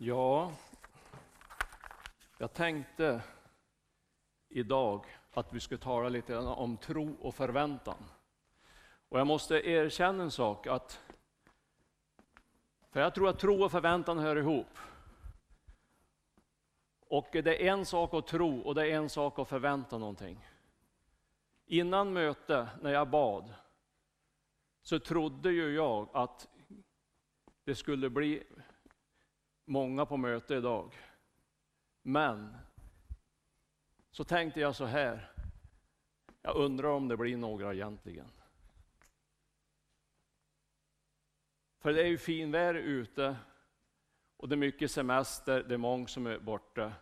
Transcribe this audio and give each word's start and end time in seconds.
Ja, 0.00 0.52
jag 2.38 2.52
tänkte 2.52 3.22
idag 4.48 5.04
att 5.30 5.52
vi 5.52 5.60
skulle 5.60 5.80
tala 5.80 6.08
lite 6.08 6.36
om 6.36 6.76
tro 6.76 7.16
och 7.20 7.34
förväntan. 7.34 8.04
Och 9.08 9.18
jag 9.18 9.26
måste 9.26 9.54
erkänna 9.54 10.22
en 10.22 10.30
sak, 10.30 10.66
att 10.66 11.00
för 12.90 13.00
jag 13.00 13.14
tror 13.14 13.28
att 13.28 13.38
tro 13.38 13.64
och 13.64 13.70
förväntan 13.70 14.18
hör 14.18 14.36
ihop. 14.36 14.78
Och 17.00 17.28
det 17.32 17.66
är 17.66 17.72
en 17.72 17.86
sak 17.86 18.14
att 18.14 18.26
tro 18.26 18.60
och 18.60 18.74
det 18.74 18.86
är 18.90 18.96
en 18.96 19.08
sak 19.08 19.38
att 19.38 19.48
förvänta 19.48 19.98
någonting. 19.98 20.48
Innan 21.66 22.12
möte, 22.12 22.68
när 22.82 22.92
jag 22.92 23.10
bad, 23.10 23.54
så 24.82 24.98
trodde 24.98 25.50
ju 25.50 25.74
jag 25.74 26.08
att 26.12 26.48
det 27.64 27.74
skulle 27.74 28.10
bli 28.10 28.44
många 29.68 30.06
på 30.06 30.16
möte 30.16 30.54
idag. 30.54 30.94
Men 32.02 32.56
så 34.10 34.24
tänkte 34.24 34.60
jag 34.60 34.76
så 34.76 34.84
här, 34.84 35.32
jag 36.42 36.56
undrar 36.56 36.88
om 36.88 37.08
det 37.08 37.16
blir 37.16 37.36
några 37.36 37.74
egentligen. 37.74 38.30
För 41.80 41.92
det 41.92 42.02
är 42.02 42.06
ju 42.06 42.18
finväder 42.18 42.74
ute 42.74 43.36
och 44.36 44.48
det 44.48 44.54
är 44.54 44.56
mycket 44.56 44.90
semester, 44.90 45.62
det 45.62 45.74
är 45.74 45.78
många 45.78 46.06
som 46.06 46.26
är 46.26 46.38
borta. 46.38 46.92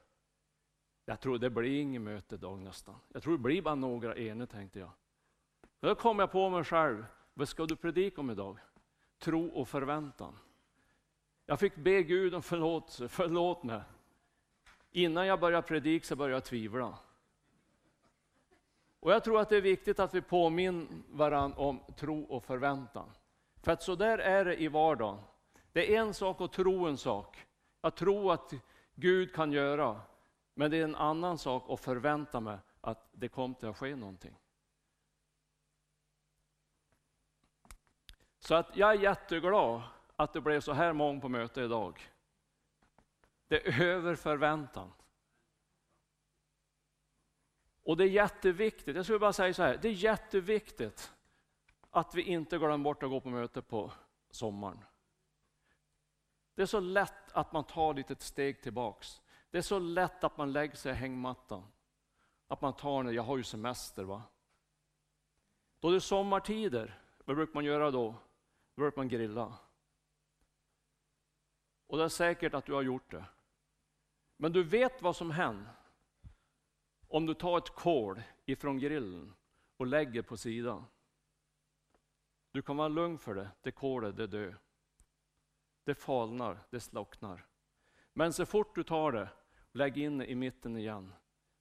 Jag 1.05 1.21
tror 1.21 1.39
det 1.39 1.51
blir 1.51 1.81
inget 1.81 2.03
möte 2.03 2.35
idag 2.35 2.59
nästan. 2.59 2.95
Jag 3.09 3.23
tror 3.23 3.33
det 3.33 3.43
blir 3.43 3.63
bara 3.63 3.75
några 3.75 4.17
ene 4.17 4.47
tänkte 4.47 4.79
jag. 4.79 4.91
då 5.81 5.95
kom 5.95 6.19
jag 6.19 6.33
på 6.33 6.51
mig 6.51 6.65
själv, 6.65 7.05
vad 7.35 7.49
ska 7.49 7.67
du 7.67 7.77
predika 7.77 8.21
om 8.21 8.31
idag? 8.31 8.59
Tro 9.19 9.49
och 9.49 9.69
förväntan. 9.69 10.39
Jag 11.47 11.61
fick 11.61 11.77
be 11.77 12.03
Gud 12.03 12.35
om 12.35 12.43
förlåtelse, 12.43 13.09
förlåt 13.09 13.63
mig. 13.63 13.81
Innan 14.91 15.27
jag 15.27 15.41
började 15.41 15.67
predika 15.67 16.07
så 16.07 16.17
började 16.17 16.37
jag 16.37 16.45
tvivla. 16.45 16.99
Och 19.01 19.13
jag 19.13 19.25
tror 19.25 19.41
att 19.41 19.49
det 19.49 19.57
är 19.57 19.61
viktigt 19.61 20.01
att 20.01 20.15
vi 20.15 20.23
påminner 20.23 20.87
varandra 21.11 21.59
om 21.59 21.81
tro 21.97 22.23
och 22.23 22.45
förväntan. 22.45 23.11
För 23.63 23.73
att 23.73 23.83
så 23.83 23.95
där 23.95 24.19
är 24.19 24.45
det 24.45 24.63
i 24.63 24.69
vardagen. 24.69 25.19
Det 25.73 25.95
är 25.95 26.01
en 26.01 26.15
sak 26.15 26.41
att 26.41 26.53
tro 26.53 26.87
en 26.87 26.97
sak. 26.97 27.47
Att 27.81 27.97
tro 27.97 28.31
att 28.31 28.53
Gud 28.95 29.35
kan 29.35 29.53
göra. 29.53 30.01
Men 30.55 30.71
det 30.71 30.77
är 30.77 30.85
en 30.85 30.95
annan 30.95 31.39
sak 31.39 31.65
att 31.69 31.81
förvänta 31.81 32.41
mig 32.41 32.59
att 32.81 33.09
det 33.13 33.29
kommer 33.29 33.71
att 33.71 33.77
ske 33.77 33.97
någonting. 33.97 34.37
Så 38.39 38.55
att 38.55 38.77
jag 38.77 38.91
är 38.91 39.01
jätteglad 39.01 39.83
att 40.17 40.33
det 40.33 40.41
blev 40.41 40.61
så 40.61 40.73
här 40.73 40.93
många 40.93 41.21
på 41.21 41.29
möte 41.29 41.63
idag. 41.63 42.11
Det 43.49 43.67
är 43.67 43.83
över 43.83 44.15
förväntan. 44.15 44.93
Och 47.83 47.97
det 47.97 48.05
är 48.05 48.09
jätteviktigt, 48.09 48.97
jag 48.97 49.05
skulle 49.05 49.19
bara 49.19 49.33
säga 49.33 49.55
så 49.55 49.63
här, 49.63 49.79
det 49.83 49.89
är 49.89 49.93
jätteviktigt 49.93 51.13
att 51.91 52.15
vi 52.15 52.23
inte 52.23 52.59
glömmer 52.59 52.85
bort 52.85 53.03
att 53.03 53.11
gå 53.11 53.21
på 53.21 53.29
möte 53.29 53.63
på 53.63 53.93
sommaren. 54.31 54.85
Det 56.55 56.63
är 56.63 56.67
så 56.67 56.81
lätt 56.81 57.33
att 57.33 57.53
man 57.53 57.65
tar 57.65 57.91
ett 57.91 57.97
litet 57.97 58.23
steg 58.23 58.63
tillbaks. 58.63 59.23
Det 59.51 59.59
är 59.59 59.63
så 59.63 59.79
lätt 59.79 60.25
att 60.25 60.37
man 60.37 60.53
lägger 60.53 60.77
sig 60.77 60.93
i 60.93 60.95
hängmattan. 60.95 61.63
Att 62.49 62.61
man 62.61 62.73
tar 62.73 63.05
det, 63.05 63.13
jag 63.13 63.23
har 63.23 63.37
ju 63.37 63.43
semester 63.43 64.05
va. 64.05 64.23
Då 65.81 65.91
det 65.91 65.97
är 65.97 66.01
sommartider, 66.01 66.99
vad 67.25 67.37
brukar 67.37 67.55
man 67.55 67.65
göra 67.65 67.91
då? 67.91 68.15
Då 68.75 68.81
brukar 68.81 68.97
man 68.97 69.09
grilla. 69.09 69.55
Och 71.87 71.99
det 71.99 72.05
är 72.05 72.09
säkert 72.09 72.55
att 72.55 72.67
du 72.67 72.73
har 72.73 72.83
gjort 72.83 73.11
det. 73.11 73.25
Men 74.37 74.53
du 74.53 74.63
vet 74.63 75.03
vad 75.03 75.17
som 75.17 75.31
händer 75.31 75.73
om 77.09 77.27
du 77.27 77.35
tar 77.35 77.59
ett 77.59 77.71
kol 77.71 78.23
ifrån 78.45 78.79
grillen 78.79 79.35
och 79.77 79.87
lägger 79.87 80.23
på 80.23 80.37
sidan. 80.37 80.85
Du 82.51 82.63
kan 82.63 82.77
vara 82.77 82.89
lugn 82.89 83.19
för 83.19 83.35
det, 83.35 83.51
det 83.63 83.71
kolet 83.71 84.17
det 84.17 84.27
dör. 84.27 84.59
Det 85.85 85.95
falnar, 85.95 86.59
det 86.71 86.81
slocknar. 86.81 87.47
Men 88.13 88.33
så 88.33 88.47
fort 88.47 88.75
du 88.75 88.83
tar 88.83 89.13
det 89.13 89.29
och 89.59 89.77
lägger 89.77 90.03
in 90.03 90.19
det 90.19 90.31
i 90.31 90.35
mitten 90.35 90.77
igen, 90.77 91.13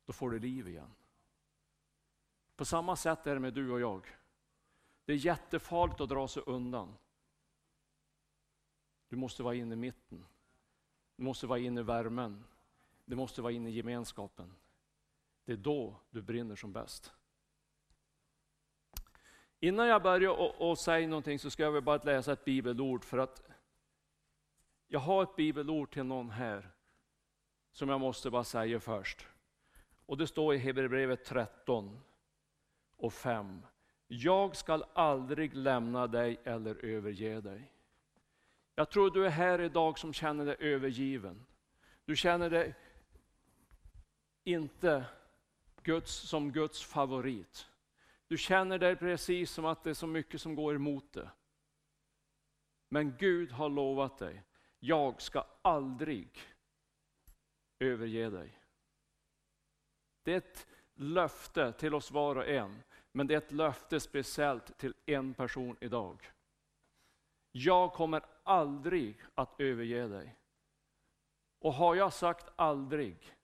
då 0.05 0.13
får 0.13 0.31
du 0.31 0.39
liv 0.39 0.67
igen. 0.67 0.95
På 2.55 2.65
samma 2.65 2.95
sätt 2.95 3.27
är 3.27 3.33
det 3.33 3.39
med 3.39 3.53
du 3.53 3.71
och 3.71 3.79
jag. 3.79 4.17
Det 5.05 5.13
är 5.13 5.17
jättefarligt 5.17 6.01
att 6.01 6.09
dra 6.09 6.27
sig 6.27 6.43
undan. 6.45 6.95
Du 9.15 9.19
måste 9.19 9.43
vara 9.43 9.55
inne 9.55 9.73
i 9.73 9.77
mitten. 9.77 10.25
Du 11.15 11.23
måste 11.23 11.47
vara 11.47 11.59
inne 11.59 11.81
i 11.81 11.83
värmen. 11.83 12.43
Du 13.05 13.15
måste 13.15 13.41
vara 13.41 13.53
inne 13.53 13.69
i 13.69 13.73
gemenskapen. 13.73 14.55
Det 15.45 15.51
är 15.51 15.57
då 15.57 15.99
du 16.09 16.21
brinner 16.21 16.55
som 16.55 16.73
bäst. 16.73 17.13
Innan 19.59 19.87
jag 19.87 20.03
börjar 20.03 20.29
och, 20.29 20.69
och 20.69 20.79
säga 20.79 21.07
någonting 21.07 21.39
så 21.39 21.49
ska 21.49 21.63
jag 21.63 21.83
bara 21.83 21.97
läsa 21.97 22.33
ett 22.33 22.45
bibelord 22.45 23.03
för 23.03 23.17
att 23.17 23.41
jag 24.87 24.99
har 24.99 25.23
ett 25.23 25.35
bibelord 25.35 25.93
till 25.93 26.03
någon 26.03 26.29
här 26.29 26.71
som 27.71 27.89
jag 27.89 27.99
måste 27.99 28.29
bara 28.29 28.43
säga 28.43 28.79
först. 28.79 29.27
Och 30.05 30.17
det 30.17 30.27
står 30.27 30.55
i 30.55 30.57
Hebreerbrevet 30.57 31.25
13 31.25 31.99
och 32.97 33.13
5. 33.13 33.65
Jag 34.07 34.55
skall 34.55 34.85
aldrig 34.93 35.53
lämna 35.53 36.07
dig 36.07 36.39
eller 36.43 36.85
överge 36.85 37.41
dig. 37.41 37.74
Jag 38.75 38.89
tror 38.89 39.11
du 39.11 39.25
är 39.25 39.29
här 39.29 39.61
idag 39.61 39.99
som 39.99 40.13
känner 40.13 40.45
dig 40.45 40.55
övergiven. 40.59 41.45
Du 42.05 42.15
känner 42.15 42.49
dig 42.49 42.75
inte 44.43 45.05
Guds, 45.83 46.13
som 46.13 46.51
Guds 46.51 46.83
favorit. 46.83 47.67
Du 48.27 48.37
känner 48.37 48.79
dig 48.79 48.95
precis 48.95 49.51
som 49.51 49.65
att 49.65 49.83
det 49.83 49.89
är 49.89 49.93
så 49.93 50.07
mycket 50.07 50.41
som 50.41 50.55
går 50.55 50.75
emot 50.75 51.13
dig. 51.13 51.29
Men 52.89 53.17
Gud 53.17 53.51
har 53.51 53.69
lovat 53.69 54.17
dig, 54.17 54.43
jag 54.79 55.21
ska 55.21 55.45
aldrig 55.61 56.41
överge 57.79 58.29
dig. 58.29 58.59
Det 60.23 60.33
är 60.33 60.37
ett 60.37 60.67
löfte 60.93 61.73
till 61.73 61.95
oss 61.95 62.11
var 62.11 62.35
och 62.35 62.47
en, 62.47 62.83
men 63.11 63.27
det 63.27 63.33
är 63.33 63.37
ett 63.37 63.51
löfte 63.51 63.99
speciellt 63.99 64.77
till 64.77 64.93
en 65.05 65.33
person 65.33 65.77
idag. 65.79 66.31
Jag 67.57 67.93
kommer 67.93 68.25
aldrig 68.43 69.17
att 69.35 69.61
överge 69.61 70.07
dig. 70.07 70.35
Och 71.59 71.73
har 71.73 71.95
jag 71.95 72.13
sagt 72.13 72.49
aldrig, 72.55 73.35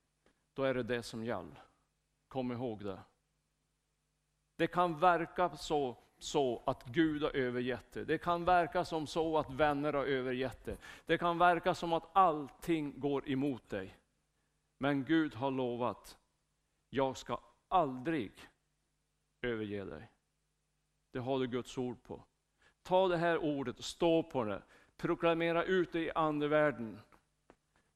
då 0.54 0.64
är 0.64 0.74
det 0.74 0.84
det 0.84 1.04
som 1.04 1.24
gäller. 1.24 1.64
Kom 2.28 2.52
ihåg 2.52 2.84
det. 2.84 3.00
Det 4.56 4.68
kan 4.68 5.00
verka 5.00 5.58
så, 5.58 5.98
så 6.18 6.64
att 6.66 6.86
Gud 6.86 7.24
har 7.24 7.36
övergett 7.36 7.92
det. 7.92 8.06
Det 8.06 8.18
kan 8.18 8.46
verka 8.46 8.86
som 8.86 9.08
så 9.08 9.38
att 9.38 9.50
vänner 9.50 9.94
har 9.94 10.06
övergett 10.06 10.66
det. 10.66 10.78
Det 11.06 11.18
kan 11.18 11.38
verka 11.38 11.76
som 11.76 11.94
att 11.94 12.10
allting 12.14 13.00
går 13.00 13.30
emot 13.30 13.70
dig. 13.70 13.98
Men 14.78 15.06
Gud 15.06 15.36
har 15.36 15.52
lovat, 15.52 16.18
jag 16.90 17.18
ska 17.18 17.40
aldrig 17.68 18.50
överge 19.42 19.86
dig. 19.86 20.12
Det 21.12 21.20
har 21.20 21.40
du 21.40 21.48
Guds 21.48 21.78
ord 21.78 22.04
på. 22.04 22.24
Ta 22.84 23.08
det 23.08 23.18
här 23.18 23.38
ordet 23.38 23.78
och 23.80 23.86
stå 23.86 24.24
på 24.24 24.44
det. 24.44 24.62
Proklamera 24.98 25.64
ut 25.64 25.92
det 25.92 26.00
i 26.00 26.12
andevärlden. 26.12 27.00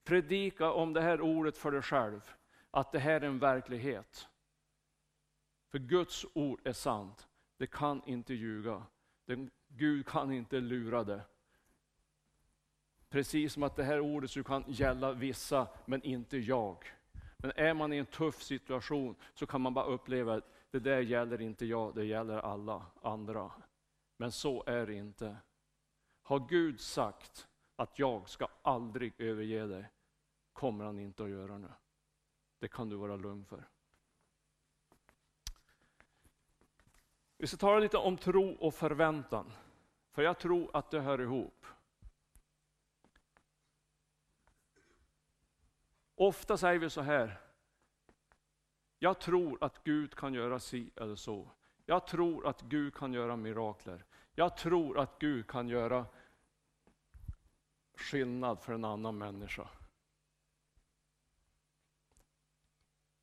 Predika 0.03 0.71
om 0.71 0.93
det 0.93 1.01
här 1.01 1.21
ordet 1.21 1.57
för 1.57 1.71
dig 1.71 1.81
själv, 1.81 2.31
att 2.71 2.91
det 2.91 2.99
här 2.99 3.21
är 3.21 3.27
en 3.27 3.39
verklighet. 3.39 4.27
För 5.71 5.79
Guds 5.79 6.25
ord 6.33 6.59
är 6.63 6.73
sant. 6.73 7.27
Det 7.57 7.67
kan 7.67 8.01
inte 8.05 8.33
ljuga. 8.33 8.83
Gud 9.67 10.05
kan 10.05 10.31
inte 10.31 10.59
lura 10.59 11.03
det. 11.03 11.21
Precis 13.09 13.53
som 13.53 13.63
att 13.63 13.75
det 13.75 13.83
här 13.83 13.99
ordet 13.99 14.31
så 14.31 14.43
kan 14.43 14.63
gälla 14.67 15.11
vissa, 15.11 15.67
men 15.85 16.03
inte 16.03 16.37
jag. 16.37 16.77
Men 17.37 17.51
är 17.55 17.73
man 17.73 17.93
i 17.93 17.97
en 17.97 18.05
tuff 18.05 18.43
situation 18.43 19.15
så 19.33 19.45
kan 19.45 19.61
man 19.61 19.73
bara 19.73 19.85
uppleva 19.85 20.33
att 20.35 20.51
det 20.71 20.79
där 20.79 20.99
gäller 20.99 21.41
inte 21.41 21.65
jag, 21.65 21.95
det 21.95 22.05
gäller 22.05 22.37
alla 22.37 22.85
andra. 23.01 23.51
Men 24.17 24.31
så 24.31 24.63
är 24.67 24.85
det 24.85 24.93
inte. 24.93 25.37
Har 26.21 26.39
Gud 26.49 26.79
sagt 26.79 27.47
att 27.75 27.99
jag 27.99 28.29
ska 28.29 28.47
aldrig 28.61 29.13
överge 29.17 29.67
dig, 29.67 29.91
kommer 30.53 30.85
han 30.85 30.99
inte 30.99 31.23
att 31.23 31.29
göra 31.29 31.57
nu. 31.57 31.71
Det 32.59 32.67
kan 32.67 32.89
du 32.89 32.95
vara 32.95 33.15
lugn 33.15 33.45
för. 33.45 33.67
Vi 37.37 37.47
ska 37.47 37.57
tala 37.57 37.79
lite 37.79 37.97
om 37.97 38.17
tro 38.17 38.51
och 38.51 38.73
förväntan. 38.73 39.51
För 40.11 40.21
jag 40.21 40.39
tror 40.39 40.75
att 40.75 40.91
det 40.91 40.99
hör 40.99 41.21
ihop. 41.21 41.65
Ofta 46.15 46.57
säger 46.57 46.79
vi 46.79 46.89
så 46.89 47.01
här. 47.01 47.41
Jag 48.99 49.19
tror 49.19 49.63
att 49.63 49.83
Gud 49.83 50.15
kan 50.15 50.33
göra 50.33 50.59
si 50.59 50.91
eller 50.95 51.15
så. 51.15 51.51
Jag 51.85 52.07
tror 52.07 52.47
att 52.47 52.61
Gud 52.61 52.95
kan 52.95 53.13
göra 53.13 53.35
mirakler. 53.35 54.05
Jag 54.33 54.57
tror 54.57 54.99
att 54.99 55.19
Gud 55.19 55.47
kan 55.47 55.67
göra 55.67 56.05
skillnad 57.95 58.61
för 58.61 58.73
en 58.73 58.85
annan 58.85 59.17
människa. 59.17 59.69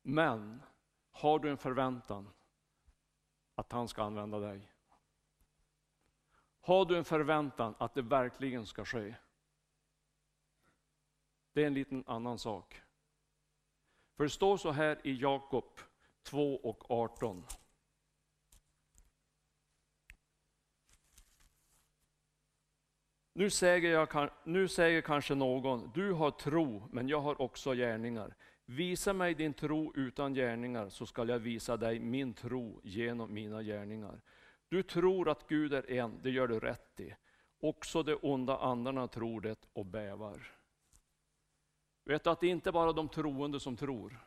Men 0.01 0.61
har 1.11 1.39
du 1.39 1.49
en 1.49 1.57
förväntan 1.57 2.29
att 3.55 3.71
han 3.71 3.87
ska 3.87 4.03
använda 4.03 4.39
dig? 4.39 4.71
Har 6.61 6.85
du 6.85 6.97
en 6.97 7.05
förväntan 7.05 7.75
att 7.77 7.93
det 7.93 8.01
verkligen 8.01 8.65
ska 8.65 8.85
ske? 8.85 9.15
Det 11.53 11.63
är 11.63 11.67
en 11.67 11.73
liten 11.73 12.03
annan 12.07 12.39
sak. 12.39 12.81
För 14.15 14.23
det 14.23 14.29
står 14.29 14.57
så 14.57 14.71
här 14.71 15.07
i 15.07 15.21
Jakob 15.21 15.79
2 16.23 16.55
och 16.55 16.91
18. 16.91 17.45
Nu 23.33 23.49
säger, 23.49 23.91
jag, 23.91 24.29
nu 24.43 24.67
säger 24.67 25.01
kanske 25.01 25.35
någon, 25.35 25.91
du 25.93 26.11
har 26.11 26.31
tro, 26.31 26.87
men 26.91 27.07
jag 27.07 27.21
har 27.21 27.41
också 27.41 27.73
gärningar. 27.73 28.35
Visa 28.65 29.13
mig 29.13 29.33
din 29.33 29.53
tro 29.53 29.93
utan 29.95 30.33
gärningar, 30.33 30.89
så 30.89 31.05
skall 31.05 31.29
jag 31.29 31.39
visa 31.39 31.77
dig 31.77 31.99
min 31.99 32.33
tro 32.33 32.81
genom 32.83 33.33
mina 33.33 33.63
gärningar. 33.63 34.21
Du 34.69 34.83
tror 34.83 35.29
att 35.29 35.47
Gud 35.47 35.73
är 35.73 35.91
en, 35.91 36.19
det 36.21 36.29
gör 36.29 36.47
du 36.47 36.59
rätt 36.59 36.99
i. 36.99 37.15
Också 37.59 38.03
de 38.03 38.15
onda 38.21 38.57
andarna 38.57 39.07
tror 39.07 39.41
det 39.41 39.67
och 39.73 39.85
bävar. 39.85 40.51
Vet 42.03 42.23
du 42.23 42.29
att 42.29 42.39
det 42.39 42.47
inte 42.47 42.71
bara 42.71 42.89
är 42.89 42.93
de 42.93 43.09
troende 43.09 43.59
som 43.59 43.77
tror. 43.77 44.19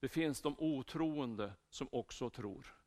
Det 0.00 0.08
finns 0.08 0.42
de 0.42 0.54
otroende 0.58 1.52
som 1.68 1.88
också 1.92 2.30
tror. 2.30 2.81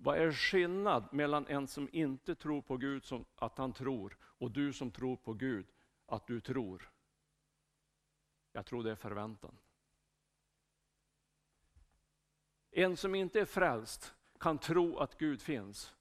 Vad 0.00 0.18
är 0.18 0.32
skillnad 0.32 1.12
mellan 1.12 1.46
en 1.46 1.68
som 1.68 1.88
inte 1.92 2.34
tror 2.34 2.62
på 2.62 2.76
Gud, 2.76 3.04
som 3.04 3.24
att 3.36 3.58
han 3.58 3.72
tror, 3.72 4.16
och 4.22 4.50
du 4.50 4.72
som 4.72 4.90
tror 4.90 5.16
på 5.16 5.34
Gud, 5.34 5.66
att 6.06 6.26
du 6.26 6.40
tror? 6.40 6.90
Jag 8.52 8.66
tror 8.66 8.82
det 8.82 8.90
är 8.90 8.96
förväntan. 8.96 9.58
En 12.70 12.96
som 12.96 13.14
inte 13.14 13.40
är 13.40 13.44
frälst 13.44 14.14
kan 14.40 14.58
tro 14.58 14.98
att 14.98 15.18
Gud 15.18 15.42
finns. 15.42 15.94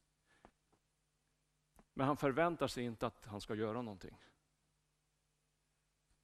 Men 1.93 2.07
han 2.07 2.17
förväntar 2.17 2.67
sig 2.67 2.83
inte 2.83 3.07
att 3.07 3.25
han 3.25 3.41
ska 3.41 3.55
göra 3.55 3.81
någonting. 3.81 4.17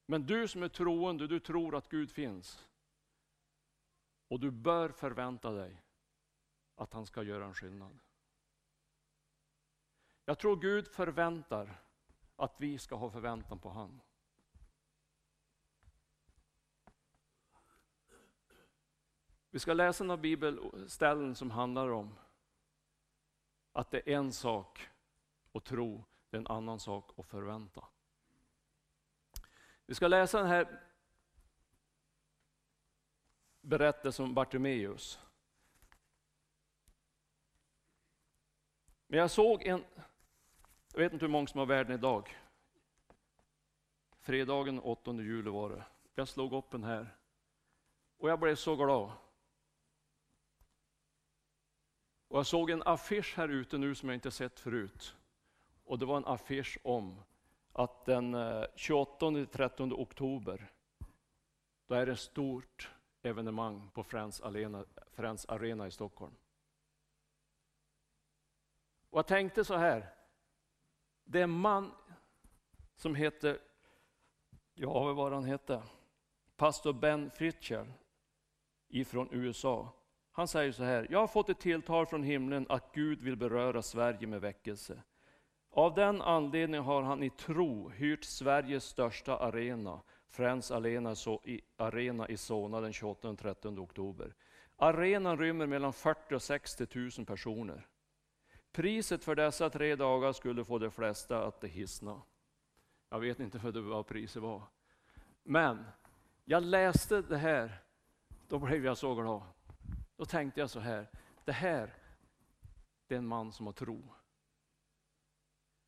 Men 0.06 0.26
du 0.26 0.48
som 0.48 0.64
är 0.64 0.70
troende, 0.70 1.28
du 1.28 1.40
tror 1.40 1.76
att 1.76 1.90
Gud 1.90 2.12
finns. 2.12 2.68
Och 4.28 4.40
du 4.40 4.52
bör 4.52 4.90
förvänta 4.90 5.52
dig 5.52 5.82
att 6.76 6.94
han 6.94 7.06
ska 7.06 7.24
göra 7.24 7.46
en 7.46 7.54
skillnad. 7.54 8.00
Jag 10.26 10.40
tror 10.40 10.56
Gud 10.56 10.88
förväntar 10.88 11.82
att 12.36 12.56
vi 12.58 12.78
ska 12.78 12.96
ha 12.96 13.10
förväntan 13.10 13.60
på 13.60 13.70
honom. 13.70 14.02
Vi 19.50 19.60
ska 19.60 19.74
läsa 19.74 20.04
några 20.04 20.22
bibelställen 20.22 21.36
som 21.36 21.52
handlar 21.52 21.90
om 21.90 22.16
att 23.72 23.92
det 23.92 24.10
är 24.10 24.18
en 24.18 24.34
sak 24.34 24.90
att 25.54 25.66
tro, 25.66 26.04
det 26.30 26.38
är 26.38 26.40
en 26.40 26.48
annan 26.48 26.80
sak 26.80 27.20
att 27.20 27.26
förvänta. 27.26 27.86
Vi 29.86 29.96
ska 29.96 30.08
läsa 30.08 30.38
den 30.38 30.48
här 30.48 30.82
berättelsen 33.62 34.26
om 34.26 34.34
Bartimeus. 34.34 35.20
Men 39.14 39.20
jag 39.20 39.32
såg 39.32 39.64
en, 39.64 39.84
jag 40.94 41.00
vet 41.00 41.14
inte 41.14 41.26
hur 41.26 41.32
många 41.32 41.48
som 41.48 41.60
har 41.60 41.66
världen 41.66 41.94
idag. 41.94 42.38
Fredagen 44.20 44.80
8 44.80 45.14
juli 45.14 45.50
var 45.50 45.70
det. 45.70 45.84
Jag 46.16 46.28
slog 46.28 46.54
upp 46.54 46.72
den 46.72 46.84
här 46.84 47.16
och 48.18 48.30
jag 48.30 48.40
blev 48.40 48.56
så 48.56 48.76
glad. 48.76 49.12
Och 52.28 52.38
jag 52.38 52.46
såg 52.46 52.70
en 52.70 52.84
affisch 52.86 53.34
här 53.38 53.50
ute 53.50 53.78
nu 53.78 53.96
som 53.96 54.10
jag 54.10 54.16
inte 54.16 54.32
sett 54.32 54.60
förut. 54.60 55.16
Och 55.84 56.00
det 56.00 56.06
var 56.06 56.18
en 56.18 56.26
affisch 56.26 56.78
om 56.84 57.22
att 57.72 58.06
den 58.06 58.34
eh, 58.34 58.66
28-13 58.76 59.94
oktober, 59.94 60.72
då 61.88 61.96
är 61.96 62.06
det 62.06 62.12
ett 62.12 62.20
stort 62.20 62.90
evenemang 63.22 63.90
på 63.94 64.04
Friends 64.04 64.42
Arena, 64.42 64.86
Friends 65.12 65.46
Arena 65.46 65.88
i 65.88 65.92
Stockholm. 65.92 66.34
Och 69.14 69.20
jag 69.20 69.28
tänkte 69.28 69.66
så 69.66 69.76
här, 69.76 70.10
det 71.24 71.40
är 71.40 71.44
en 71.44 71.50
man 71.50 71.92
som 72.96 73.16
heter, 73.16 73.60
ja 74.74 75.04
vad 75.04 75.16
var 75.16 75.32
han 75.32 75.44
hette? 75.44 75.84
Pastor 76.58 76.94
Ben 76.94 77.32
Fritcher 77.32 77.94
ifrån 78.90 79.30
USA. 79.32 79.90
Han 80.32 80.48
säger 80.48 80.72
så 80.72 80.84
här, 80.84 81.08
jag 81.10 81.20
har 81.20 81.28
fått 81.28 81.50
ett 81.50 81.60
tilltal 81.60 82.06
från 82.06 82.24
himlen 82.24 82.66
att 82.70 82.92
Gud 82.94 83.22
vill 83.22 83.36
beröra 83.36 83.82
Sverige 83.82 84.28
med 84.28 84.42
väckelse. 84.42 85.02
Av 85.70 85.94
den 85.94 86.22
anledningen 86.22 86.86
har 86.86 87.02
han 87.02 87.24
i 87.24 87.30
tro 87.30 87.90
hyrt 87.90 88.24
Sveriges 88.24 88.84
största 88.84 89.38
arena, 89.38 90.02
Friends 90.28 90.72
Arena, 90.72 91.16
i, 91.44 91.62
arena 91.78 92.30
i 92.30 92.38
Solna 92.38 92.82
den 92.82 92.94
28 92.94 93.30
och 93.30 93.40
30 93.40 93.68
oktober. 93.68 94.36
Arenan 94.78 95.38
rymmer 95.38 95.68
mellan 95.68 95.94
40 95.94 96.36
och 96.36 96.42
60 96.42 96.88
000 97.18 97.26
personer. 97.26 97.88
Priset 98.74 99.24
för 99.24 99.36
dessa 99.36 99.70
tre 99.70 99.96
dagar 99.96 100.34
skulle 100.34 100.66
få 100.66 100.80
de 100.80 100.92
flesta 100.92 101.46
att 101.46 101.64
hissna. 101.64 102.22
Jag 103.10 103.20
vet 103.20 103.40
inte 103.40 103.58
vad 103.82 104.08
priset 104.08 104.42
var. 104.42 104.64
Men 105.44 105.86
jag 106.46 106.64
läste 106.64 107.22
det 107.22 107.38
här, 107.38 107.84
då 108.48 108.60
blev 108.60 108.86
jag 108.86 108.98
så 108.98 109.16
glad. 109.16 109.44
Då 110.16 110.26
tänkte 110.26 110.60
jag 110.60 110.70
så 110.70 110.80
här, 110.80 111.10
det 111.46 111.52
här 111.52 111.94
det 113.08 113.16
är 113.16 113.20
en 113.20 113.28
man 113.28 113.52
som 113.52 113.66
har 113.66 113.74
tro. 113.74 114.14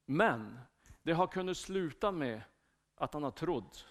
Men 0.05 0.59
det 1.03 1.13
har 1.13 1.27
kunnat 1.27 1.57
sluta 1.57 2.11
med 2.11 2.41
att 2.95 3.13
han 3.13 3.23
har 3.23 3.31
trott 3.31 3.87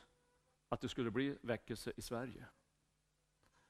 att 0.69 0.81
det 0.81 0.89
skulle 0.89 1.11
bli 1.11 1.39
väckelse 1.43 1.93
i 1.97 2.03
Sverige. 2.03 2.47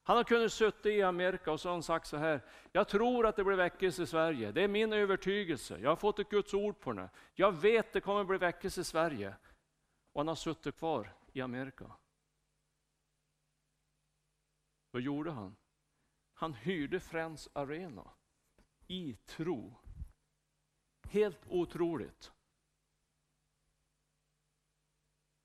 Han 0.07 0.17
har 0.17 0.25
kunnat 0.25 0.53
sitta 0.53 0.89
i 0.89 1.03
Amerika 1.03 1.53
och 1.53 1.61
så 1.61 1.69
har 1.69 1.73
han 1.75 1.83
sagt 1.83 2.07
så 2.07 2.17
här, 2.17 2.41
jag 2.73 2.89
tror 2.89 3.27
att 3.27 3.37
det 3.37 3.45
blir 3.45 3.57
väckelse 3.57 4.03
i 4.03 4.07
Sverige. 4.07 4.53
Det 4.53 4.63
är 4.63 4.69
min 4.69 4.93
övertygelse. 4.93 5.79
Jag 5.79 5.91
har 5.91 5.97
fått 5.97 6.19
ett 6.19 6.29
Guds 6.29 6.55
ord 6.55 6.81
på 6.81 6.93
det. 6.93 7.11
Jag 7.35 7.53
vet 7.53 7.93
det 7.93 8.01
kommer 8.01 8.25
bli 8.25 8.39
väckelse 8.39 8.81
i 8.81 8.85
Sverige. 8.85 9.37
Och 10.13 10.21
han 10.21 10.29
har 10.29 10.35
suttit 10.35 10.77
kvar 10.77 11.13
i 11.33 11.41
Amerika. 11.41 11.93
Vad 14.91 15.03
gjorde 15.03 15.31
han? 15.31 15.57
Han 16.35 16.55
hyrde 16.55 17.01
Friends 17.01 17.49
Arena 17.53 18.11
i 18.87 19.17
tro. 19.27 19.75
Helt 21.09 21.41
otroligt. 21.49 22.33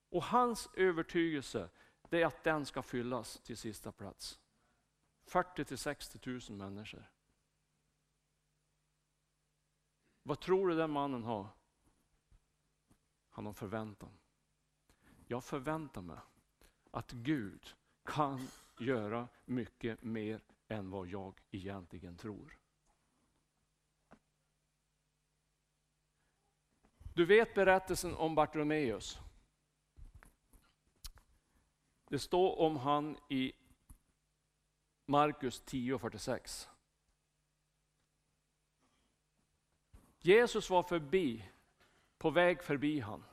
Och 0.09 0.23
hans 0.23 0.69
övertygelse 0.73 1.69
det 2.09 2.21
är 2.21 2.25
att 2.25 2.43
den 2.43 2.65
ska 2.65 2.81
fyllas 2.81 3.39
till 3.39 3.57
sista 3.57 3.91
plats. 3.91 4.38
40 5.29 5.65
till 5.65 5.77
60 5.77 6.19
000 6.29 6.41
människor. 6.57 7.09
Vad 10.23 10.39
tror 10.39 10.69
du 10.69 10.75
den 10.75 10.91
mannen 10.91 11.23
har? 11.23 11.47
Han 13.29 13.45
har 13.45 13.53
förväntan. 13.53 14.17
Jag 15.27 15.43
förväntar 15.43 16.01
mig 16.01 16.17
att 16.91 17.11
Gud 17.11 17.75
kan 18.03 18.47
göra 18.79 19.27
mycket 19.45 20.03
mer 20.03 20.41
än 20.67 20.89
vad 20.89 21.07
jag 21.07 21.41
egentligen 21.51 22.17
tror. 22.17 22.57
Du 27.15 27.25
vet 27.25 27.53
berättelsen 27.53 28.15
om 28.15 28.35
Bartolomeus. 28.35 29.19
Det 32.07 32.19
står 32.19 32.59
om 32.59 32.77
han 32.77 33.17
i 33.29 33.53
Markus 35.09 35.63
10.46. 35.63 36.67
Jesus 40.19 40.69
var 40.69 40.83
förbi, 40.83 41.49
på 42.17 42.29
väg 42.29 42.63
förbi 42.63 42.99
han. 42.99 43.23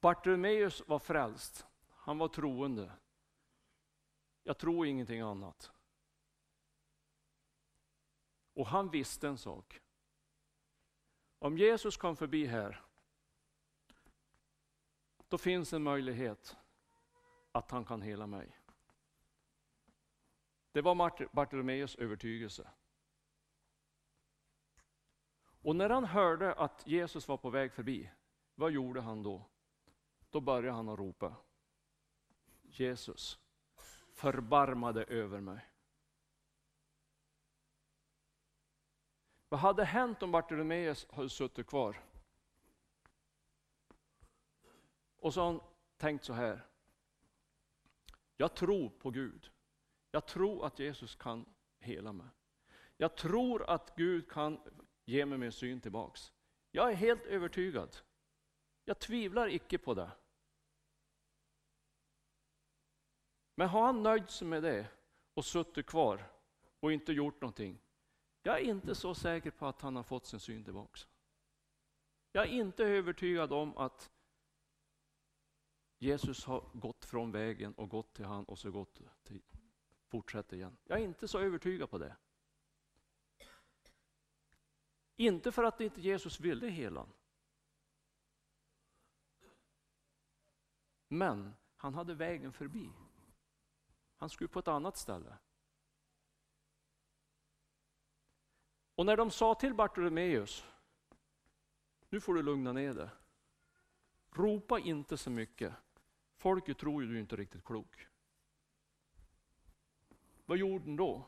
Bartolomeus 0.00 0.82
var 0.88 0.98
frälst, 0.98 1.66
han 1.88 2.18
var 2.18 2.28
troende. 2.28 2.92
Jag 4.42 4.58
tror 4.58 4.86
ingenting 4.86 5.20
annat. 5.20 5.70
Och 8.54 8.66
han 8.66 8.90
visste 8.90 9.28
en 9.28 9.38
sak. 9.38 9.80
Om 11.38 11.58
Jesus 11.58 11.96
kom 11.96 12.16
förbi 12.16 12.46
här, 12.46 12.82
då 15.28 15.38
finns 15.38 15.72
en 15.72 15.82
möjlighet 15.82 16.56
att 17.52 17.70
han 17.70 17.84
kan 17.84 18.02
hela 18.02 18.26
mig. 18.26 18.61
Det 20.72 20.82
var 20.82 21.34
Bartolomeus 21.34 21.94
övertygelse. 21.94 22.70
Och 25.62 25.76
när 25.76 25.90
han 25.90 26.04
hörde 26.04 26.54
att 26.54 26.86
Jesus 26.86 27.28
var 27.28 27.36
på 27.36 27.50
väg 27.50 27.72
förbi, 27.72 28.10
vad 28.54 28.72
gjorde 28.72 29.00
han 29.00 29.22
då? 29.22 29.44
Då 30.30 30.40
började 30.40 30.76
han 30.76 30.88
att 30.88 30.98
ropa. 30.98 31.36
Jesus, 32.62 33.38
förbarma 34.12 34.92
dig 34.92 35.04
över 35.08 35.40
mig. 35.40 35.68
Vad 39.48 39.60
hade 39.60 39.84
hänt 39.84 40.22
om 40.22 40.32
Bartolomeus 40.32 41.06
hade 41.10 41.30
suttit 41.30 41.66
kvar? 41.66 42.00
Och 45.16 45.34
så 45.34 45.40
har 45.40 45.46
han 45.46 45.60
tänkt 45.96 46.24
så 46.24 46.32
här. 46.32 46.66
Jag 48.36 48.54
tror 48.54 48.90
på 48.90 49.10
Gud. 49.10 49.51
Jag 50.14 50.26
tror 50.26 50.66
att 50.66 50.78
Jesus 50.78 51.14
kan 51.14 51.44
hela 51.78 52.12
mig. 52.12 52.26
Jag 52.96 53.16
tror 53.16 53.70
att 53.70 53.96
Gud 53.96 54.30
kan 54.30 54.60
ge 55.04 55.26
mig 55.26 55.38
min 55.38 55.52
syn 55.52 55.80
tillbaks. 55.80 56.32
Jag 56.70 56.90
är 56.90 56.94
helt 56.94 57.26
övertygad. 57.26 57.96
Jag 58.84 58.98
tvivlar 58.98 59.48
icke 59.48 59.78
på 59.78 59.94
det. 59.94 60.10
Men 63.54 63.68
har 63.68 63.82
han 63.82 64.02
nöjt 64.02 64.30
sig 64.30 64.48
med 64.48 64.62
det 64.62 64.86
och 65.34 65.44
suttit 65.44 65.86
kvar 65.86 66.30
och 66.80 66.92
inte 66.92 67.12
gjort 67.12 67.40
någonting, 67.40 67.78
jag 68.42 68.60
är 68.60 68.64
inte 68.64 68.94
så 68.94 69.14
säker 69.14 69.50
på 69.50 69.66
att 69.66 69.80
han 69.80 69.96
har 69.96 70.02
fått 70.02 70.26
sin 70.26 70.40
syn 70.40 70.64
tillbaks. 70.64 71.08
Jag 72.32 72.44
är 72.46 72.50
inte 72.50 72.84
övertygad 72.84 73.52
om 73.52 73.76
att 73.76 74.10
Jesus 75.98 76.44
har 76.44 76.70
gått 76.72 77.04
från 77.04 77.32
vägen 77.32 77.74
och 77.74 77.88
gått 77.88 78.14
till 78.14 78.24
han 78.24 78.44
och 78.44 78.58
så 78.58 78.70
gått 78.70 79.00
till, 79.24 79.42
fortsätter 80.12 80.56
igen. 80.56 80.76
Jag 80.84 81.00
är 81.00 81.04
inte 81.04 81.28
så 81.28 81.38
övertygad 81.38 81.90
på 81.90 81.98
det. 81.98 82.16
Inte 85.16 85.52
för 85.52 85.64
att 85.64 85.80
inte 85.80 86.00
Jesus 86.00 86.40
ville 86.40 86.66
hela 86.66 87.06
Men 91.08 91.54
han 91.76 91.94
hade 91.94 92.14
vägen 92.14 92.52
förbi. 92.52 92.90
Han 94.16 94.30
skulle 94.30 94.48
på 94.48 94.58
ett 94.58 94.68
annat 94.68 94.96
ställe. 94.96 95.38
Och 98.94 99.06
när 99.06 99.16
de 99.16 99.30
sa 99.30 99.54
till 99.54 99.74
Bartolomeus, 99.74 100.64
nu 102.08 102.20
får 102.20 102.34
du 102.34 102.42
lugna 102.42 102.72
ner 102.72 102.94
dig. 102.94 103.08
Ropa 104.30 104.78
inte 104.78 105.16
så 105.16 105.30
mycket. 105.30 105.74
Folket 106.36 106.78
tror 106.78 107.02
ju 107.02 107.08
du 107.08 107.16
är 107.16 107.20
inte 107.20 107.36
riktigt 107.36 107.64
klok. 107.64 108.11
Vad 110.52 110.58
gjorde 110.58 110.84
han 110.84 110.96
då? 110.96 111.24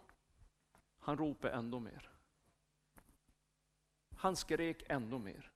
Han 0.98 1.18
ropade 1.18 1.54
ändå 1.54 1.80
mer. 1.80 2.10
Han 4.16 4.36
skrek 4.36 4.82
ändå 4.86 5.18
mer. 5.18 5.52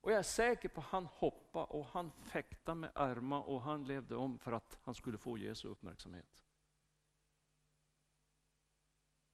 Och 0.00 0.12
jag 0.12 0.18
är 0.18 0.22
säker 0.22 0.68
på 0.68 0.80
att 0.80 0.86
han 0.86 1.06
hoppade 1.06 1.66
och 1.66 1.86
han 1.86 2.10
fäktade 2.10 2.74
med 2.74 2.90
armar 2.94 3.40
och 3.40 3.62
han 3.62 3.84
levde 3.84 4.16
om 4.16 4.38
för 4.38 4.52
att 4.52 4.78
han 4.82 4.94
skulle 4.94 5.18
få 5.18 5.38
Jesu 5.38 5.68
uppmärksamhet. 5.68 6.42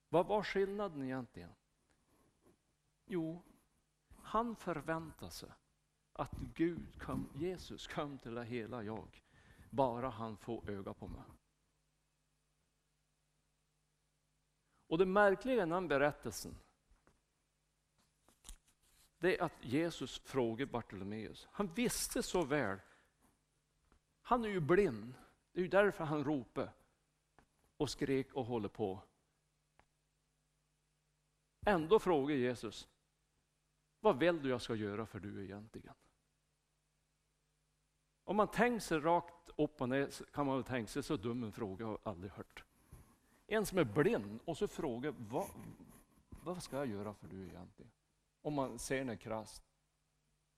Vad 0.09 0.27
var 0.27 0.43
skillnaden 0.43 1.03
egentligen? 1.03 1.55
Jo, 3.07 3.43
han 4.17 4.57
förväntade 4.57 5.31
sig 5.31 5.51
att 6.13 6.33
Gud 6.55 7.01
kom, 7.01 7.31
Jesus 7.35 7.87
kom 7.87 8.19
till 8.19 8.35
det 8.35 8.45
hela 8.45 8.83
jag, 8.83 9.26
bara 9.71 10.09
han 10.09 10.37
får 10.37 10.71
öga 10.71 10.95
på 10.95 11.09
mig. 11.09 11.23
Och 14.87 14.99
det 14.99 15.07
märkliga 15.07 15.55
i 15.55 15.67
den 15.67 15.89
berättelsen, 15.89 16.57
det 19.19 19.39
är 19.39 19.43
att 19.43 19.65
Jesus 19.65 20.19
frågar 20.19 20.67
Bartolomeus. 20.67 21.49
Han 21.51 21.75
visste 21.75 22.23
så 22.23 22.45
väl, 22.45 22.79
han 24.21 24.45
är 24.45 24.49
ju 24.49 24.61
blind, 24.61 25.15
det 25.53 25.61
är 25.61 25.63
ju 25.63 25.69
därför 25.69 26.05
han 26.05 26.25
ropade 26.25 26.73
och 27.77 27.91
skrek 27.91 28.33
och 28.33 28.45
håller 28.45 28.69
på. 28.69 29.03
Ändå 31.61 31.99
frågar 31.99 32.37
Jesus, 32.37 32.89
vad 34.01 34.19
vill 34.19 34.43
du 34.43 34.49
jag 34.49 34.63
ska 34.63 34.75
göra 34.75 35.07
för 35.07 35.21
du 35.21 35.45
egentligen? 35.45 35.95
Om 38.29 38.37
man 38.37 38.49
tänker 38.49 38.81
sig 38.81 38.99
rakt 38.99 39.51
upp 39.57 39.81
och 39.81 39.89
ner 39.89 40.33
kan 40.33 40.47
man 40.47 40.55
väl 40.55 40.65
tänka 40.65 40.89
sig 40.89 41.03
så 41.03 41.17
dum 41.17 41.43
en 41.43 41.53
fråga 41.53 41.85
har 41.85 41.93
jag 41.93 42.13
aldrig 42.13 42.33
hört. 42.33 42.65
En 43.47 43.67
som 43.67 43.79
är 43.79 43.85
blind 43.85 44.41
och 44.45 44.57
så 44.57 44.69
frågar 44.69 45.15
vad, 45.19 45.51
vad 46.29 46.63
ska 46.63 46.77
jag 46.77 46.87
göra 46.87 47.15
för 47.15 47.29
du 47.29 47.47
egentligen? 47.47 47.91
Om 48.43 48.55
man 48.55 48.79
ser 48.79 49.05
det 49.05 49.17
krasst. 49.17 49.63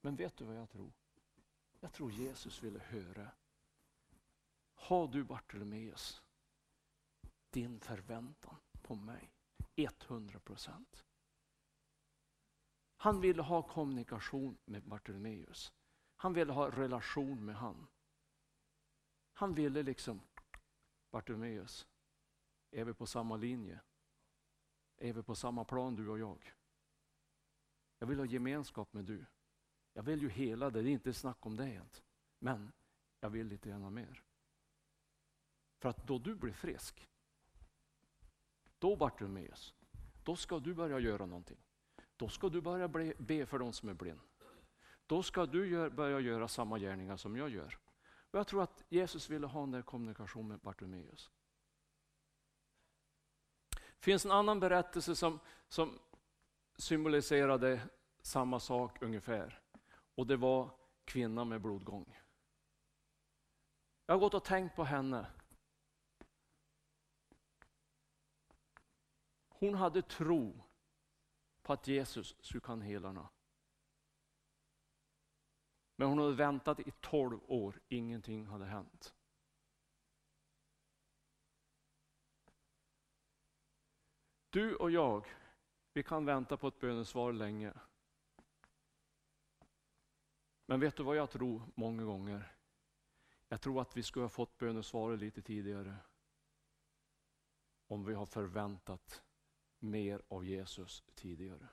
Men 0.00 0.16
vet 0.16 0.36
du 0.36 0.44
vad 0.44 0.56
jag 0.56 0.70
tror? 0.70 0.92
Jag 1.80 1.92
tror 1.92 2.12
Jesus 2.12 2.62
ville 2.62 2.78
höra. 2.78 3.30
Har 4.74 5.08
du 5.08 5.24
Bartolomeus 5.24 6.22
din 7.50 7.80
förväntan 7.80 8.56
på 8.82 8.94
mig? 8.94 9.30
100 9.76 10.38
procent. 10.38 11.04
Han 12.96 13.20
ville 13.20 13.42
ha 13.42 13.62
kommunikation 13.62 14.58
med 14.64 14.82
Bartolomeus. 14.82 15.72
Han 16.20 16.32
ville 16.32 16.52
ha 16.52 16.70
relation 16.70 17.44
med 17.44 17.54
han. 17.56 17.86
Han 19.32 19.54
ville 19.54 19.82
liksom, 19.82 20.20
Bartimeus, 21.10 21.86
är 22.70 22.84
vi 22.84 22.94
på 22.94 23.06
samma 23.06 23.36
linje? 23.36 23.80
Är 24.96 25.12
vi 25.12 25.22
på 25.22 25.34
samma 25.34 25.64
plan 25.64 25.94
du 25.94 26.08
och 26.08 26.18
jag? 26.18 26.54
Jag 27.98 28.06
vill 28.06 28.18
ha 28.18 28.26
gemenskap 28.26 28.92
med 28.92 29.04
du. 29.04 29.26
Jag 29.92 30.02
vill 30.02 30.22
ju 30.22 30.28
hela 30.28 30.70
dig, 30.70 30.82
det 30.82 30.90
är 30.90 30.92
inte 30.92 31.14
snack 31.14 31.46
om 31.46 31.56
det 31.56 31.68
ens. 31.68 32.02
Men 32.38 32.72
jag 33.20 33.30
vill 33.30 33.46
lite 33.46 33.68
gärna 33.68 33.90
mer. 33.90 34.22
För 35.78 35.88
att 35.88 36.06
då 36.06 36.18
du 36.18 36.34
blir 36.34 36.52
frisk, 36.52 37.08
då 38.78 38.96
Bartimeus, 38.96 39.74
då 40.22 40.36
ska 40.36 40.58
du 40.58 40.74
börja 40.74 40.98
göra 40.98 41.26
någonting. 41.26 41.58
Då 42.16 42.28
ska 42.28 42.48
du 42.48 42.60
börja 42.60 42.88
be 43.18 43.46
för 43.46 43.58
de 43.58 43.72
som 43.72 43.88
är 43.88 43.94
blind. 43.94 44.27
Då 45.08 45.22
ska 45.22 45.46
du 45.46 45.90
börja 45.90 46.20
göra 46.20 46.48
samma 46.48 46.78
gärningar 46.78 47.16
som 47.16 47.36
jag 47.36 47.48
gör. 47.48 47.78
Och 48.30 48.38
jag 48.38 48.46
tror 48.46 48.62
att 48.62 48.84
Jesus 48.88 49.30
ville 49.30 49.46
ha 49.46 49.62
en 49.62 49.70
där 49.70 49.82
kommunikation 49.82 50.48
med 50.48 50.58
Bartimeus. 50.58 51.30
Det 53.70 54.04
finns 54.04 54.24
en 54.24 54.30
annan 54.30 54.60
berättelse 54.60 55.16
som, 55.16 55.40
som 55.68 55.98
symboliserade 56.76 57.80
samma 58.22 58.60
sak 58.60 59.02
ungefär. 59.02 59.60
Och 60.14 60.26
det 60.26 60.36
var 60.36 60.70
kvinnan 61.04 61.48
med 61.48 61.60
blodgång. 61.60 62.18
Jag 64.06 64.14
har 64.14 64.20
gått 64.20 64.34
och 64.34 64.44
tänkt 64.44 64.76
på 64.76 64.84
henne. 64.84 65.26
Hon 69.48 69.74
hade 69.74 70.02
tro 70.02 70.64
på 71.62 71.72
att 71.72 71.88
Jesus 71.88 72.36
skulle 72.40 72.60
kan 72.60 72.82
hela 72.82 73.08
henne. 73.08 73.28
Men 76.00 76.08
hon 76.08 76.18
hade 76.18 76.34
väntat 76.34 76.80
i 76.80 76.92
tolv 77.00 77.40
år, 77.46 77.80
ingenting 77.88 78.46
hade 78.46 78.64
hänt. 78.64 79.14
Du 84.50 84.76
och 84.76 84.90
jag, 84.90 85.26
vi 85.92 86.02
kan 86.02 86.24
vänta 86.24 86.56
på 86.56 86.68
ett 86.68 86.80
bönesvar 86.80 87.32
länge. 87.32 87.72
Men 90.66 90.80
vet 90.80 90.96
du 90.96 91.02
vad 91.02 91.16
jag 91.16 91.30
tror 91.30 91.62
många 91.74 92.04
gånger? 92.04 92.56
Jag 93.48 93.60
tror 93.60 93.80
att 93.80 93.96
vi 93.96 94.02
skulle 94.02 94.24
ha 94.24 94.30
fått 94.30 94.58
bönesvaret 94.58 95.20
lite 95.20 95.42
tidigare. 95.42 95.96
Om 97.86 98.04
vi 98.04 98.14
har 98.14 98.26
förväntat 98.26 99.22
mer 99.78 100.22
av 100.28 100.44
Jesus 100.44 101.04
tidigare. 101.14 101.68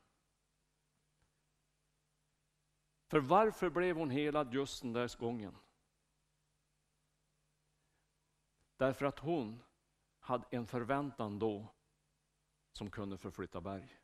För 3.07 3.19
varför 3.19 3.69
blev 3.69 3.95
hon 3.95 4.09
helad 4.09 4.53
just 4.53 4.81
den 4.81 4.93
där 4.93 5.19
gången? 5.19 5.57
Därför 8.77 9.05
att 9.05 9.19
hon 9.19 9.63
hade 10.19 10.45
en 10.49 10.67
förväntan 10.67 11.39
då 11.39 11.73
som 12.71 12.91
kunde 12.91 13.17
förflytta 13.17 13.61
berg. 13.61 13.99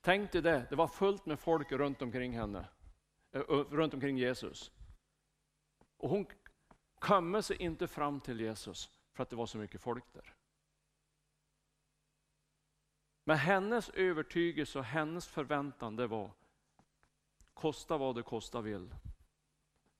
Tänk 0.00 0.32
dig 0.32 0.42
det, 0.42 0.66
det 0.70 0.76
var 0.76 0.88
fullt 0.88 1.26
med 1.26 1.40
folk 1.40 1.72
runt 1.72 2.02
omkring 2.02 2.32
henne, 2.32 2.68
eh, 3.32 3.40
runt 3.50 3.94
omkring 3.94 4.18
Jesus. 4.18 4.72
Och 5.96 6.08
hon 6.08 6.26
kom 6.98 7.42
sig 7.42 7.56
inte 7.56 7.88
fram 7.88 8.20
till 8.20 8.40
Jesus 8.40 8.90
för 9.12 9.22
att 9.22 9.30
det 9.30 9.36
var 9.36 9.46
så 9.46 9.58
mycket 9.58 9.80
folk 9.80 10.12
där. 10.12 10.34
Men 13.24 13.36
hennes 13.36 13.88
övertygelse 13.90 14.78
och 14.78 14.84
hennes 14.84 15.26
förväntan 15.26 15.96
det 15.96 16.06
var 16.06 16.30
Kosta 17.54 17.98
vad 17.98 18.14
det 18.14 18.22
kosta 18.22 18.60
vill. 18.60 18.94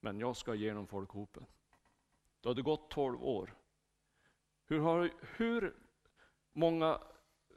Men 0.01 0.21
jag 0.21 0.37
ska 0.37 0.55
genom 0.55 0.87
folkhopen. 0.87 1.47
Det 2.41 2.49
hade 2.49 2.63
gått 2.63 2.91
tolv 2.91 3.25
år. 3.25 3.55
Hur, 4.65 4.81
har, 4.81 5.11
hur 5.21 5.77
många 6.53 7.01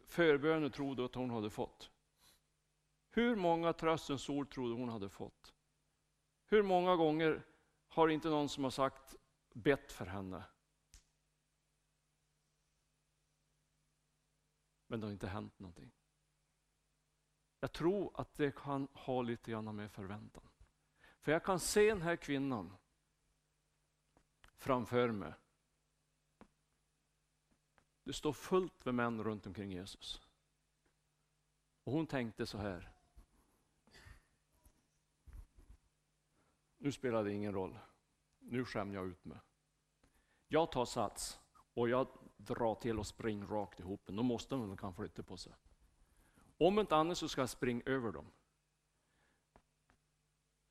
förböner 0.06 0.70
trodde 0.70 1.06
att 1.06 1.16
hon 1.16 1.30
hade 1.30 1.50
fått? 1.50 1.92
Hur 3.10 3.36
många 3.36 3.74
tröstens 3.74 4.30
ord 4.30 4.54
trodde 4.54 4.76
hon 4.76 4.90
hade 4.90 5.10
fått? 5.10 5.54
Hur 6.46 6.64
många 6.64 6.96
gånger 6.96 7.46
har 7.88 8.10
inte 8.10 8.30
någon 8.30 8.50
som 8.50 8.64
har 8.64 8.72
sagt 8.72 9.16
bett 9.54 9.92
för 9.92 10.06
henne. 10.06 10.44
Men 14.88 15.00
det 15.00 15.06
har 15.06 15.12
inte 15.12 15.28
hänt 15.28 15.60
någonting. 15.60 15.92
Jag 17.60 17.72
tror 17.72 18.12
att 18.14 18.36
det 18.36 18.56
kan 18.56 18.88
ha 18.94 19.22
lite 19.22 19.52
grann 19.52 19.76
med 19.76 19.92
förväntan. 19.92 20.44
För 21.20 21.32
jag 21.32 21.44
kan 21.44 21.60
se 21.60 21.90
den 21.90 22.02
här 22.02 22.16
kvinnan 22.16 22.78
framför 24.56 25.12
mig. 25.12 25.34
Det 28.04 28.14
står 28.14 28.34
fullt 28.34 28.86
med 28.86 28.96
män 28.96 29.24
runt 29.24 29.48
omkring 29.48 29.72
Jesus. 29.72 30.22
Och 31.84 31.94
hon 31.94 32.08
tänkte 32.08 32.46
så 32.46 32.58
här. 32.58 32.92
Nu 36.78 36.92
spelar 36.92 37.24
det 37.24 37.34
ingen 37.34 37.54
roll. 37.54 37.80
Nu 38.40 38.66
skämmer 38.66 38.96
jag 38.96 39.08
ut 39.08 39.26
mig. 39.26 39.38
Jag 40.48 40.72
tar 40.72 40.86
sats 40.86 41.40
och 41.74 41.90
jag 41.90 42.08
drar 42.38 42.76
till 42.76 43.00
och 43.00 43.08
springer 43.08 43.48
rakt 43.48 43.80
ihop. 43.80 44.02
Då 44.06 44.24
måste 44.24 44.56
man 44.56 44.78
kan 44.78 44.94
flytta 44.94 45.24
på 45.24 45.38
sig. 45.38 45.54
Om 46.58 46.80
inte 46.80 46.96
annat 46.96 47.18
så 47.18 47.30
ska 47.30 47.42
jag 47.42 47.50
springa 47.50 47.82
över 47.86 48.12
dem. 48.12 48.32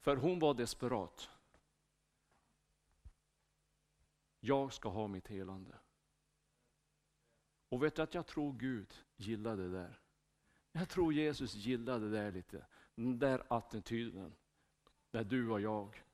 För 0.01 0.17
hon 0.17 0.39
var 0.39 0.55
desperat. 0.55 1.31
Jag 4.41 4.73
ska 4.73 4.89
ha 4.89 5.09
mitt 5.09 5.29
helande. 5.29 5.79
Och 7.69 7.83
vet 7.83 7.95
du 7.95 8.03
att 8.03 8.15
jag 8.15 8.27
tror 8.27 8.53
Gud 8.53 8.95
gillade 9.17 9.69
det 9.69 9.79
där. 9.79 10.01
Jag 10.73 10.89
tror 10.89 11.13
Jesus 11.13 11.55
gillade 11.55 12.11
det 12.11 12.17
där 12.17 12.33
lite. 12.33 12.67
Den 12.95 13.19
där 13.19 13.43
attityden. 13.49 14.35
Där 15.11 15.25
du 15.25 15.51
och 15.51 15.61
jag 15.61 16.05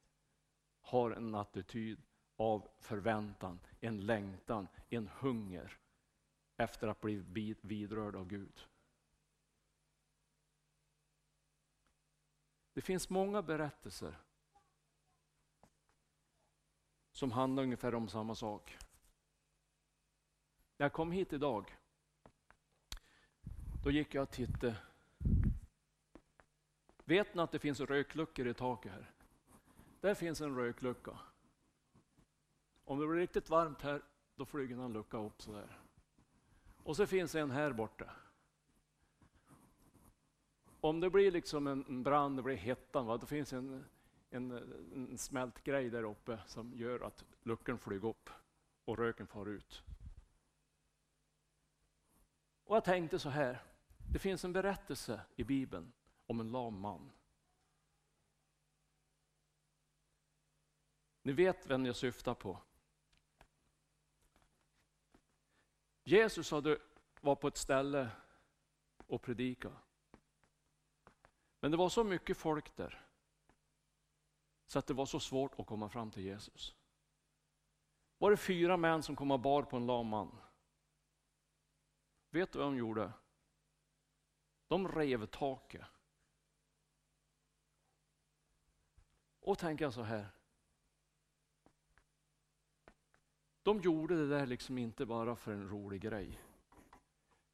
har 0.81 1.11
en 1.11 1.35
attityd 1.35 2.03
av 2.37 2.69
förväntan, 2.79 3.61
en 3.81 4.07
längtan, 4.07 4.69
en 4.89 5.09
hunger 5.09 5.79
efter 6.57 6.89
att 6.89 7.01
bli 7.01 7.55
vidrörd 7.61 8.17
av 8.17 8.27
Gud. 8.29 8.61
Det 12.73 12.81
finns 12.81 13.11
många 13.11 13.43
berättelser 13.43 14.19
som 17.13 17.33
handlar 17.33 17.63
ungefär 17.63 17.95
om 17.95 18.09
samma 18.09 18.35
sak. 18.35 18.79
När 20.77 20.85
jag 20.85 20.93
kom 20.93 21.13
hit 21.13 21.33
idag, 21.33 21.77
då 23.85 23.91
gick 23.91 24.15
jag 24.15 24.23
och 24.23 24.31
tittade. 24.31 24.77
Vet 27.05 27.35
ni 27.35 27.43
att 27.43 27.53
det 27.53 27.59
finns 27.59 27.81
rökluckor 27.81 28.47
i 28.47 28.55
taket 28.55 28.93
här? 28.93 29.11
Där 30.01 30.15
finns 30.15 30.41
en 30.41 30.57
röklucka. 30.57 31.19
Om 32.85 32.99
det 32.99 33.07
blir 33.07 33.21
riktigt 33.21 33.51
varmt 33.51 33.83
här, 33.83 34.03
då 34.35 34.45
flyger 34.45 34.77
en 34.77 34.93
lucka 34.93 35.17
upp 35.17 35.43
sådär. 35.43 35.79
Och 36.85 36.97
så 36.97 37.07
finns 37.07 37.35
en 37.35 37.51
här 37.51 37.73
borta. 37.73 38.11
Om 40.85 41.01
det 41.01 41.11
blir 41.11 41.31
liksom 41.31 41.67
en 41.67 42.03
brand, 42.03 42.39
det 42.39 42.43
blir 42.43 42.57
hettan, 42.57 43.07
va? 43.07 43.17
då 43.17 43.27
finns 43.27 43.53
en, 43.53 43.85
en, 44.31 44.51
en 44.95 45.19
smält 45.19 45.65
grej 45.65 45.91
där 45.91 46.03
uppe 46.03 46.39
som 46.47 46.75
gör 46.75 47.01
att 47.01 47.25
luckan 47.43 47.79
flyger 47.79 48.09
upp 48.09 48.31
och 48.85 48.99
röken 48.99 49.27
far 49.27 49.47
ut. 49.47 49.83
Och 52.65 52.77
jag 52.77 52.85
tänkte 52.85 53.19
så 53.19 53.29
här, 53.29 53.63
det 54.13 54.19
finns 54.19 54.45
en 54.45 54.53
berättelse 54.53 55.21
i 55.37 55.45
Bibeln 55.45 55.93
om 56.27 56.41
en 56.41 56.53
lam 56.53 56.81
man. 56.81 57.11
Ni 61.23 61.33
vet 61.33 61.67
vem 61.67 61.87
jag 61.87 61.97
syftar 61.97 62.35
på. 62.35 62.59
Jesus 66.05 66.51
hade, 66.51 66.79
var 67.21 67.37
på 67.37 67.49
ett 67.49 67.57
ställe 67.57 68.09
och 69.07 69.23
predikade. 69.23 69.77
Men 71.63 71.71
det 71.71 71.77
var 71.77 71.89
så 71.89 72.05
mycket 72.05 72.37
folk 72.37 72.77
där 72.77 73.07
så 74.67 74.79
att 74.79 74.87
det 74.87 74.95
var 74.95 75.07
så 75.07 75.21
svårt 75.21 75.61
att 75.61 75.67
komma 75.67 75.89
fram 75.89 76.11
till 76.11 76.23
Jesus. 76.23 76.75
Var 78.19 78.31
det 78.31 78.37
fyra 78.37 78.77
män 78.77 79.03
som 79.03 79.17
kom 79.17 79.31
och 79.31 79.41
bar 79.41 79.63
på 79.63 79.77
en 79.77 79.87
lam 79.87 80.07
man? 80.07 80.39
Vet 82.31 82.53
du 82.53 82.59
vad 82.59 82.69
de 82.69 82.77
gjorde? 82.77 83.13
De 84.69 84.89
rev 84.89 85.27
taket. 85.27 85.87
Och 89.41 89.59
tänker 89.59 89.85
jag 89.85 89.95
så 89.95 90.03
här. 90.03 90.27
De 93.63 93.81
gjorde 93.81 94.17
det 94.17 94.29
där 94.29 94.47
liksom 94.47 94.79
inte 94.79 95.07
bara 95.07 95.37
för 95.37 95.53
en 95.53 95.69
rolig 95.69 96.01
grej. 96.01 96.41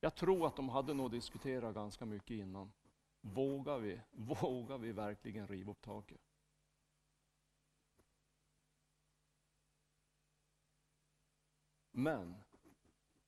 Jag 0.01 0.15
tror 0.15 0.47
att 0.47 0.57
de 0.57 0.69
hade 0.69 0.95
nog 0.95 1.11
diskuterat 1.11 1.75
ganska 1.75 2.05
mycket 2.05 2.31
innan. 2.31 2.73
Vågar 3.21 3.79
vi, 3.79 4.01
vågar 4.13 4.79
vi 4.79 4.93
verkligen 4.93 5.49
riva 5.49 5.73
upp 5.73 5.83
taket? 5.83 6.21
Men 11.91 12.37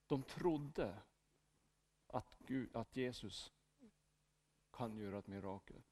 de 0.06 0.22
trodde 0.22 0.98
att, 2.06 2.36
Gud, 2.38 2.76
att 2.76 2.96
Jesus 2.96 3.52
kan 4.72 4.96
göra 4.96 5.18
ett 5.18 5.26
mirakel. 5.26 5.82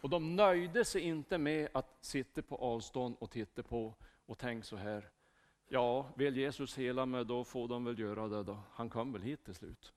Och 0.00 0.10
de 0.10 0.36
nöjde 0.36 0.84
sig 0.84 1.02
inte 1.02 1.38
med 1.38 1.68
att 1.74 2.04
sitta 2.04 2.42
på 2.42 2.56
avstånd 2.56 3.16
och 3.18 3.30
titta 3.30 3.62
på 3.62 3.94
och 4.26 4.38
tänka 4.38 4.64
så 4.64 4.76
här. 4.76 5.10
Ja, 5.68 6.12
vill 6.16 6.36
Jesus 6.36 6.78
hela 6.78 7.06
mig, 7.06 7.24
då 7.24 7.44
får 7.44 7.68
de 7.68 7.84
väl 7.84 7.98
göra 7.98 8.28
det 8.28 8.42
då. 8.42 8.62
Han 8.70 8.90
kom 8.90 9.12
väl 9.12 9.22
hit 9.22 9.44
till 9.44 9.54
slut. 9.54 9.94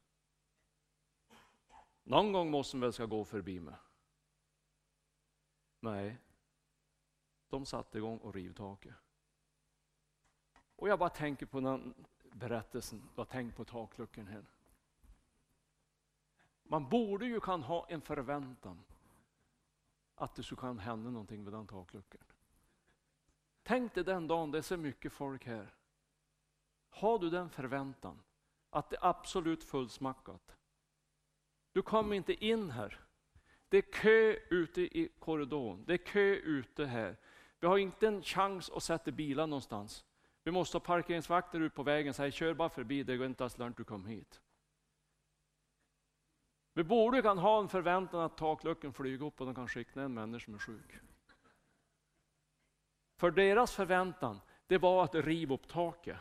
Någon 2.09 2.31
gång 2.31 2.51
måste 2.51 2.77
de 2.77 2.81
väl 2.81 2.93
ska 2.93 3.05
gå 3.05 3.25
förbi 3.25 3.59
mig. 3.59 3.75
Nej, 5.79 6.17
de 7.49 7.65
satte 7.65 7.97
igång 7.97 8.17
och 8.17 8.33
riv 8.33 8.53
taket. 8.53 8.95
Och 10.75 10.89
jag 10.89 10.99
bara 10.99 11.09
tänker 11.09 11.45
på 11.45 11.59
den 11.59 12.05
berättelsen, 12.31 13.09
jag 13.15 13.29
tänkt 13.29 13.55
på 13.55 13.65
takluckan 13.65 14.27
här. 14.27 14.45
Man 16.63 16.89
borde 16.89 17.25
ju 17.25 17.39
kan 17.39 17.63
ha 17.63 17.87
en 17.89 18.01
förväntan 18.01 18.83
att 20.15 20.35
det 20.35 20.43
skulle 20.43 20.61
kunna 20.61 20.81
hända 20.81 21.09
någonting 21.09 21.43
med 21.43 21.53
den 21.53 21.67
takluckan. 21.67 22.23
Tänk 23.63 23.93
dig 23.93 24.03
den 24.03 24.27
dagen 24.27 24.51
det 24.51 24.57
är 24.57 24.61
så 24.61 24.77
mycket 24.77 25.13
folk 25.13 25.45
här. 25.45 25.75
Har 26.89 27.19
du 27.19 27.29
den 27.29 27.49
förväntan 27.49 28.21
att 28.69 28.89
det 28.89 28.95
är 28.95 29.05
absolut 29.05 29.63
fullsmackat? 29.63 30.58
Du 31.71 31.81
kommer 31.81 32.15
inte 32.15 32.45
in 32.45 32.71
här. 32.71 32.99
Det 33.69 33.77
är 33.77 33.81
kö 33.81 34.35
ute 34.49 34.81
i 34.81 35.09
korridoren, 35.19 35.83
det 35.87 35.93
är 35.93 35.97
kö 35.97 36.35
ute 36.35 36.85
här. 36.85 37.17
Vi 37.59 37.67
har 37.67 37.77
inte 37.77 38.07
en 38.07 38.23
chans 38.23 38.69
att 38.69 38.83
sätta 38.83 39.11
bilar 39.11 39.47
någonstans. 39.47 40.05
Vi 40.43 40.51
måste 40.51 40.75
ha 40.75 40.79
parkeringsvakter 40.79 41.59
ut 41.59 41.75
på 41.75 41.83
vägen 41.83 42.09
och 42.09 42.15
säga 42.15 42.31
kör 42.31 42.53
bara 42.53 42.69
förbi, 42.69 43.03
det 43.03 43.17
går 43.17 43.25
inte 43.25 43.43
alls 43.43 43.57
lönt 43.57 43.77
du 43.77 43.83
kom 43.83 44.05
hit. 44.05 44.41
Vi 46.73 46.83
borde 46.83 47.21
kan 47.21 47.37
ha 47.37 47.59
en 47.59 47.69
förväntan 47.69 48.21
att 48.21 48.37
takluckan 48.37 48.93
flyger 48.93 49.25
upp 49.25 49.39
och 49.41 49.45
de 49.45 49.55
kan 49.55 49.67
skicka 49.67 50.01
en 50.01 50.13
människa 50.13 50.45
som 50.45 50.53
är 50.53 50.59
sjuk. 50.59 50.99
För 53.17 53.31
deras 53.31 53.75
förväntan, 53.75 54.39
det 54.67 54.77
var 54.77 55.03
att 55.03 55.15
riva 55.15 55.55
upp 55.55 55.67
taket. 55.67 56.17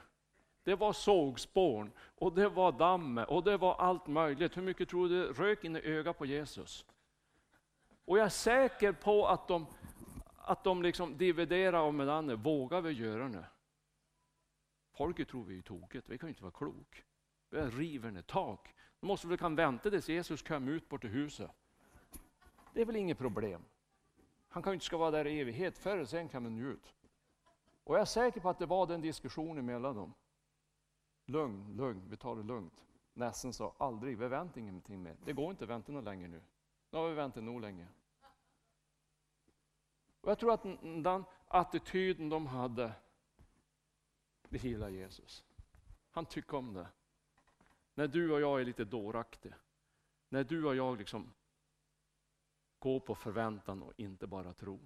Det 0.68 0.76
var 0.76 0.92
sågspån 0.92 1.92
och 1.98 2.32
det 2.32 2.48
var 2.48 2.72
damm 2.72 3.18
och 3.18 3.44
det 3.44 3.56
var 3.56 3.74
allt 3.74 4.06
möjligt. 4.06 4.56
Hur 4.56 4.62
mycket 4.62 4.88
tror 4.88 5.08
du 5.08 5.32
rök 5.32 5.64
in 5.64 5.76
i 5.76 5.80
ögat 5.80 6.18
på 6.18 6.26
Jesus? 6.26 6.86
Och 8.04 8.18
jag 8.18 8.24
är 8.24 8.28
säker 8.28 8.92
på 8.92 9.26
att 9.26 9.48
de, 9.48 9.66
att 10.36 10.64
de 10.64 10.82
liksom 10.82 11.16
dividerar 11.16 11.80
om 11.80 11.98
varandra. 11.98 12.36
Vågar 12.36 12.80
vi 12.80 12.90
göra 12.90 13.28
det? 13.28 13.44
Folket 14.92 15.28
tror 15.28 15.44
vi 15.44 15.58
är 15.58 15.62
tokigt, 15.62 16.08
vi 16.08 16.18
kan 16.18 16.26
ju 16.26 16.30
inte 16.30 16.42
vara 16.42 16.52
klok. 16.52 17.04
Vi 17.50 17.60
river 17.60 18.10
ner 18.10 18.22
tak. 18.22 18.74
Då 19.00 19.06
måste 19.06 19.28
vi 19.28 19.36
kan 19.36 19.56
vänta 19.56 19.90
tills 19.90 20.08
Jesus 20.08 20.42
kommer 20.42 20.72
ut 20.72 20.88
bort 20.88 21.00
till 21.00 21.10
huset. 21.10 21.50
Det 22.72 22.80
är 22.80 22.84
väl 22.84 22.96
inget 22.96 23.18
problem. 23.18 23.64
Han 24.48 24.62
kan 24.62 24.70
ju 24.70 24.74
inte 24.74 24.86
ska 24.86 24.96
vara 24.96 25.10
där 25.10 25.26
i 25.26 25.40
evighet, 25.40 25.78
förr 25.78 25.96
eller 25.96 26.04
sen 26.04 26.28
kan 26.28 26.44
han 26.44 26.58
ut. 26.58 26.94
Och 27.84 27.94
jag 27.94 28.00
är 28.00 28.04
säker 28.04 28.40
på 28.40 28.50
att 28.50 28.58
det 28.58 28.66
var 28.66 28.86
den 28.86 29.00
diskussionen 29.00 29.66
mellan 29.66 29.96
dem. 29.96 30.14
Lugn, 31.28 31.76
lugn, 31.76 32.02
vi 32.08 32.16
tar 32.16 32.36
det 32.36 32.42
lugnt. 32.42 32.84
Näsen 33.12 33.52
sa 33.52 33.74
aldrig, 33.78 34.18
vi 34.18 34.28
väntar 34.28 34.60
ingenting 34.60 35.02
mer. 35.02 35.16
Det 35.24 35.32
går 35.32 35.50
inte 35.50 35.64
att 35.64 35.70
vänta 35.70 35.92
något 35.92 36.04
längre 36.04 36.28
nu. 36.28 36.42
Nu 36.90 36.98
har 36.98 37.08
vi 37.08 37.14
väntat 37.14 37.42
nog 37.42 37.60
länge. 37.60 37.88
Och 40.20 40.30
jag 40.30 40.38
tror 40.38 40.52
att 40.52 40.62
den 41.02 41.24
attityden 41.48 42.28
de 42.28 42.46
hade, 42.46 42.92
det 44.48 44.64
gillar 44.64 44.88
Jesus. 44.88 45.44
Han 46.10 46.26
tycker 46.26 46.56
om 46.56 46.74
det. 46.74 46.88
När 47.94 48.08
du 48.08 48.32
och 48.32 48.40
jag 48.40 48.60
är 48.60 48.64
lite 48.64 48.84
dåraktiga. 48.84 49.54
När 50.28 50.44
du 50.44 50.64
och 50.64 50.76
jag 50.76 50.98
liksom 50.98 51.32
går 52.78 53.00
på 53.00 53.14
förväntan 53.14 53.82
och 53.82 53.92
inte 53.96 54.26
bara 54.26 54.52
tro. 54.52 54.80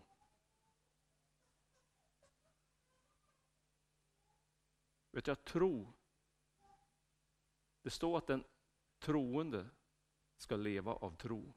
Vet 5.11 5.27
jag 5.27 5.45
tro. 5.45 5.93
Det 7.83 7.91
står 7.91 8.19
att 8.19 8.27
den 8.27 8.45
troende 8.99 9.71
ska 10.37 10.57
leva 10.57 10.93
av 10.93 11.17
tro. 11.17 11.55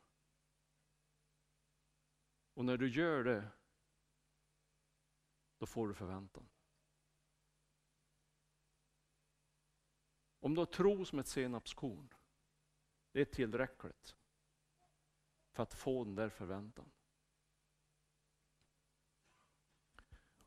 Och 2.53 2.65
när 2.65 2.77
du 2.77 2.89
gör 2.89 3.23
det, 3.23 3.49
då 5.57 5.65
får 5.65 5.87
du 5.87 5.93
förväntan. 5.93 6.49
Om 10.39 10.55
du 10.55 10.61
har 10.61 10.65
tro 10.65 11.05
som 11.05 11.19
ett 11.19 11.27
senapskorn, 11.27 12.13
det 13.11 13.21
är 13.21 13.25
tillräckligt 13.25 14.15
för 15.51 15.63
att 15.63 15.73
få 15.73 16.03
den 16.03 16.15
där 16.15 16.29
förväntan. 16.29 16.91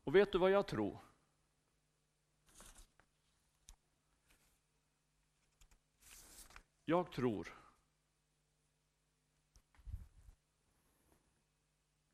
Och 0.03 0.15
vet 0.15 0.31
du 0.31 0.37
vad 0.37 0.51
jag 0.51 0.67
tror? 0.67 1.08
Jag 6.89 7.11
tror 7.11 7.53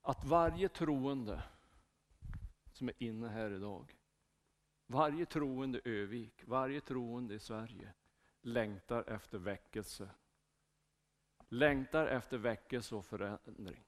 att 0.02 0.26
varje 0.26 0.70
troende 0.70 1.44
som 2.72 2.88
är 2.88 3.04
inne 3.04 3.28
här 3.28 3.52
idag, 3.52 3.96
varje 4.88 5.26
troende 5.26 5.78
i 5.80 5.90
Övik, 5.90 6.44
varje 6.46 6.82
troende 6.82 7.34
i 7.34 7.40
Sverige 7.40 7.94
längtar 8.42 9.04
efter 9.04 9.38
väckelse. 9.38 10.10
Längtar 11.48 12.08
efter 12.08 12.38
väckelse 12.38 12.96
och 12.96 13.06
förändring. 13.06 13.84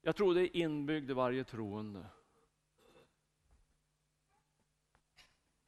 Jag 0.00 0.16
tror 0.16 0.34
det 0.34 0.40
är 0.40 0.56
inbyggd 0.56 1.10
i 1.10 1.14
varje 1.14 1.44
troende. 1.44 2.06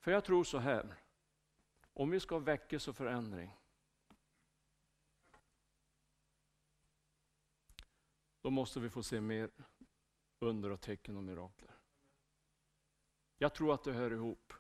För 0.01 0.11
jag 0.11 0.25
tror 0.25 0.45
så 0.45 0.59
här, 0.59 0.97
om 1.99 2.11
vi 2.11 2.21
ska 2.21 2.35
ha 2.35 2.41
väckelse 2.41 2.91
och 2.91 2.97
förändring, 2.97 3.57
då 8.41 8.51
måste 8.51 8.81
vi 8.81 8.91
få 8.91 9.03
se 9.03 9.21
mer 9.21 9.51
under 10.39 10.71
och 10.71 10.81
tecken 10.81 11.17
och 11.17 11.23
mirakler. 11.23 11.75
Jag 13.39 13.55
tror 13.55 13.75
att 13.75 13.85
det 13.85 13.93
hör 13.93 14.11
ihop. 14.11 14.53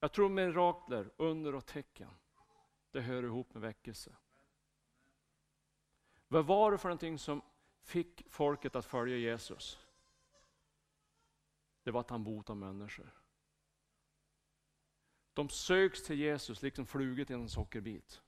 Jag 0.00 0.12
tror 0.12 0.28
mirakler, 0.28 1.10
under 1.16 1.54
och 1.54 1.66
tecken, 1.66 2.10
det 2.90 3.00
hör 3.00 3.22
ihop 3.22 3.54
med 3.54 3.62
väckelse. 3.62 4.16
Vad 6.28 6.46
var 6.46 6.72
det 6.72 6.78
för 6.78 6.88
någonting 6.88 7.18
som 7.18 7.42
fick 7.82 8.22
folket 8.28 8.76
att 8.76 8.86
följa 8.86 9.16
Jesus? 9.16 9.91
Det 11.82 11.90
var 11.90 12.00
att 12.00 12.10
han 12.10 12.24
botade 12.24 12.58
människor. 12.58 13.22
De 15.32 15.48
sögs 15.48 16.02
till 16.02 16.18
Jesus 16.18 16.62
liksom 16.62 16.86
flugit 16.86 17.30
i 17.30 17.34
en 17.34 17.48
sockerbit. 17.48 18.22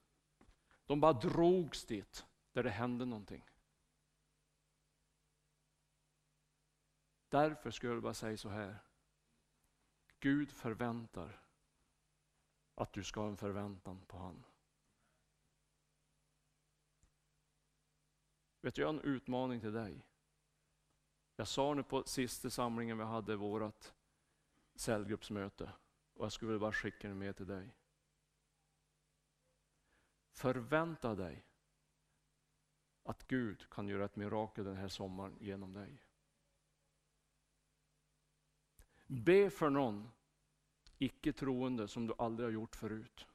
De 0.87 1.01
bara 1.01 1.13
drogs 1.13 1.85
dit 1.85 2.27
där 2.53 2.63
det 2.63 2.71
hände 2.71 3.05
någonting. 3.05 3.45
Därför 7.29 7.71
skulle 7.71 7.93
jag 7.93 8.03
bara 8.03 8.15
säga 8.15 8.37
så 8.37 8.49
här. 8.49 8.79
Gud 10.21 10.53
förväntar 10.53 11.41
att 12.75 12.93
du 12.93 13.05
ska 13.05 13.21
ha 13.21 13.29
en 13.29 13.37
förväntan 13.37 14.05
på 14.07 14.17
honom. 14.17 14.45
Vet 18.61 18.75
du, 18.75 18.83
jag 18.83 18.89
har 18.89 18.95
en 18.95 19.01
utmaning 19.01 19.61
till 19.61 19.73
dig. 19.73 20.07
Jag 21.37 21.49
sa 21.49 21.75
nu 21.75 21.83
på 21.83 22.05
sista 22.05 22.51
samlingen 22.51 22.99
vi 22.99 23.05
hade 23.05 23.37
vårt 23.37 23.93
cellgruppsmöte 24.75 25.73
och 26.15 26.25
jag 26.25 26.33
skulle 26.33 26.59
bara 26.59 26.73
skicka 26.73 27.09
det 27.09 27.15
med 27.15 27.37
till 27.37 27.47
dig. 27.47 27.77
Förvänta 30.31 31.15
dig 31.15 31.45
att 33.03 33.27
Gud 33.29 33.71
kan 33.71 33.89
göra 33.89 34.05
ett 34.05 34.17
mirakel 34.17 34.65
den 34.65 34.77
här 34.77 34.89
sommaren 34.89 35.37
genom 35.41 35.73
dig. 35.73 36.03
Be 39.07 39.51
för 39.51 39.71
någon 39.71 40.11
icke 40.99 41.33
troende 41.33 41.89
som 41.89 42.07
du 42.07 42.15
aldrig 42.19 42.47
har 42.47 42.53
gjort 42.53 42.77
förut. 42.77 43.27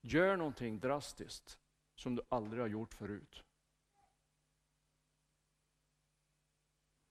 Gör 0.00 0.36
någonting 0.36 0.80
drastiskt 0.80 1.58
som 1.98 2.14
du 2.14 2.22
aldrig 2.28 2.62
har 2.62 2.68
gjort 2.68 2.94
förut. 2.94 3.44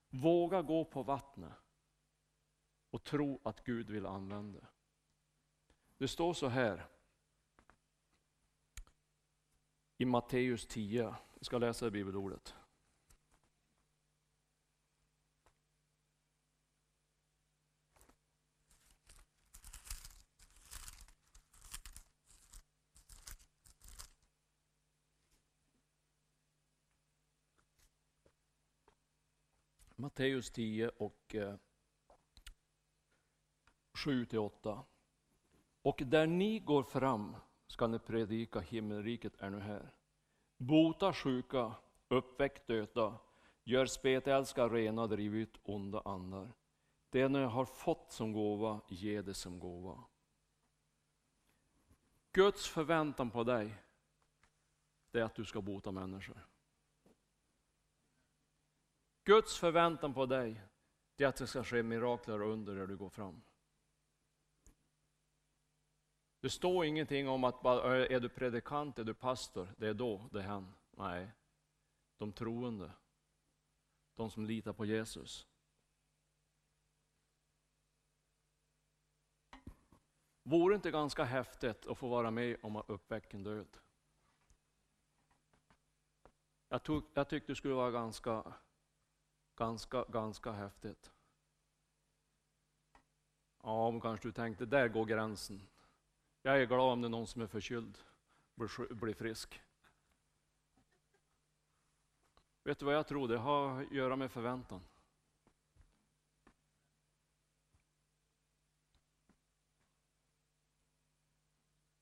Våga 0.09 0.61
gå 0.61 0.85
på 0.85 1.03
vattnet 1.03 1.53
och 2.89 3.03
tro 3.03 3.41
att 3.43 3.63
Gud 3.63 3.89
vill 3.89 4.05
använda. 4.05 4.67
Det 5.97 6.07
står 6.07 6.33
så 6.33 6.47
här 6.47 6.85
i 9.97 10.05
Matteus 10.05 10.67
10. 10.67 11.15
Jag 11.33 11.45
ska 11.45 11.57
läsa 11.57 11.89
bibelordet. 11.89 12.55
Matteus 29.99 30.51
10 30.51 30.89
och 30.89 31.35
eh, 31.35 31.55
7-8. 34.05 34.83
Och 35.81 36.01
där 36.05 36.27
ni 36.27 36.59
går 36.59 36.83
fram 36.83 37.35
ska 37.67 37.87
ni 37.87 37.99
predika 37.99 38.59
himmelriket 38.59 39.33
är 39.39 39.49
nu 39.49 39.59
här. 39.59 39.93
Bota 40.57 41.13
sjuka, 41.13 41.75
uppväck 42.07 42.67
döda, 42.67 43.17
gör 43.63 43.85
spetälska 43.85 44.67
rena, 44.67 45.07
driv 45.07 45.35
ut 45.35 45.59
onda 45.63 46.01
andar. 46.05 46.53
Det 47.09 47.27
ni 47.27 47.43
har 47.43 47.65
fått 47.65 48.11
som 48.11 48.33
gåva, 48.33 48.81
ge 48.87 49.21
det 49.21 49.33
som 49.33 49.59
gåva. 49.59 50.03
Guds 52.31 52.67
förväntan 52.67 53.31
på 53.31 53.43
dig, 53.43 53.75
det 55.11 55.19
är 55.19 55.23
att 55.23 55.35
du 55.35 55.45
ska 55.45 55.61
bota 55.61 55.91
människor. 55.91 56.47
Guds 59.27 59.57
förväntan 59.57 60.13
på 60.13 60.25
dig 60.25 60.61
det 61.15 61.23
är 61.23 61.27
att 61.27 61.35
det 61.35 61.47
ska 61.47 61.63
ske 61.63 61.83
mirakler 61.83 62.41
och 62.41 62.51
under 62.51 62.75
där 62.75 62.87
du 62.87 62.97
går 62.97 63.09
fram. 63.09 63.41
Det 66.39 66.49
står 66.49 66.85
ingenting 66.85 67.29
om 67.29 67.43
att 67.43 67.65
är 67.65 68.19
du 68.19 68.29
predikant, 68.29 68.99
är 68.99 69.03
du 69.03 69.13
pastor, 69.13 69.73
det 69.77 69.87
är 69.87 69.93
då 69.93 70.29
det 70.31 70.41
händer. 70.41 70.73
Nej, 70.91 71.31
de 72.17 72.33
troende, 72.33 72.91
de 74.15 74.31
som 74.31 74.45
litar 74.45 74.73
på 74.73 74.85
Jesus. 74.85 75.47
Vore 80.43 80.73
det 80.73 80.75
inte 80.75 80.91
ganska 80.91 81.23
häftigt 81.23 81.87
att 81.87 81.97
få 81.97 82.07
vara 82.07 82.31
med 82.31 82.57
om 82.61 82.75
att 82.75 82.89
uppväcka 82.89 83.37
en 83.37 83.43
död? 83.43 83.77
Jag, 86.69 86.83
tog, 86.83 87.03
jag 87.13 87.29
tyckte 87.29 87.51
det 87.51 87.55
skulle 87.55 87.73
vara 87.73 87.91
ganska 87.91 88.53
Ganska, 89.57 90.03
ganska 90.03 90.51
häftigt. 90.51 91.11
Ja, 93.63 93.91
men 93.91 94.01
kanske 94.01 94.27
du 94.27 94.31
tänkte, 94.31 94.65
där 94.65 94.87
går 94.87 95.05
gränsen. 95.05 95.67
Jag 96.41 96.61
är 96.61 96.65
glad 96.65 96.93
om 96.93 97.01
det 97.01 97.07
är 97.07 97.09
någon 97.09 97.27
som 97.27 97.41
är 97.41 97.47
förkyld, 97.47 97.97
blir, 98.55 98.93
blir 98.93 99.13
frisk. 99.13 99.61
Vet 102.63 102.79
du 102.79 102.85
vad 102.85 102.95
jag 102.95 103.07
tror? 103.07 103.27
Det 103.27 103.37
har 103.37 103.81
att 103.81 103.91
göra 103.91 104.15
med 104.15 104.31
förväntan. 104.31 104.81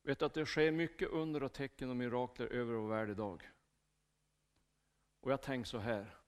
Vet 0.01 0.19
du 0.19 0.25
att 0.25 0.33
det 0.33 0.45
sker 0.45 0.71
mycket 0.71 1.09
under 1.09 1.43
och 1.43 1.53
tecken 1.53 1.89
och 1.89 1.95
mirakler 1.95 2.47
över 2.47 2.73
vår 2.73 2.89
värld 2.89 3.09
idag. 3.09 3.49
Och 5.19 5.31
jag 5.31 5.41
tänker 5.41 5.67
så 5.69 5.77
här. 5.77 6.24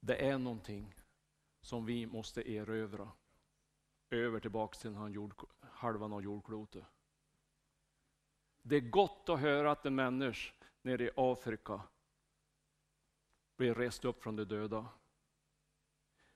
Det 0.00 0.28
är 0.28 0.38
någonting 0.38 0.94
som 1.60 1.86
vi 1.86 2.06
måste 2.06 2.50
erövra 2.50 3.12
över 4.10 4.40
tillbaks 4.40 4.78
till 4.78 4.94
han 4.94 5.12
jord, 5.12 5.34
halvan 5.60 6.12
av 6.12 6.22
jordklotet. 6.22 6.84
Det 8.62 8.76
är 8.76 8.80
gott 8.80 9.28
att 9.28 9.40
höra 9.40 9.70
att 9.70 9.86
en 9.86 9.94
människa 9.94 10.54
nere 10.82 11.04
i 11.04 11.10
Afrika 11.16 11.82
blir 13.56 13.74
rest 13.74 14.04
upp 14.04 14.22
från 14.22 14.36
de 14.36 14.44
döda. 14.44 14.86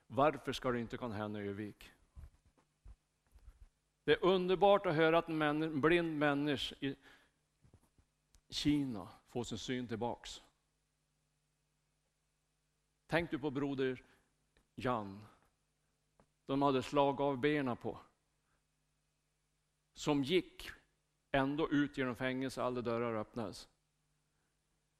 Varför 0.07 0.53
ska 0.53 0.71
det 0.71 0.79
inte 0.79 0.97
kunna 0.97 1.15
hända 1.15 1.41
i 1.41 1.47
Övik? 1.47 1.91
Det 4.03 4.11
är 4.11 4.25
underbart 4.25 4.85
att 4.85 4.95
höra 4.95 5.17
att 5.17 5.29
en 5.29 5.81
blind 5.81 6.17
människa 6.17 6.75
i 6.79 6.95
Kina 8.49 9.07
får 9.29 9.43
sin 9.43 9.57
syn 9.57 9.87
tillbaks. 9.87 10.41
Tänk 13.13 13.31
du 13.31 13.39
på 13.39 13.51
broder 13.51 14.03
Jan. 14.75 15.25
De 16.45 16.61
hade 16.61 16.83
slagit 16.83 17.19
av 17.19 17.37
benen 17.37 17.77
på. 17.77 17.99
Som 19.93 20.23
gick 20.23 20.69
ändå 21.31 21.69
ut 21.69 21.97
genom 21.97 22.15
fängelset, 22.15 22.63
alla 22.63 22.81
dörrar 22.81 23.15
öppnades. 23.15 23.69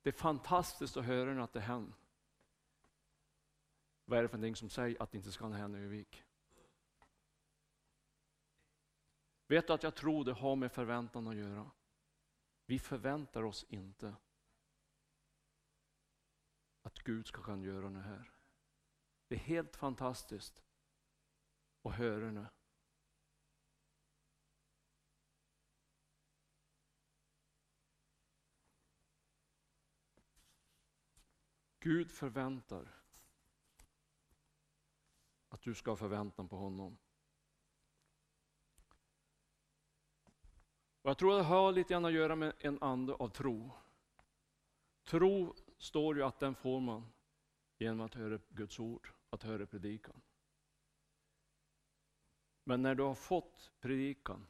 Det 0.02 0.10
är 0.10 0.13
fantastiskt 0.13 0.97
att 0.97 1.06
höra 1.06 1.43
att 1.43 1.54
det 1.54 1.60
hände. 1.60 1.93
Vad 4.06 4.19
är 4.19 4.23
det 4.23 4.30
för 4.30 4.38
någonting 4.38 4.56
som 4.56 4.69
säger 4.69 5.02
att 5.02 5.12
det 5.12 5.17
inte 5.17 5.32
ska 5.32 5.47
hända 5.47 5.80
i 5.80 5.84
Övik? 5.84 6.23
Vet 9.47 9.67
du 9.67 9.73
att 9.73 9.84
jag 9.84 9.95
tror 9.95 10.26
det 10.26 10.34
har 10.34 10.56
med 10.56 10.71
förväntan 10.71 11.28
att 11.28 11.36
göra? 11.36 11.71
Vi 12.65 12.80
förväntar 12.80 13.43
oss 13.43 13.65
inte 13.69 14.15
att 16.84 17.00
Gud 17.00 17.28
ska 17.28 17.41
kunna 17.41 17.65
göra 17.65 17.89
det 17.89 18.02
här. 18.02 18.32
Det 19.28 19.36
är 19.36 19.39
helt 19.39 19.76
fantastiskt 19.76 20.63
att 21.84 21.96
höra 21.96 22.32
det. 22.32 22.50
Gud 31.80 32.12
förväntar 32.12 33.04
att 35.50 35.62
du 35.62 35.76
ska 35.76 35.91
ha 35.91 35.96
förväntan 35.96 36.50
på 36.50 36.56
honom. 36.56 36.98
Och 41.02 41.10
jag 41.10 41.17
tror 41.17 41.38
det 41.38 41.43
har 41.43 41.72
lite 41.72 41.93
grann 41.93 42.06
att 42.06 42.13
göra 42.13 42.36
med 42.36 42.54
en 42.60 42.78
ande 42.82 43.13
av 43.13 43.30
tro. 43.30 43.72
Tro 45.04 45.56
står 45.84 46.15
ju 46.15 46.24
att 46.24 46.39
den 46.39 46.56
får 46.56 46.80
man 46.80 47.12
genom 47.78 48.02
att 48.02 48.15
höra 48.15 48.39
Guds 48.50 48.80
ord, 48.80 49.10
att 49.30 49.43
höra 49.43 49.65
predikan. 49.65 50.22
Men 52.63 52.82
när 52.82 52.96
du 52.96 53.04
har 53.04 53.15
fått 53.15 53.72
predikan, 53.80 54.48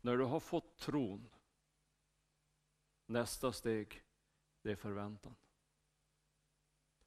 när 0.00 0.16
du 0.16 0.24
har 0.24 0.40
fått 0.40 0.78
tron, 0.78 1.30
nästa 3.06 3.52
steg, 3.52 4.04
det 4.62 4.70
är 4.70 4.76
förväntan. 4.76 5.34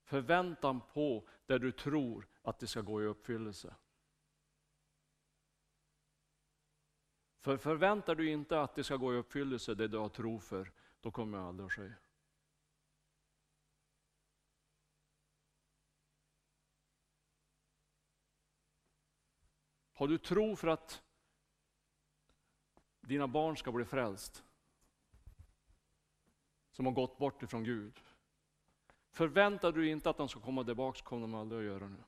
Förväntan 0.03 0.81
på 0.81 1.27
det 1.45 1.57
du 1.57 1.71
tror 1.71 2.27
att 2.41 2.59
det 2.59 2.67
ska 2.67 2.81
gå 2.81 3.03
i 3.03 3.05
uppfyllelse. 3.05 3.75
För 7.39 7.57
förväntar 7.57 8.15
du 8.15 8.29
inte 8.29 8.61
att 8.61 8.75
det 8.75 8.83
ska 8.83 8.95
gå 8.95 9.13
i 9.13 9.17
uppfyllelse, 9.17 9.75
det 9.75 9.87
du 9.87 9.97
har 9.97 10.09
tro 10.09 10.39
för, 10.39 10.71
då 11.01 11.11
kommer 11.11 11.37
det 11.37 11.43
aldrig 11.43 11.65
att 11.65 11.73
ske. 11.73 11.93
Har 19.97 20.07
du 20.07 20.17
tro 20.17 20.55
för 20.55 20.67
att 20.67 21.03
dina 23.01 23.27
barn 23.27 23.57
ska 23.57 23.71
bli 23.71 23.85
frälst? 23.85 24.43
Som 26.71 26.85
har 26.85 26.93
gått 26.93 27.17
bort 27.17 27.43
ifrån 27.43 27.63
Gud. 27.63 27.99
Förväntar 29.09 29.71
du 29.71 29.89
inte 29.89 30.09
att 30.09 30.17
de 30.17 30.29
ska 30.29 30.39
komma 30.39 30.63
tillbaka 30.63 31.03
kommer 31.03 31.21
de 31.21 31.35
aldrig 31.35 31.59
att 31.59 31.65
göra 31.65 31.87
det. 31.87 32.03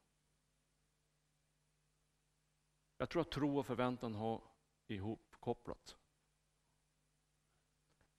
Jag 2.97 3.09
tror 3.09 3.21
att 3.21 3.31
tro 3.31 3.59
och 3.59 3.65
förväntan 3.65 4.15
har 4.15 4.41
ihopkopplat. 4.87 5.97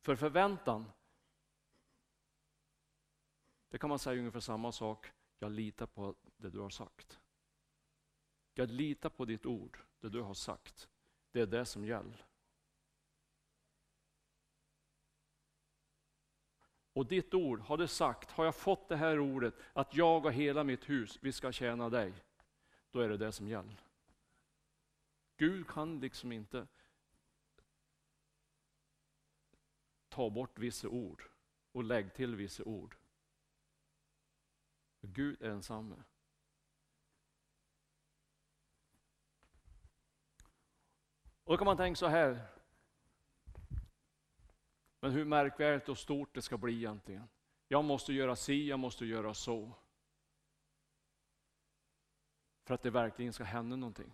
För 0.01 0.17
förväntan, 0.17 0.93
det 3.69 3.79
kan 3.79 3.91
man 3.91 3.99
säga 3.99 4.19
ungefär 4.19 4.41
samma 4.41 4.73
sak. 4.73 5.13
Jag 5.39 5.53
litar 5.53 5.87
på 5.87 6.15
det 6.37 6.51
du 6.51 6.59
har 6.59 6.71
sagt. 6.71 7.21
Jag 8.55 8.71
litar 8.71 9.09
på 9.09 9.25
ditt 9.25 9.47
ord, 9.47 9.79
det 10.01 10.09
du 10.09 10.21
har 10.21 10.35
sagt. 10.35 10.89
Det 11.33 11.41
är 11.41 11.47
det 11.47 11.65
som 11.65 11.85
gäller. 11.85 12.27
Och 16.93 17.07
ditt 17.07 17.35
ord, 17.35 17.61
har 17.61 17.77
du 17.77 17.89
sagt, 17.89 18.31
har 18.31 18.45
jag 18.45 18.55
fått 18.55 18.89
det 18.89 18.97
här 18.97 19.19
ordet, 19.19 19.55
att 19.73 19.95
jag 19.95 20.25
och 20.25 20.33
hela 20.33 20.65
mitt 20.65 20.89
hus, 20.89 21.19
vi 21.23 21.33
ska 21.33 21.53
tjäna 21.53 21.89
dig. 21.89 22.13
Då 22.91 23.01
är 23.01 23.09
det 23.09 23.17
det 23.17 23.33
som 23.33 23.49
gäller. 23.49 23.77
Gud 25.37 25.69
kan 25.69 26.01
liksom 26.01 26.33
inte 26.33 26.67
ta 30.09 30.31
bort 30.31 30.59
vissa 30.59 30.89
ord 30.89 31.23
och 31.73 31.85
lägga 31.85 32.11
till 32.11 32.37
vissa 32.37 32.65
ord. 32.65 32.97
Gud 35.01 35.43
är 35.43 35.49
densamme. 35.49 35.97
Och 41.51 41.55
då 41.55 41.59
kan 41.59 41.67
man 41.67 41.77
tänka 41.77 41.97
så 41.97 42.07
här. 42.07 42.47
Men 45.01 45.11
hur 45.11 45.25
märkvärdigt 45.25 45.89
och 45.89 45.99
stort 45.99 46.35
det 46.35 46.43
ska 46.43 46.59
bli 46.59 46.77
egentligen. 46.77 47.29
Jag 47.69 47.85
måste 47.85 48.13
göra 48.13 48.37
si, 48.37 48.69
jag 48.69 48.79
måste 48.79 49.07
göra 49.07 49.35
så. 49.35 49.73
För 52.67 52.75
att 52.75 52.83
det 52.83 52.91
verkligen 52.91 53.33
ska 53.33 53.45
hända 53.45 53.77
någonting. 53.77 54.13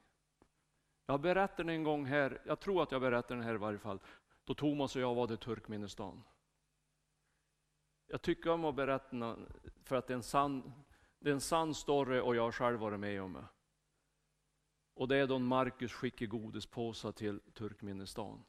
Jag 1.07 1.21
berättade 1.21 1.73
en 1.73 1.83
gång 1.83 2.07
här, 2.07 2.43
jag 2.47 2.61
tror 2.61 2.83
att 2.83 2.93
jag 2.93 3.01
berättade 3.01 3.35
den 3.35 3.45
här 3.45 3.55
i 3.55 3.59
varje 3.59 3.79
fall, 3.79 4.01
då 4.45 4.55
Thomas 4.55 4.97
och 4.97 5.03
jag 5.03 5.15
var 5.15 5.33
i 5.33 5.37
Turkmenistan. 5.37 6.23
Jag 8.07 8.23
tycker 8.23 8.51
om 8.51 8.65
att 8.65 8.75
berätta 8.75 9.37
för 9.85 9.97
att 9.97 10.07
det 10.07 10.13
är 10.13 10.17
en 10.17 10.23
sann, 10.23 10.73
det 11.19 11.31
är 11.31 11.35
en 11.35 11.41
sann 11.41 11.75
story 11.75 12.21
och 12.21 12.37
jag 12.37 12.43
har 12.43 12.53
själv 12.53 12.81
varit 12.81 13.01
med 13.01 13.23
om 13.23 13.33
det. 13.33 13.45
Och 14.97 15.09
det 15.09 15.17
är 15.17 15.27
då 15.27 15.39
Markus 15.39 15.93
skickar 15.93 16.27
godispåsar 16.27 17.13
till 17.13 17.41
Turkmenistan. 17.41 18.45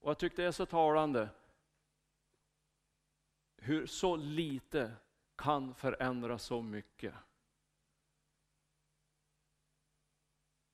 Och 0.00 0.10
jag 0.10 0.18
tyckte 0.18 0.42
det 0.42 0.48
är 0.48 0.52
så 0.52 0.66
talande 0.66 1.28
hur 3.56 3.86
så 3.86 4.16
lite 4.16 4.92
kan 5.36 5.74
förändra 5.74 6.38
så 6.38 6.62
mycket. 6.62 7.14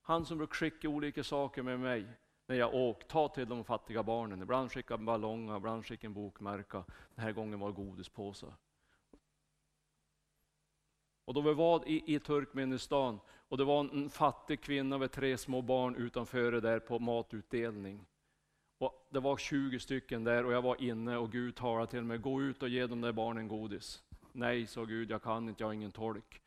Han 0.01 0.27
som 0.27 0.39
brukar 0.39 0.55
skicka 0.55 0.89
olika 0.89 1.25
saker 1.25 1.63
med 1.63 1.81
mig 1.81 2.07
när 2.47 2.57
jag 2.57 2.75
åker, 2.75 3.09
ta 3.09 3.29
till 3.29 3.49
de 3.49 3.65
fattiga 3.65 4.03
barnen. 4.03 4.43
Ibland 4.43 4.73
skickar 4.73 4.97
han 4.97 5.07
ballonger, 5.07 5.57
ibland 5.57 5.87
skickar 5.87 6.09
en 6.09 6.15
bokmärka. 6.15 6.85
Den 7.15 7.25
här 7.25 7.33
gången 7.33 7.61
var 7.61 7.69
det 7.69 7.75
godispåsar. 7.75 8.55
Och 11.25 11.35
då 11.35 11.41
vi 11.41 11.55
var 11.55 11.89
i, 11.89 12.15
i 12.15 12.21
Turkmenistan 12.21 13.21
och 13.51 13.59
det 13.59 13.65
var 13.65 13.81
en 13.81 14.11
fattig 14.11 14.61
kvinna 14.61 14.99
med 14.99 15.13
tre 15.13 15.39
små 15.39 15.63
barn 15.63 15.95
utanför 15.95 16.53
där 16.53 16.79
på 16.79 16.99
matutdelning. 16.99 18.07
Och 18.79 19.09
det 19.11 19.21
var 19.21 19.37
20 19.37 19.81
stycken 19.81 20.25
där 20.25 20.45
och 20.45 20.53
jag 20.53 20.63
var 20.63 20.83
inne 20.83 21.17
och 21.17 21.33
Gud 21.33 21.57
talade 21.57 21.91
till 21.91 22.03
mig, 22.03 22.19
gå 22.19 22.43
ut 22.43 22.63
och 22.63 22.69
ge 22.69 22.87
de 22.87 23.01
där 23.01 23.13
barnen 23.13 23.49
godis. 23.49 24.03
Nej, 24.33 24.67
sa 24.67 24.85
Gud, 24.85 25.11
jag 25.11 25.23
kan 25.23 25.49
inte, 25.49 25.63
jag 25.63 25.69
har 25.69 25.75
ingen 25.75 25.93
tolk. 25.93 26.43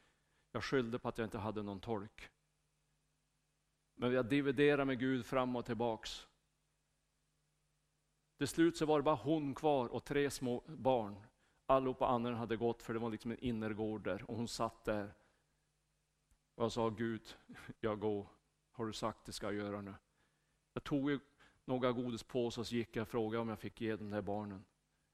Jag 0.52 0.64
skyllde 0.64 1.00
på 1.00 1.10
att 1.10 1.18
jag 1.18 1.26
inte 1.26 1.38
hade 1.38 1.64
någon 1.64 1.80
tolk. 1.80 2.30
Men 3.96 4.14
jag 4.14 4.26
dividerade 4.26 4.86
med 4.86 5.00
Gud 5.00 5.26
fram 5.26 5.56
och 5.56 5.66
tillbaks. 5.66 6.28
Till 8.38 8.48
slut 8.48 8.78
så 8.78 8.86
var 8.86 9.00
det 9.00 9.04
bara 9.04 9.16
hon 9.16 9.56
kvar 9.56 9.88
och 9.88 10.04
tre 10.04 10.30
små 10.30 10.64
barn. 10.68 11.16
Allihopa 11.66 12.08
andra 12.08 12.36
hade 12.36 12.58
gått 12.58 12.82
för 12.82 12.94
det 12.94 13.00
var 13.00 13.10
liksom 13.10 13.32
en 13.32 13.40
innergård 13.40 14.04
där 14.04 14.24
och 14.28 14.36
hon 14.36 14.48
satt 14.48 14.84
där. 14.84 15.14
Och 16.56 16.64
jag 16.64 16.72
sa 16.72 16.90
Gud, 16.90 17.38
jag 17.80 18.00
går. 18.00 18.28
Har 18.72 18.86
du 18.86 18.94
sagt 18.94 19.26
det 19.26 19.32
ska 19.32 19.46
jag 19.46 19.56
göra 19.56 19.82
nu. 19.82 19.96
Jag 20.74 20.84
tog 20.84 21.20
några 21.66 21.92
godispåsar 21.92 22.62
och 22.62 22.68
så 22.68 22.76
gick 22.76 22.96
jag 22.96 23.02
och 23.02 23.08
frågade 23.08 23.42
om 23.42 23.50
jag 23.50 23.60
fick 23.60 23.82
ge 23.82 23.96
de 23.96 24.10
där 24.10 24.22
barnen. 24.22 24.66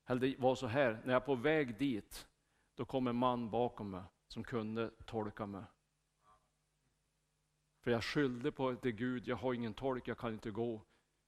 Det 0.08 0.40
var 0.40 0.56
så 0.56 0.68
här, 0.68 1.02
när 1.06 1.14
jag 1.14 1.22
är 1.22 1.26
på 1.26 1.36
väg 1.36 1.78
dit, 1.80 2.28
då 2.76 2.86
kom 2.86 3.08
en 3.08 3.16
man 3.16 3.50
bakom 3.50 3.90
mig 3.90 4.04
som 4.28 4.44
kunde 4.44 4.92
tolka 5.06 5.46
mig. 5.46 5.64
För 7.82 7.92
jag 7.92 8.04
skyllde 8.04 8.52
på 8.52 8.72
det 8.82 8.92
Gud, 8.92 9.28
jag 9.28 9.36
har 9.36 9.54
ingen 9.54 9.74
tolk, 9.74 10.08
jag 10.08 10.18
kan 10.18 10.34
inte 10.34 10.52
gå. 10.52 10.82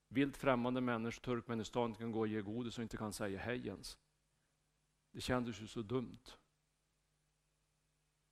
Vilt 0.08 0.38
främmande 0.38 0.82
människor, 0.82 1.22
Turkmenistan, 1.22 1.96
kan 1.96 2.12
gå 2.12 2.20
och 2.20 2.28
ge 2.28 2.42
godis 2.42 2.78
och 2.78 2.82
inte 2.82 2.98
kan 2.98 3.14
säga 3.14 3.40
hej 3.40 3.68
ens. 3.68 3.98
Det 5.12 5.22
kändes 5.22 5.62
ju 5.62 5.68
så 5.68 5.82
dumt. 5.82 6.38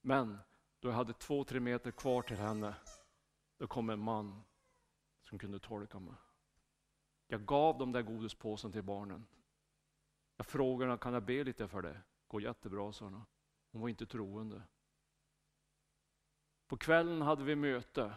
Men 0.01 0.37
då 0.79 0.89
jag 0.89 0.95
hade 0.95 1.13
två, 1.13 1.43
tre 1.43 1.59
meter 1.59 1.91
kvar 1.91 2.21
till 2.21 2.37
henne, 2.37 2.75
då 3.57 3.67
kom 3.67 3.89
en 3.89 3.99
man 3.99 4.43
som 5.23 5.39
kunde 5.39 5.59
tolka 5.59 5.99
mig. 5.99 6.13
Jag 7.27 7.45
gav 7.45 7.77
de 7.77 7.91
där 7.91 8.01
godispåsen 8.01 8.71
till 8.71 8.83
barnen. 8.83 9.25
Jag 10.37 10.45
frågade 10.45 10.97
kan 10.97 11.13
jag 11.13 11.23
be 11.23 11.43
lite 11.43 11.67
för 11.67 11.81
det? 11.81 12.01
Går 12.27 12.41
jättebra, 12.41 12.93
sa 12.93 13.05
hon. 13.05 13.25
Hon 13.71 13.81
var 13.81 13.89
inte 13.89 14.05
troende. 14.05 14.61
På 16.67 16.77
kvällen 16.77 17.21
hade 17.21 17.43
vi 17.43 17.55
möte. 17.55 18.13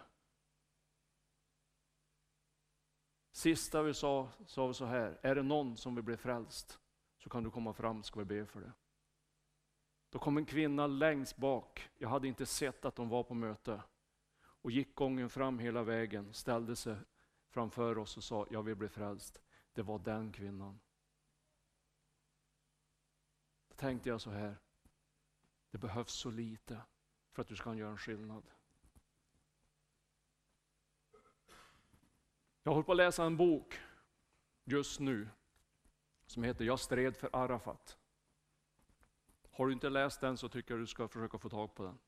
Sista 3.32 3.82
vi 3.82 3.94
sa, 3.94 4.28
sa 4.46 4.66
vi 4.66 4.74
så 4.74 4.84
här, 4.84 5.18
är 5.22 5.34
det 5.34 5.42
någon 5.42 5.76
som 5.76 5.94
vill 5.94 6.04
bli 6.04 6.16
frälst 6.16 6.78
så 7.18 7.30
kan 7.30 7.44
du 7.44 7.50
komma 7.50 7.72
fram 7.72 8.02
så 8.02 8.06
ska 8.06 8.18
vi 8.18 8.24
be 8.24 8.46
för 8.46 8.60
det. 8.60 8.72
Då 10.12 10.18
kom 10.18 10.36
en 10.36 10.46
kvinna 10.46 10.86
längst 10.86 11.36
bak, 11.36 11.90
jag 11.98 12.08
hade 12.08 12.28
inte 12.28 12.46
sett 12.46 12.84
att 12.84 12.96
de 12.96 13.08
var 13.08 13.22
på 13.22 13.34
möte, 13.34 13.82
och 14.40 14.70
gick 14.70 14.94
gången 14.94 15.30
fram 15.30 15.58
hela 15.58 15.82
vägen, 15.82 16.32
ställde 16.32 16.76
sig 16.76 16.96
framför 17.48 17.98
oss 17.98 18.16
och 18.16 18.24
sa, 18.24 18.46
jag 18.50 18.62
vill 18.62 18.76
bli 18.76 18.88
frälst. 18.88 19.40
Det 19.72 19.82
var 19.82 19.98
den 19.98 20.32
kvinnan. 20.32 20.80
Då 23.68 23.74
tänkte 23.74 24.08
jag 24.08 24.20
så 24.20 24.30
här, 24.30 24.56
det 25.70 25.78
behövs 25.78 26.12
så 26.12 26.30
lite 26.30 26.80
för 27.30 27.42
att 27.42 27.48
du 27.48 27.56
ska 27.56 27.74
göra 27.74 27.90
en 27.90 27.98
skillnad. 27.98 28.50
Jag 32.62 32.72
håller 32.72 32.84
på 32.84 32.92
att 32.92 32.96
läsa 32.96 33.24
en 33.24 33.36
bok 33.36 33.80
just 34.64 35.00
nu 35.00 35.28
som 36.26 36.42
heter 36.42 36.64
Jag 36.64 36.80
stred 36.80 37.16
för 37.16 37.30
Arafat. 37.32 38.01
Har 39.54 39.66
du 39.66 39.72
inte 39.72 39.90
läst 39.90 40.20
den 40.20 40.36
så 40.36 40.48
tycker 40.48 40.74
jag 40.74 40.80
du 40.82 40.86
ska 40.86 41.08
försöka 41.08 41.38
få 41.38 41.48
tag 41.48 41.74
på 41.74 41.84
den. 41.84 41.98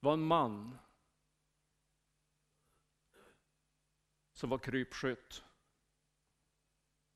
Det 0.00 0.06
var 0.06 0.12
en 0.12 0.24
man 0.24 0.78
som 4.32 4.50
var 4.50 4.58
krypskytt 4.58 5.44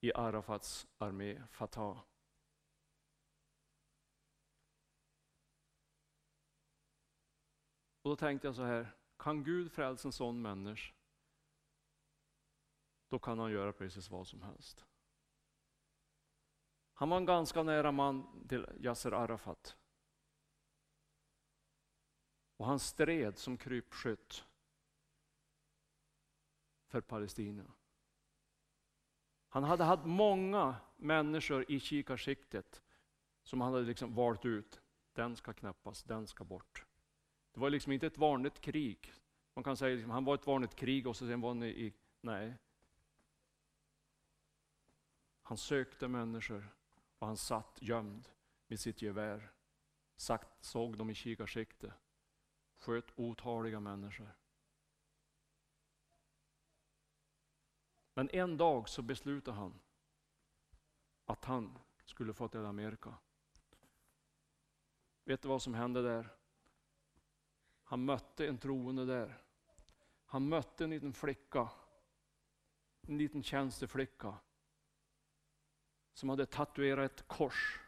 i 0.00 0.12
Arafats 0.12 0.86
armé, 0.98 1.42
Fatah. 1.50 1.98
Och 8.02 8.10
då 8.10 8.16
tänkte 8.16 8.48
jag 8.48 8.54
så 8.54 8.64
här, 8.64 8.96
kan 9.16 9.44
Gud 9.44 9.72
frälsa 9.72 10.08
en 10.08 10.12
sån 10.12 10.42
människa, 10.42 10.94
då 13.08 13.18
kan 13.18 13.38
han 13.38 13.52
göra 13.52 13.72
precis 13.72 14.10
vad 14.10 14.26
som 14.26 14.42
helst. 14.42 14.86
Han 16.98 17.08
var 17.08 17.16
en 17.16 17.26
ganska 17.26 17.62
nära 17.62 17.92
man 17.92 18.46
till 18.48 18.66
Yasser 18.80 19.12
Arafat. 19.12 19.76
Och 22.56 22.66
han 22.66 22.78
stred 22.78 23.38
som 23.38 23.56
krypskytt 23.56 24.44
för 26.86 27.00
Palestina. 27.00 27.64
Han 29.48 29.64
hade 29.64 29.84
haft 29.84 30.04
många 30.04 30.76
människor 30.96 31.64
i 31.68 31.80
kikarsiktet 31.80 32.82
som 33.42 33.60
han 33.60 33.72
hade 33.72 33.84
liksom 33.84 34.14
valt 34.14 34.44
ut. 34.44 34.80
Den 35.12 35.36
ska 35.36 35.52
knäppas, 35.52 36.02
den 36.02 36.26
ska 36.26 36.44
bort. 36.44 36.86
Det 37.52 37.60
var 37.60 37.70
liksom 37.70 37.92
inte 37.92 38.06
ett 38.06 38.18
vanligt 38.18 38.60
krig. 38.60 39.12
Man 39.54 39.64
kan 39.64 39.76
säga 39.76 39.92
att 39.92 39.96
liksom, 39.96 40.10
han 40.10 40.24
var 40.24 40.34
ett 40.34 40.46
vanligt 40.46 40.74
krig 40.74 41.06
och 41.06 41.16
sen 41.16 41.40
var 41.40 41.48
han 41.48 41.62
i... 41.62 41.94
Nej. 42.20 42.54
Han 45.42 45.58
sökte 45.58 46.08
människor 46.08 46.75
och 47.18 47.26
han 47.26 47.36
satt 47.36 47.78
gömd 47.82 48.28
med 48.66 48.80
sitt 48.80 49.02
gevär. 49.02 49.52
Sagt, 50.16 50.64
såg 50.64 50.98
dem 50.98 51.10
i 51.10 51.14
kikarsikte. 51.14 51.94
Sköt 52.76 53.12
otaliga 53.16 53.80
människor. 53.80 54.36
Men 58.14 58.30
en 58.30 58.56
dag 58.56 58.88
så 58.88 59.02
beslutade 59.02 59.56
han 59.56 59.80
att 61.24 61.44
han 61.44 61.78
skulle 62.04 62.34
få 62.34 62.48
till 62.48 62.60
Amerika. 62.60 63.14
Vet 65.24 65.42
du 65.42 65.48
vad 65.48 65.62
som 65.62 65.74
hände 65.74 66.02
där? 66.02 66.36
Han 67.82 68.04
mötte 68.04 68.46
en 68.46 68.58
troende 68.58 69.04
där. 69.04 69.42
Han 70.24 70.48
mötte 70.48 70.84
en 70.84 70.90
liten 70.90 71.12
flicka, 71.12 71.70
en 73.00 73.18
liten 73.18 73.42
tjänsteflicka 73.42 74.38
som 76.16 76.28
hade 76.28 76.46
tatuerat 76.46 77.12
ett 77.12 77.28
kors 77.28 77.80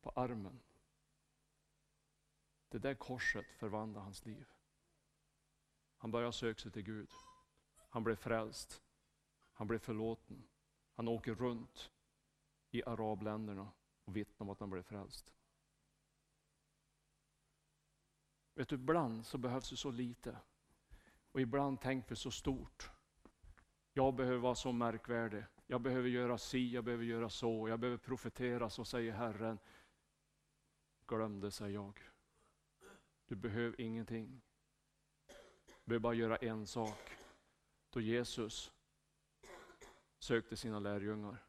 på 0.00 0.10
armen. 0.10 0.60
Det 2.68 2.78
där 2.78 2.94
korset 2.94 3.46
förvandlade 3.58 4.04
hans 4.04 4.24
liv. 4.24 4.46
Han 5.96 6.10
började 6.10 6.32
söka 6.32 6.60
sig 6.60 6.72
till 6.72 6.82
Gud. 6.82 7.10
Han 7.88 8.04
blev 8.04 8.16
frälst. 8.16 8.82
Han 9.52 9.66
blev 9.66 9.78
förlåten. 9.78 10.48
Han 10.94 11.08
åker 11.08 11.34
runt 11.34 11.90
i 12.70 12.84
arabländerna 12.84 13.72
och 14.04 14.16
vittnar 14.16 14.46
om 14.46 14.50
att 14.50 14.60
han 14.60 14.70
blev 14.70 14.82
frälst. 14.82 15.34
Vet 18.54 18.68
du, 18.68 18.74
ibland 18.74 19.26
så 19.26 19.38
behövs 19.38 19.70
det 19.70 19.76
så 19.76 19.90
lite. 19.90 20.36
Och 21.32 21.40
ibland 21.40 21.80
tänker 21.80 22.08
vi 22.08 22.16
så 22.16 22.30
stort. 22.30 22.90
Jag 23.92 24.14
behöver 24.14 24.38
vara 24.38 24.54
så 24.54 24.72
märkvärdig. 24.72 25.44
Jag 25.70 25.80
behöver 25.80 26.08
göra 26.08 26.38
si, 26.38 26.70
jag 26.70 26.84
behöver 26.84 27.04
göra 27.04 27.30
så. 27.30 27.68
Jag 27.68 27.80
behöver 27.80 27.98
profetera, 27.98 28.70
så 28.70 28.84
säger 28.84 29.12
Herren. 29.12 29.58
Glöm 31.06 31.40
det, 31.40 31.50
säger 31.50 31.74
jag. 31.74 32.00
Du 33.26 33.36
behöver 33.36 33.80
ingenting. 33.80 34.40
Du 35.66 35.84
behöver 35.84 36.02
bara 36.02 36.14
göra 36.14 36.36
en 36.36 36.66
sak. 36.66 37.10
Då 37.90 38.00
Jesus 38.00 38.72
sökte 40.18 40.56
sina 40.56 40.78
lärjungar. 40.78 41.44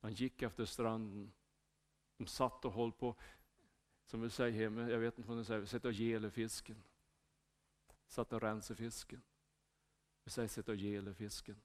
Han 0.00 0.12
gick 0.12 0.42
efter 0.42 0.64
stranden. 0.64 1.32
De 2.16 2.26
satt 2.26 2.64
och 2.64 2.72
höll 2.72 2.92
på, 2.92 3.16
som 4.06 4.20
vi 4.20 4.30
säger 4.30 4.52
hemma, 4.52 4.90
jag 4.90 4.98
vet 4.98 5.18
inte 5.18 5.28
vad 5.28 5.38
ni 5.38 5.44
säger, 5.44 5.64
satt 5.64 5.84
och 5.84 5.92
gele 5.92 6.30
fisken. 6.30 6.82
Satt 8.06 8.32
och 8.32 8.42
rensade 8.42 8.76
fisken. 8.76 9.22
Vi 10.24 10.30
säger 10.30 10.48
sitta 10.48 10.72
och 10.72 10.78
gele 10.78 11.14
fisken. 11.14 11.60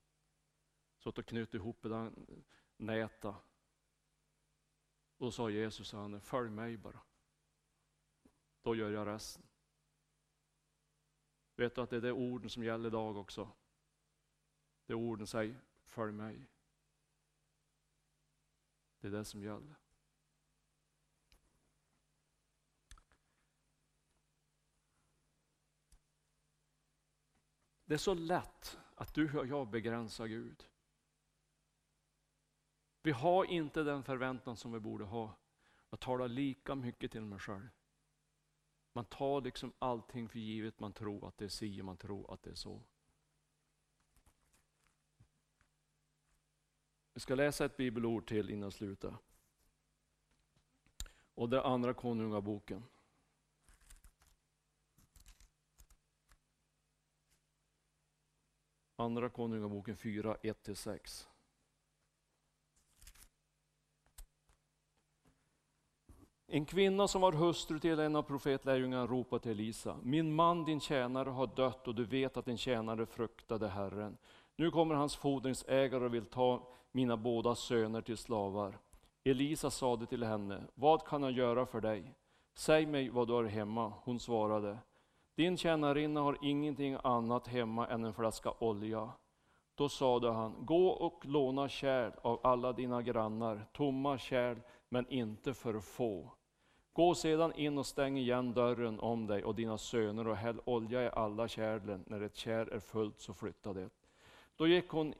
Så 0.99 1.09
att 1.09 1.15
de 1.15 1.23
knöt 1.23 1.53
ihop 1.53 1.81
den 1.81 2.45
näta. 2.77 3.29
Och 5.17 5.25
då 5.25 5.31
sa 5.31 5.49
Jesus, 5.49 5.91
han, 5.91 6.21
följ 6.21 6.49
mig 6.49 6.77
bara. 6.77 7.01
Då 8.61 8.75
gör 8.75 8.91
jag 8.91 9.07
resten. 9.07 9.43
Vet 11.55 11.75
du 11.75 11.81
att 11.81 11.89
det 11.89 11.97
är 11.97 12.01
det 12.01 12.11
orden 12.11 12.49
som 12.49 12.63
gäller 12.63 12.89
idag 12.89 13.17
också? 13.17 13.51
Det 14.85 14.93
orden 14.93 15.27
säger, 15.27 15.61
följ 15.83 16.11
mig. 16.11 16.47
Det 18.99 19.07
är 19.07 19.11
det 19.11 19.25
som 19.25 19.41
gäller. 19.41 19.75
Det 27.85 27.93
är 27.93 27.97
så 27.97 28.13
lätt 28.13 28.79
att 28.95 29.13
du 29.13 29.39
och 29.39 29.47
jag 29.47 29.69
begränsar 29.69 30.27
Gud. 30.27 30.68
Vi 33.01 33.11
har 33.11 33.45
inte 33.45 33.83
den 33.83 34.03
förväntan 34.03 34.57
som 34.57 34.71
vi 34.71 34.79
borde 34.79 35.05
ha. 35.05 35.35
Jag 35.89 35.99
talar 35.99 36.27
lika 36.27 36.75
mycket 36.75 37.11
till 37.11 37.25
mig 37.25 37.39
själv. 37.39 37.67
Man 38.93 39.05
tar 39.05 39.41
liksom 39.41 39.73
allting 39.79 40.29
för 40.29 40.39
givet, 40.39 40.79
man 40.79 40.93
tror 40.93 41.27
att 41.27 41.37
det 41.37 41.45
är 41.45 41.49
si 41.49 41.81
och 41.81 41.85
man 41.85 41.97
tror 41.97 42.33
att 42.33 42.43
det 42.43 42.49
är 42.49 42.55
så. 42.55 42.81
Vi 47.13 47.19
ska 47.19 47.35
läsa 47.35 47.65
ett 47.65 47.77
bibelord 47.77 48.27
till 48.27 48.49
innan 48.49 48.63
jag 48.63 48.73
slutar. 48.73 49.17
Och 51.33 51.49
det 51.49 51.57
är 51.57 51.61
Andra 51.61 51.93
Konungaboken. 51.93 52.83
Andra 58.95 59.29
Konungaboken 59.29 59.97
4, 59.97 60.37
1-6. 60.43 61.27
En 66.51 66.65
kvinna 66.65 67.07
som 67.07 67.21
var 67.21 67.31
hustru 67.31 67.79
till 67.79 67.99
en 67.99 68.15
av 68.15 68.21
profetlärjungarna 68.21 69.07
ropade 69.07 69.41
till 69.41 69.51
Elisa. 69.51 69.97
Min 70.03 70.35
man, 70.35 70.65
din 70.65 70.79
tjänare, 70.79 71.29
har 71.29 71.47
dött 71.47 71.87
och 71.87 71.95
du 71.95 72.05
vet 72.05 72.37
att 72.37 72.45
din 72.45 72.57
tjänare 72.57 73.05
fruktade 73.05 73.67
Herren. 73.67 74.17
Nu 74.55 74.71
kommer 74.71 74.95
hans 74.95 75.15
fordringsägare 75.15 76.05
och 76.05 76.13
vill 76.13 76.25
ta 76.25 76.67
mina 76.91 77.17
båda 77.17 77.55
söner 77.55 78.01
till 78.01 78.17
slavar. 78.17 78.77
Elisa 79.23 79.69
sade 79.69 80.05
till 80.05 80.23
henne, 80.23 80.63
vad 80.75 81.05
kan 81.05 81.23
jag 81.23 81.31
göra 81.31 81.65
för 81.65 81.81
dig? 81.81 82.13
Säg 82.53 82.85
mig 82.85 83.09
vad 83.09 83.27
du 83.27 83.33
har 83.33 83.43
hemma. 83.43 83.93
Hon 84.03 84.19
svarade, 84.19 84.77
din 85.35 85.57
tjänarinna 85.57 86.21
har 86.21 86.37
ingenting 86.41 86.97
annat 87.03 87.47
hemma 87.47 87.87
än 87.87 88.05
en 88.05 88.13
flaska 88.13 88.53
olja. 88.59 89.09
Då 89.75 89.89
sade 89.89 90.31
han, 90.31 90.55
gå 90.59 90.87
och 90.87 91.25
låna 91.25 91.69
kärl 91.69 92.11
av 92.21 92.39
alla 92.43 92.73
dina 92.73 93.01
grannar, 93.01 93.65
tomma 93.73 94.17
kärl 94.17 94.57
men 94.89 95.09
inte 95.09 95.53
för 95.53 95.79
få. 95.79 96.31
Gå 96.99 97.15
sedan 97.15 97.53
in 97.55 97.77
och 97.77 97.85
stäng 97.85 98.17
igen 98.17 98.53
dörren 98.53 98.99
om 98.99 99.27
dig 99.27 99.43
och 99.43 99.55
dina 99.55 99.77
söner 99.77 100.27
och 100.27 100.35
häll 100.35 100.61
olja 100.65 101.03
i 101.03 101.09
alla 101.13 101.47
kärlen. 101.47 102.03
När 102.07 102.21
ett 102.21 102.35
kärl 102.35 102.69
är 102.71 102.79
fullt 102.79 103.19
så 103.19 103.33
flytta 103.33 103.73
det. 103.73 103.89
Då 104.55 104.67
gick 104.67 104.89
hon 104.89 105.13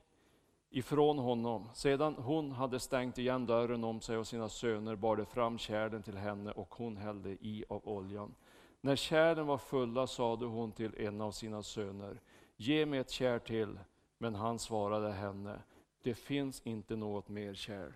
ifrån 0.70 1.20
honom. 1.20 1.70
Sedan 1.74 2.16
hon 2.16 2.52
hade 2.52 2.80
stängt 2.80 3.18
igen 3.18 3.46
dörren 3.46 3.84
om 3.84 4.02
sig 4.02 4.18
och 4.18 4.28
sina 4.28 4.50
söner 4.50 4.96
bar 4.96 5.16
de 5.16 5.26
fram 5.26 5.58
kärlen 5.58 6.04
till 6.04 6.18
henne 6.18 6.52
och 6.52 6.76
hon 6.76 6.98
hällde 6.98 7.30
i 7.30 7.66
av 7.70 7.88
oljan. 7.88 8.36
När 8.82 8.96
kärlen 8.96 9.48
var 9.48 9.58
fulla 9.58 10.08
sade 10.08 10.46
hon 10.46 10.72
till 10.72 10.96
en 10.98 11.22
av 11.22 11.32
sina 11.32 11.64
söner, 11.64 12.22
ge 12.58 12.86
mig 12.86 13.00
ett 13.00 13.12
kärl 13.12 13.40
till. 13.40 13.80
Men 14.18 14.36
han 14.36 14.60
svarade 14.60 15.12
henne, 15.12 15.60
det 16.04 16.14
finns 16.14 16.62
inte 16.62 16.96
något 16.96 17.30
mer 17.30 17.54
kärl. 17.54 17.92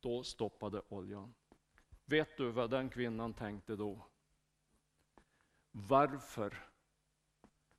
Då 0.00 0.22
stoppade 0.22 0.82
oljan. 0.88 1.34
Vet 2.10 2.36
du 2.36 2.50
vad 2.50 2.70
den 2.70 2.90
kvinnan 2.90 3.34
tänkte 3.34 3.76
då? 3.76 4.06
Varför 5.70 6.66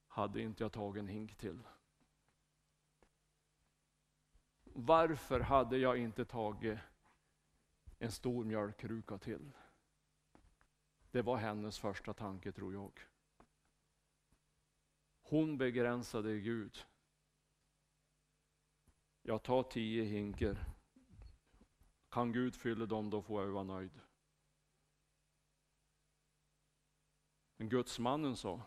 hade 0.07 0.41
inte 0.41 0.63
jag 0.63 0.71
tagit 0.71 0.99
en 0.99 1.07
hink 1.07 1.35
till? 1.35 1.59
Varför 4.63 5.39
hade 5.39 5.77
jag 5.77 5.97
inte 5.97 6.25
tagit 6.25 6.79
en 7.99 8.11
stor 8.11 8.43
mjölkkruka 8.43 9.17
till? 9.17 9.51
Det 11.11 11.21
var 11.21 11.37
hennes 11.37 11.79
första 11.79 12.13
tanke 12.13 12.51
tror 12.51 12.73
jag. 12.73 12.99
Hon 15.21 15.57
begränsade 15.57 16.39
Gud. 16.39 16.85
Jag 19.21 19.43
tar 19.43 19.63
tio 19.63 20.03
hinkar. 20.03 20.65
Kan 22.09 22.31
Gud 22.31 22.55
fylla 22.55 22.85
dem, 22.85 23.09
då 23.09 23.21
får 23.21 23.43
jag 23.43 23.51
vara 23.51 23.63
nöjd. 23.63 23.99
Men 27.61 27.69
gudsmannen 27.69 28.37
sa, 28.37 28.61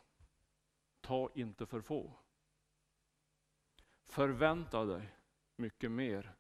ta 1.01 1.30
inte 1.34 1.66
för 1.66 1.80
få. 1.80 2.12
Förvänta 4.05 4.84
dig 4.84 5.16
mycket 5.57 5.90
mer 5.90 6.36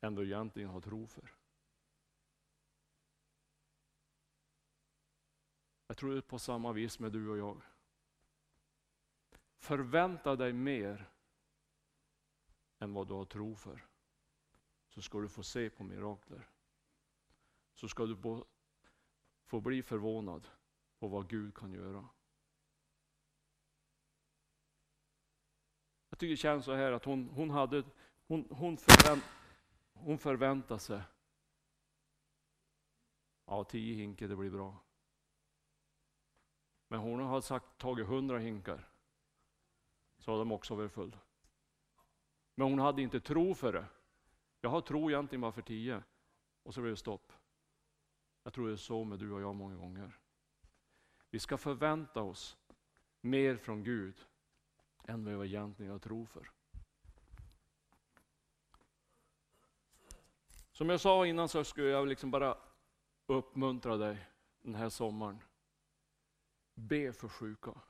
än 0.00 0.14
du 0.14 0.24
egentligen 0.24 0.70
har 0.70 0.80
tro 0.80 1.06
för. 1.06 1.34
Jag 5.86 5.96
tror 5.96 6.10
det 6.10 6.16
är 6.16 6.20
på 6.20 6.38
samma 6.38 6.72
vis 6.72 6.98
med 6.98 7.12
du 7.12 7.28
och 7.28 7.38
jag. 7.38 7.62
Förvänta 9.56 10.36
dig 10.36 10.52
mer 10.52 11.10
än 12.78 12.92
vad 12.92 13.08
du 13.08 13.14
har 13.14 13.24
tro 13.24 13.54
för. 13.54 13.86
Så 14.88 15.02
ska 15.02 15.20
du 15.20 15.28
få 15.28 15.42
se 15.42 15.70
på 15.70 15.84
mirakler. 15.84 16.48
Så 17.74 17.88
ska 17.88 18.06
du 18.06 18.44
få 19.44 19.60
bli 19.60 19.82
förvånad 19.82 20.48
på 20.98 21.08
vad 21.08 21.28
Gud 21.28 21.54
kan 21.54 21.72
göra. 21.72 22.08
Jag 26.08 26.18
tycker 26.18 26.30
det 26.30 26.36
känns 26.36 26.64
så 26.64 26.74
här 26.74 26.92
att 26.92 27.04
hon, 27.04 27.28
hon, 27.28 27.50
hade, 27.50 27.84
hon, 28.26 28.48
hon, 28.50 28.76
förvänt, 28.76 29.24
hon 29.92 30.18
förväntade 30.18 30.80
sig 30.80 31.02
Ja, 33.50 33.64
tio 33.64 33.94
hinkar, 33.94 34.28
det 34.28 34.36
blir 34.36 34.50
bra. 34.50 34.76
Men 36.88 37.00
hon 37.00 37.20
har 37.20 37.40
sagt 37.40 37.78
tagit 37.78 38.06
hundra 38.06 38.38
hinkar. 38.38 38.88
Så 40.18 40.30
har 40.30 40.38
de 40.38 40.52
också 40.52 40.74
varit 40.74 40.92
full. 40.92 41.16
Men 42.54 42.68
hon 42.68 42.78
hade 42.78 43.02
inte 43.02 43.20
tro 43.20 43.54
för 43.54 43.72
det. 43.72 43.86
Jag 44.60 44.70
har 44.70 44.80
tro 44.80 45.10
egentligen 45.10 45.40
bara 45.40 45.52
för 45.52 45.62
tio. 45.62 46.02
Och 46.62 46.74
så 46.74 46.80
blev 46.80 46.92
det 46.92 46.96
stopp. 46.96 47.32
Jag 48.42 48.52
tror 48.52 48.66
det 48.66 48.72
är 48.72 48.76
så 48.76 49.04
med 49.04 49.18
du 49.18 49.32
och 49.32 49.40
jag 49.40 49.54
många 49.54 49.76
gånger. 49.76 50.18
Vi 51.30 51.38
ska 51.38 51.58
förvänta 51.58 52.22
oss 52.22 52.56
mer 53.20 53.56
från 53.56 53.84
Gud 53.84 54.26
än 55.04 55.24
vad 55.24 55.38
vi 55.38 55.48
egentligen 55.48 55.92
har 55.92 55.98
tro 55.98 56.26
för. 56.26 56.50
Som 60.72 60.88
jag 60.88 61.00
sa 61.00 61.26
innan 61.26 61.48
så 61.48 61.64
skulle 61.64 61.88
jag 61.88 62.08
liksom 62.08 62.30
bara 62.30 62.58
uppmuntra 63.26 63.96
dig 63.96 64.26
den 64.62 64.74
här 64.74 64.88
sommaren. 64.88 65.42
Be 66.74 67.12
för 67.12 67.28
sjuka. 67.28 67.80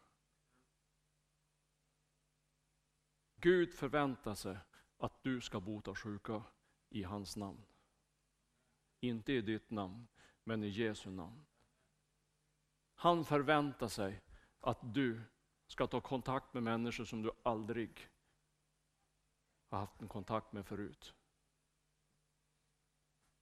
Gud 3.37 3.75
förväntar 3.75 4.35
sig 4.35 4.59
att 4.99 5.23
du 5.23 5.41
ska 5.41 5.61
bota 5.61 5.95
sjuka 5.95 6.43
i 6.89 7.03
hans 7.03 7.37
namn. 7.37 7.65
Inte 9.01 9.33
i 9.33 9.41
ditt 9.41 9.71
namn, 9.71 10.09
men 10.45 10.65
i 10.65 10.69
Jesu 10.69 11.11
namn. 11.11 11.48
Han 13.01 13.25
förväntar 13.25 13.89
sig 13.89 14.23
att 14.61 14.79
du 14.95 15.23
ska 15.67 15.87
ta 15.87 16.01
kontakt 16.01 16.55
med 16.55 16.63
människor 16.63 17.05
som 17.05 17.23
du 17.23 17.31
aldrig 17.43 18.09
har 19.69 19.79
haft 19.79 20.03
en 20.03 20.09
kontakt 20.09 20.53
med 20.53 20.67
förut. 20.67 21.15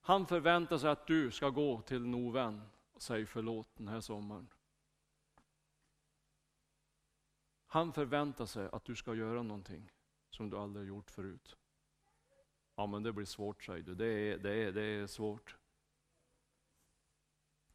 Han 0.01 0.27
förväntar 0.27 0.79
sig 0.79 0.91
att 0.91 1.07
du 1.07 1.31
ska 1.31 1.51
gå 1.51 1.81
till 1.81 1.97
en 1.97 2.15
ovän 2.15 2.63
och 2.93 3.03
säga 3.03 3.27
förlåt 3.27 3.69
den 3.77 3.89
här 3.89 4.01
sommaren. 4.01 4.49
Han 7.67 7.93
förväntar 7.93 8.47
sig 8.47 8.69
att 8.73 8.85
du 8.85 8.97
ska 8.97 9.15
göra 9.15 9.43
någonting 9.43 9.93
som 10.31 10.51
du 10.51 10.59
aldrig 10.59 10.89
gjort 10.89 11.11
förut. 11.11 11.57
Ja 12.75 12.87
men 12.87 13.03
det 13.03 13.13
blir 13.13 13.27
svårt 13.27 13.63
säger 13.63 13.83
du, 13.83 13.95
det 13.95 14.07
är, 14.07 14.39
det 14.39 14.55
är, 14.55 14.73
det 14.73 14.83
är 14.83 15.07
svårt. 15.07 15.57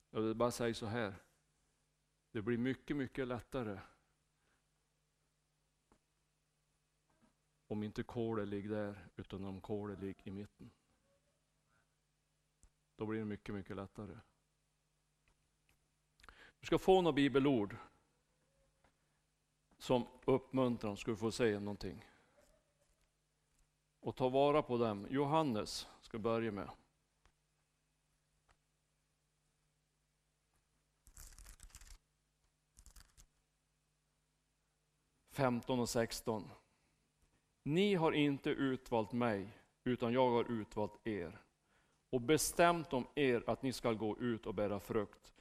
Jag 0.10 0.22
vill 0.22 0.36
bara 0.36 0.52
säga 0.52 0.74
så 0.74 0.86
här. 0.86 1.14
Det 2.32 2.42
blir 2.42 2.58
mycket, 2.58 2.98
mycket 2.98 3.28
lättare 3.28 3.80
om 7.68 7.84
inte 7.84 8.04
kolet 8.04 8.48
ligger 8.48 8.70
där, 8.70 9.08
utan 9.16 9.46
om 9.46 9.62
kolet 9.62 10.00
ligger 10.00 10.28
i 10.28 10.32
mitten. 10.32 10.72
Då 12.96 13.06
blir 13.06 13.20
det 13.20 13.26
mycket, 13.26 13.56
mycket 13.56 13.76
lättare. 13.76 14.18
Du 16.60 16.66
ska 16.66 16.80
få 16.80 17.02
några 17.02 17.16
bibelord 17.16 17.76
som 19.78 20.08
uppmuntran, 20.26 20.98
ska 20.98 21.12
du 21.12 21.18
få 21.18 21.32
säga 21.32 21.60
någonting. 21.60 22.06
Och 24.00 24.16
ta 24.16 24.30
vara 24.30 24.62
på 24.62 24.78
dem. 24.78 25.08
Johannes 25.10 25.88
ska 26.02 26.20
börja 26.20 26.52
med. 26.52 26.70
15 35.32 35.80
och 35.80 35.90
16. 35.90 36.52
Ni 37.64 37.96
har 37.96 38.12
inte 38.12 38.50
utvalt 38.50 39.12
mig, 39.12 39.58
utan 39.84 40.14
jag 40.14 40.30
har 40.30 40.52
utvalt 40.52 41.08
er 41.08 41.42
och 42.10 42.22
bestämt 42.22 42.94
om 42.94 43.08
er 43.16 43.44
att 43.48 43.64
ni 43.64 43.74
skall 43.74 43.96
gå 43.96 44.18
ut 44.18 44.46
och 44.46 44.56
bära 44.56 44.80
frukt, 44.80 45.34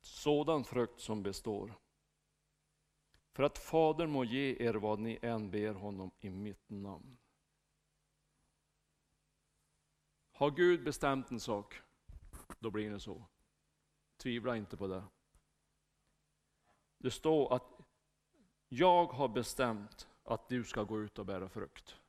sådan 0.00 0.64
frukt 0.64 1.00
som 1.00 1.22
består. 1.22 1.74
För 3.32 3.42
att 3.42 3.58
Fadern 3.58 4.10
må 4.10 4.24
ge 4.24 4.56
er 4.62 4.74
vad 4.74 4.98
ni 4.98 5.18
än 5.22 5.50
ber 5.50 5.74
honom 5.74 6.10
i 6.20 6.30
mitt 6.30 6.70
namn. 6.70 7.16
Har 10.32 10.50
Gud 10.50 10.84
bestämt 10.84 11.30
en 11.30 11.40
sak, 11.40 11.80
då 12.58 12.70
blir 12.70 12.90
det 12.90 13.00
så. 13.00 13.24
Tvivla 14.16 14.56
inte 14.56 14.76
på 14.76 14.86
det. 14.86 15.04
Det 16.98 17.10
står 17.10 17.54
att 17.54 17.73
jag 18.68 19.06
har 19.06 19.28
bestämt 19.28 20.08
att 20.24 20.48
du 20.48 20.64
ska 20.64 20.82
gå 20.82 21.00
ut 21.00 21.18
och 21.18 21.26
bära 21.26 21.48
frukt. 21.48 22.00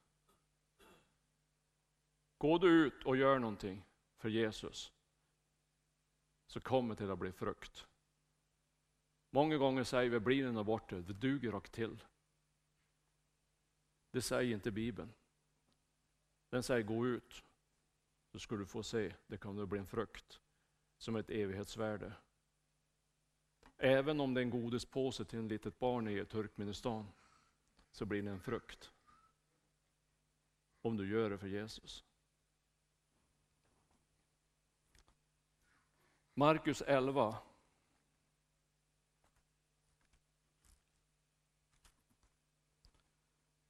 Går 2.37 2.59
du 2.59 2.85
ut 2.85 3.03
och 3.05 3.17
gör 3.17 3.39
någonting 3.39 3.85
för 4.17 4.29
Jesus 4.29 4.91
så 6.47 6.61
kommer 6.61 6.95
det 6.95 7.13
att 7.13 7.19
bli 7.19 7.31
frukt. 7.31 7.87
Många 9.29 9.57
gånger 9.57 9.83
säger 9.83 10.09
vi, 10.09 10.19
blir 10.19 10.43
det 10.43 10.51
något 10.51 10.65
borta, 10.65 10.95
det 10.95 11.13
duger 11.13 11.51
rakt 11.51 11.71
till. 11.71 12.03
Det 14.11 14.21
säger 14.21 14.53
inte 14.53 14.71
Bibeln. 14.71 15.13
Den 16.49 16.63
säger 16.63 16.83
gå 16.83 17.07
ut, 17.07 17.43
så 18.31 18.39
ska 18.39 18.55
du 18.55 18.65
få 18.65 18.83
se, 18.83 19.15
det 19.27 19.37
kommer 19.37 19.63
att 19.63 19.69
bli 19.69 19.79
en 19.79 19.87
frukt 19.87 20.41
som 20.97 21.15
ett 21.15 21.29
evighetsvärde. 21.29 22.13
Även 23.77 24.19
om 24.19 24.33
det 24.33 24.39
är 24.41 24.43
en 24.43 24.49
godispåse 24.49 25.25
till 25.25 25.39
en 25.39 25.47
litet 25.47 25.79
barn 25.79 26.07
i 26.07 26.25
Turkmenistan 26.25 27.07
så 27.91 28.05
blir 28.05 28.23
det 28.23 28.31
en 28.31 28.39
frukt. 28.39 28.91
Om 30.81 30.97
du 30.97 31.09
gör 31.09 31.29
det 31.29 31.37
för 31.37 31.47
Jesus. 31.47 32.03
Markus 36.33 36.81
11. 36.81 37.37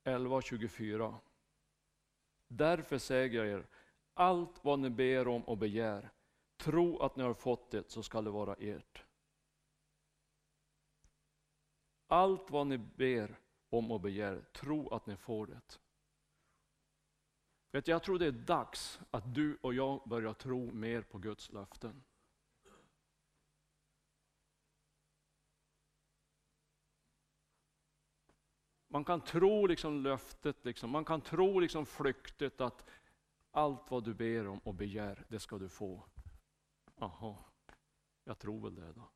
Elva 0.04 0.42
24. 0.42 1.20
Därför 2.48 2.98
säger 2.98 3.30
jag 3.30 3.48
er, 3.48 3.68
allt 4.14 4.64
vad 4.64 4.80
ni 4.80 4.90
ber 4.90 5.28
om 5.28 5.44
och 5.44 5.58
begär, 5.58 6.10
tro 6.58 7.00
att 7.00 7.16
ni 7.16 7.24
har 7.24 7.34
fått 7.34 7.72
det 7.72 7.92
så 7.92 8.04
skall 8.04 8.24
det 8.24 8.30
vara 8.30 8.56
ert. 8.60 9.05
Allt 12.08 12.52
vad 12.52 12.68
ni 12.68 12.78
ber 12.78 13.40
om 13.70 13.92
och 13.92 14.02
begär, 14.02 14.46
tro 14.54 14.90
att 14.90 15.06
ni 15.06 15.18
får 15.18 15.48
det. 15.48 15.80
Vet, 17.72 17.88
jag 17.88 18.04
tror 18.04 18.20
det 18.20 18.26
är 18.26 18.32
dags 18.32 19.00
att 19.12 19.36
du 19.36 19.58
och 19.62 19.74
jag 19.74 20.10
börjar 20.10 20.34
tro 20.34 20.72
mer 20.72 21.02
på 21.02 21.18
Guds 21.18 21.52
löften. 21.52 22.04
Man 28.88 29.04
kan 29.06 29.22
tro 29.22 29.68
liksom 29.68 30.04
löftet, 30.04 30.66
liksom. 30.66 30.90
man 30.90 31.06
kan 31.06 31.22
tro 31.22 31.60
liksom 31.60 31.86
flyktet 31.86 32.62
att 32.62 32.90
allt 33.52 33.92
vad 33.92 34.04
du 34.04 34.14
ber 34.14 34.48
om 34.48 34.60
och 34.60 34.74
begär, 34.74 35.26
det 35.30 35.40
ska 35.40 35.58
du 35.58 35.70
få. 35.70 36.04
Jaha, 36.96 37.36
jag 38.24 38.40
tror 38.40 38.62
väl 38.62 38.76
det 38.76 38.94
då. 38.94 39.15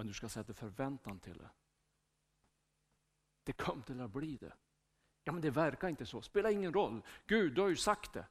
Men 0.00 0.06
du 0.06 0.12
ska 0.12 0.28
sätta 0.28 0.54
förväntan 0.54 1.18
till 1.18 1.38
det. 1.38 1.50
Det 3.44 3.52
kommer 3.52 3.82
till 3.82 4.00
att 4.00 4.10
bli 4.10 4.36
det. 4.36 4.52
Ja, 5.24 5.32
men 5.32 5.42
det 5.42 5.50
verkar 5.50 5.88
inte 5.88 6.06
så. 6.06 6.22
Spelar 6.22 6.50
ingen 6.50 6.72
roll. 6.72 7.02
Gud, 7.26 7.54
du 7.54 7.60
har 7.60 7.68
ju 7.68 7.76
sagt 7.76 8.12
det. 8.12 8.26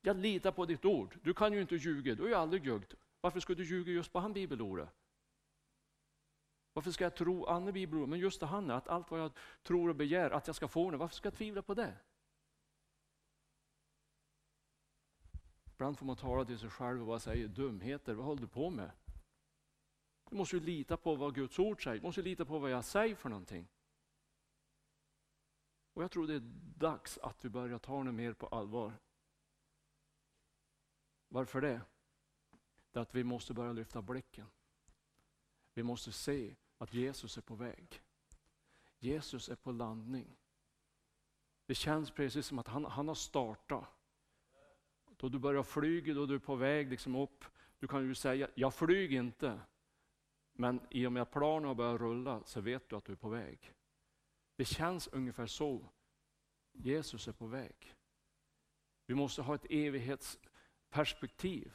Jag 0.00 0.16
litar 0.16 0.52
på 0.52 0.66
ditt 0.66 0.84
ord. 0.84 1.18
Du 1.22 1.34
kan 1.34 1.52
ju 1.52 1.60
inte 1.60 1.76
ljuga. 1.76 2.14
Du 2.14 2.22
har 2.22 2.28
ju 2.28 2.34
aldrig 2.34 2.64
ljugit. 2.64 2.94
Varför 3.20 3.40
ska 3.40 3.54
du 3.54 3.64
ljuga 3.64 3.92
just 3.92 4.12
på 4.12 4.18
han 4.18 4.32
bibelordet? 4.32 4.88
Varför 6.72 6.90
ska 6.90 7.04
jag 7.04 7.16
tro 7.16 7.46
andra 7.46 7.72
bibelord, 7.72 8.08
men 8.08 8.18
just 8.18 8.40
det 8.40 8.46
han 8.46 8.70
att 8.70 8.88
allt 8.88 9.10
vad 9.10 9.20
jag 9.20 9.32
tror 9.62 9.88
och 9.88 9.96
begär, 9.96 10.30
att 10.30 10.46
jag 10.46 10.56
ska 10.56 10.68
få 10.68 10.90
det. 10.90 10.96
Varför 10.96 11.14
ska 11.14 11.26
jag 11.26 11.34
tvivla 11.34 11.62
på 11.62 11.74
det? 11.74 11.98
Ibland 15.64 15.98
får 15.98 16.06
man 16.06 16.16
tala 16.16 16.44
till 16.44 16.58
sig 16.58 16.70
själv 16.70 17.00
och 17.00 17.06
bara 17.06 17.20
säga 17.20 17.48
dumheter, 17.48 18.14
vad 18.14 18.26
håller 18.26 18.40
du 18.40 18.48
på 18.48 18.70
med? 18.70 18.90
Du 20.30 20.36
måste 20.36 20.56
ju 20.56 20.62
lita 20.62 20.96
på 20.96 21.14
vad 21.14 21.34
Guds 21.34 21.58
ord 21.58 21.84
säger, 21.84 21.96
du 21.96 22.02
måste 22.02 22.22
lita 22.22 22.44
på 22.44 22.58
vad 22.58 22.70
jag 22.70 22.84
säger 22.84 23.14
för 23.14 23.28
någonting. 23.28 23.68
Och 25.92 26.02
jag 26.02 26.10
tror 26.10 26.26
det 26.26 26.34
är 26.34 26.52
dags 26.78 27.18
att 27.18 27.44
vi 27.44 27.48
börjar 27.48 27.78
ta 27.78 28.04
det 28.04 28.12
mer 28.12 28.32
på 28.32 28.46
allvar. 28.46 28.92
Varför 31.28 31.60
det? 31.60 31.80
Det 32.92 32.98
är 32.98 33.02
att 33.02 33.14
vi 33.14 33.24
måste 33.24 33.54
börja 33.54 33.72
lyfta 33.72 34.02
blicken. 34.02 34.46
Vi 35.74 35.82
måste 35.82 36.12
se 36.12 36.54
att 36.78 36.94
Jesus 36.94 37.38
är 37.38 37.42
på 37.42 37.54
väg. 37.54 38.02
Jesus 38.98 39.48
är 39.48 39.56
på 39.56 39.72
landning. 39.72 40.36
Det 41.66 41.74
känns 41.74 42.10
precis 42.10 42.46
som 42.46 42.58
att 42.58 42.68
han, 42.68 42.84
han 42.84 43.08
har 43.08 43.14
startat. 43.14 43.84
Då 45.16 45.28
du 45.28 45.38
börjar 45.38 45.62
flyga, 45.62 46.14
då 46.14 46.26
du 46.26 46.34
är 46.34 46.38
på 46.38 46.54
väg 46.54 46.90
liksom 46.90 47.16
upp. 47.16 47.44
Du 47.78 47.86
kan 47.86 48.04
ju 48.04 48.14
säga, 48.14 48.48
jag 48.54 48.74
flyger 48.74 49.18
inte. 49.18 49.60
Men 50.56 50.80
i 50.90 51.06
och 51.06 51.12
med 51.12 51.22
att 51.22 51.30
planen 51.30 51.64
har 51.64 51.74
börjat 51.74 52.00
rulla 52.00 52.42
så 52.44 52.60
vet 52.60 52.88
du 52.88 52.96
att 52.96 53.04
du 53.04 53.12
är 53.12 53.16
på 53.16 53.28
väg. 53.28 53.72
Det 54.56 54.64
känns 54.64 55.08
ungefär 55.08 55.46
så. 55.46 55.88
Jesus 56.72 57.28
är 57.28 57.32
på 57.32 57.46
väg. 57.46 57.94
Vi 59.06 59.14
måste 59.14 59.42
ha 59.42 59.54
ett 59.54 59.66
evighetsperspektiv. 59.70 61.72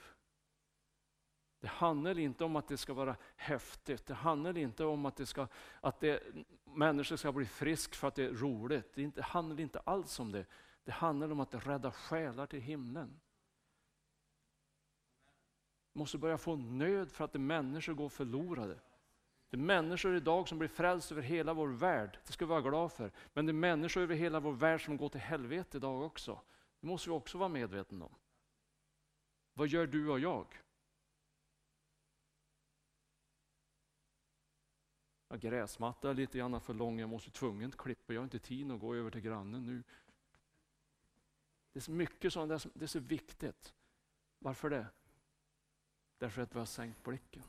Det 1.60 1.68
handlar 1.68 2.20
inte 2.20 2.44
om 2.44 2.56
att 2.56 2.68
det 2.68 2.78
ska 2.78 2.94
vara 2.94 3.16
häftigt. 3.36 4.06
Det 4.06 4.14
handlar 4.14 4.58
inte 4.58 4.86
om 4.86 5.06
att, 5.06 5.16
det 5.16 5.26
ska, 5.26 5.48
att 5.82 6.00
det, 6.00 6.24
människor 6.64 7.16
ska 7.16 7.32
bli 7.32 7.46
friska 7.46 7.94
för 7.94 8.08
att 8.08 8.16
det 8.16 8.26
är 8.26 8.34
roligt. 8.34 8.94
Det, 8.94 9.02
inte, 9.02 9.22
handlar 9.22 9.60
inte 9.60 9.80
alls 9.80 10.20
om 10.20 10.32
det. 10.32 10.46
Det 10.84 10.92
handlar 10.92 11.32
om 11.32 11.40
att 11.40 11.68
rädda 11.68 11.92
själar 11.92 12.46
till 12.46 12.62
himlen. 12.62 13.20
Måste 15.94 16.18
börja 16.18 16.38
få 16.38 16.56
nöd 16.56 17.12
för 17.12 17.26
att 17.26 17.34
det 17.34 17.40
människor 17.40 17.94
går 17.94 18.10
förlorade. 18.10 18.80
Det 19.50 19.58
är 19.58 19.62
människor 19.62 20.16
idag 20.16 20.48
som 20.48 20.60
blir 20.60 20.70
frälsta 20.70 21.16
över 21.16 21.22
hela 21.22 21.54
vår 21.54 21.68
värld. 21.68 22.20
Det 22.26 22.34
ska 22.34 22.46
vi 22.46 22.50
vara 22.50 22.62
glada 22.62 22.90
för. 22.90 23.12
Men 23.34 23.46
det 23.46 23.52
är 23.52 23.54
människor 23.54 24.02
över 24.02 24.16
hela 24.16 24.40
vår 24.40 24.54
värld 24.54 24.86
som 24.86 24.98
går 24.98 25.10
till 25.10 25.22
helvete 25.22 25.78
idag 25.78 26.02
också. 26.02 26.42
Det 26.80 26.88
måste 26.88 27.10
vi 27.10 27.16
också 27.16 27.38
vara 27.38 27.50
medvetna 27.50 28.06
om. 28.06 28.16
Vad 29.54 29.68
gör 29.68 29.88
du 29.88 30.10
och 30.10 30.20
jag? 30.20 30.62
Ja, 35.28 35.36
gräsmatta 35.36 36.10
är 36.10 36.14
lite 36.14 36.38
grann 36.38 36.62
för 36.62 36.74
lång, 36.74 37.00
jag 37.00 37.10
måste 37.10 37.32
tvunget 37.32 37.78
klippa, 37.78 38.14
jag 38.14 38.22
har 38.22 38.24
inte 38.24 38.40
tid 38.40 38.72
att 38.72 38.80
gå 38.80 38.96
över 38.96 39.12
till 39.12 39.22
grannen 39.22 39.66
nu. 39.66 39.84
Det 41.74 41.80
är 41.80 41.82
så 41.82 41.92
mycket 41.92 42.34
sånt 42.34 42.50
där, 42.50 42.72
det 42.74 42.86
är 42.86 42.88
så 42.88 43.00
viktigt. 43.00 43.74
Varför 44.40 44.70
det? 44.70 44.88
Därför 46.22 46.42
att 46.42 46.56
vi 46.56 46.60
har 46.60 46.66
sänkt 46.66 47.04
blicken. 47.04 47.44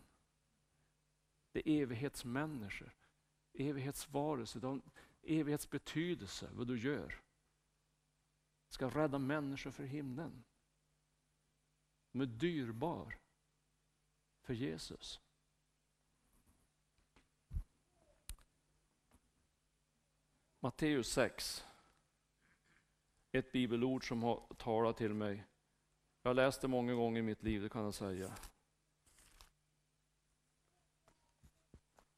Det 1.53 1.69
är 1.69 1.83
evighetsmänniskor, 1.83 2.95
evighetsvarelser, 3.53 4.61
de, 4.61 4.83
evighetsbetydelse, 5.23 6.51
vad 6.53 6.67
du 6.67 6.79
gör. 6.79 7.21
Ska 8.69 8.91
rädda 8.91 9.19
människor 9.19 9.71
för 9.71 9.85
himlen. 9.85 10.45
De 12.13 12.21
är 12.21 12.27
dyrbar 12.27 13.19
för 14.41 14.55
Jesus. 14.55 15.21
Matteus 20.61 21.09
6. 21.09 21.65
Ett 23.33 23.53
bibelord 23.53 24.09
som 24.09 24.23
har 24.23 24.55
talat 24.59 24.97
till 24.97 25.15
mig. 25.15 25.45
Jag 26.23 26.29
har 26.31 26.35
läst 26.35 26.61
det 26.61 26.69
många 26.69 26.95
gånger 26.95 27.19
i 27.19 27.23
mitt 27.23 27.43
liv, 27.43 27.63
det 27.63 27.69
kan 27.69 27.85
jag 27.85 27.95
säga. 27.95 28.37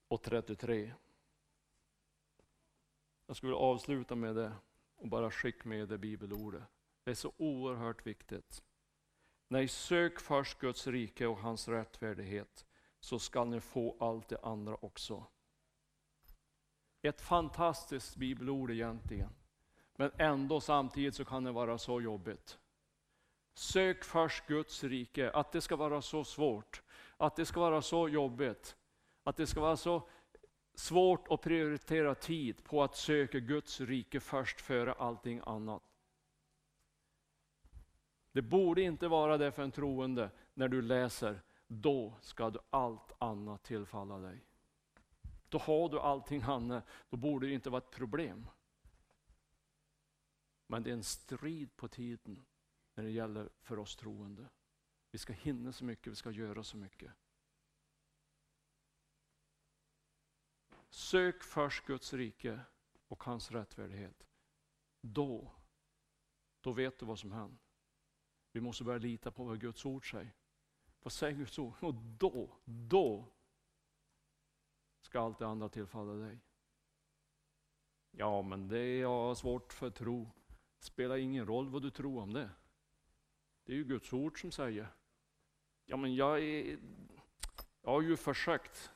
Och 0.09 0.23
33. 0.23 0.95
Jag 3.27 3.37
skulle 3.37 3.55
avsluta 3.55 4.15
med 4.15 4.37
det 4.37 4.53
och 4.97 5.09
bara 5.09 5.31
skicka 5.31 5.69
med 5.69 5.89
det 5.89 5.99
bibelordet. 5.99 6.63
Det 7.05 7.11
är 7.11 7.15
så 7.15 7.33
oerhört 7.37 8.07
viktigt. 8.07 8.63
Nej, 9.49 9.69
sök 9.69 10.21
först 10.21 10.59
Guds 10.59 10.87
rike 10.87 11.27
och 11.27 11.39
hans 11.39 11.69
rättfärdighet 11.69 12.67
så 13.01 13.19
skall 13.19 13.49
ni 13.49 13.61
få 13.61 13.97
allt 14.01 14.29
det 14.29 14.39
andra 14.43 14.75
också. 14.75 15.27
Ett 17.03 17.21
fantastiskt 17.21 18.17
bibelord 18.17 18.71
egentligen. 18.71 19.31
Men 19.97 20.11
ändå 20.19 20.61
samtidigt 20.61 21.15
så 21.15 21.25
kan 21.25 21.45
det 21.45 21.53
vara 21.53 21.79
så 21.79 22.01
jobbigt. 22.01 22.59
Sök 23.55 24.05
först 24.05 24.47
Guds 24.47 24.85
rike, 24.85 25.31
att 25.31 25.53
det 25.53 25.61
ska 25.61 25.77
vara 25.77 26.03
så 26.03 26.25
svårt, 26.25 26.83
att 27.17 27.37
det 27.37 27.47
ska 27.47 27.61
vara 27.61 27.83
så 27.83 28.09
jobbigt, 28.09 28.77
att 29.25 29.37
det 29.37 29.47
ska 29.47 29.61
vara 29.61 29.77
så 29.77 30.09
svårt 30.75 31.29
att 31.29 31.41
prioritera 31.41 32.15
tid 32.15 32.65
på 32.65 32.83
att 32.83 32.97
söka 32.97 33.39
Guds 33.39 33.81
rike 33.81 34.21
först 34.21 34.61
före 34.61 34.93
allting 34.93 35.41
annat. 35.47 35.83
Det 38.33 38.43
borde 38.43 38.83
inte 38.83 39.09
vara 39.09 39.39
det 39.39 39.53
för 39.53 39.63
en 39.63 39.73
troende 39.73 40.31
när 40.55 40.69
du 40.69 40.83
läser, 40.83 41.43
då 41.67 42.19
ska 42.21 42.51
du 42.51 42.59
allt 42.71 43.13
annat 43.19 43.63
tillfalla 43.63 44.19
dig. 44.19 44.45
Då 45.49 45.59
har 45.59 45.89
du 45.89 46.01
allting 46.01 46.41
Hanne, 46.41 46.83
då 47.11 47.17
borde 47.17 47.47
det 47.47 47.53
inte 47.53 47.71
vara 47.71 47.83
ett 47.83 47.91
problem. 47.91 48.47
Men 50.67 50.83
det 50.83 50.91
är 50.91 50.95
en 50.95 51.05
strid 51.05 51.77
på 51.77 51.89
tiden 51.89 52.45
när 52.95 53.05
det 53.05 53.11
gäller 53.11 53.49
för 53.61 53.79
oss 53.79 53.97
troende. 53.97 54.49
Vi 55.11 55.19
ska 55.19 55.33
hinna 55.33 55.73
så 55.73 55.85
mycket, 55.85 56.13
vi 56.13 56.17
ska 56.17 56.31
göra 56.31 56.65
så 56.65 56.77
mycket. 56.77 57.13
Sök 60.95 61.43
först 61.43 61.87
Guds 61.87 62.13
rike 62.13 62.61
och 63.09 63.25
hans 63.25 63.51
rättfärdighet. 63.51 64.27
Då, 65.01 65.53
då 66.61 66.73
vet 66.73 66.99
du 66.99 67.07
vad 67.07 67.19
som 67.19 67.33
händer. 67.33 67.59
Vi 68.53 68.61
måste 68.61 68.85
börja 68.85 68.99
lita 68.99 69.31
på 69.31 69.45
vad 69.45 69.61
Guds 69.61 69.87
ord 69.87 70.11
säger. 70.11 70.35
Vad 71.03 71.13
säger 71.13 71.37
Guds 71.37 71.59
ord? 71.59 71.75
Och 71.81 71.95
då, 71.95 72.57
då 72.65 73.29
ska 75.01 75.21
allt 75.21 75.39
det 75.39 75.47
andra 75.47 75.69
tillfalla 75.69 76.13
dig. 76.13 76.39
Ja, 78.11 78.43
men 78.43 78.69
det 78.69 78.79
är 78.79 79.01
jag 79.01 79.37
svårt 79.37 79.73
för 79.73 79.91
tro. 79.91 80.31
Det 80.79 80.85
spelar 80.85 81.17
ingen 81.17 81.47
roll 81.47 81.69
vad 81.69 81.83
du 81.83 81.91
tror 81.91 82.23
om 82.23 82.33
det. 82.33 82.51
Det 83.65 83.73
är 83.73 83.77
ju 83.77 83.85
Guds 83.85 84.13
ord 84.13 84.41
som 84.41 84.53
säger. 84.53 84.89
Ja, 85.85 85.97
men 85.97 86.15
jag, 86.15 86.43
är, 86.43 86.79
jag 87.83 87.91
har 87.91 88.03
ju 88.03 88.17
försökt. 88.17 88.94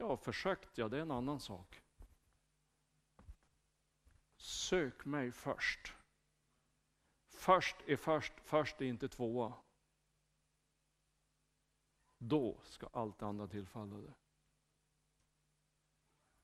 Ja, 0.00 0.16
försökt, 0.16 0.78
ja 0.78 0.88
det 0.88 0.96
är 0.96 1.02
en 1.02 1.10
annan 1.10 1.40
sak. 1.40 1.82
Sök 4.36 5.04
mig 5.04 5.32
först. 5.32 5.94
Först 7.28 7.76
är 7.86 7.96
först, 7.96 8.32
först 8.40 8.80
är 8.80 8.84
inte 8.84 9.08
tvåa. 9.08 9.52
Då 12.18 12.60
ska 12.64 12.86
allt 12.92 13.18
det 13.18 13.26
andra 13.26 13.46
tillfalla 13.46 13.96
dig 13.96 14.14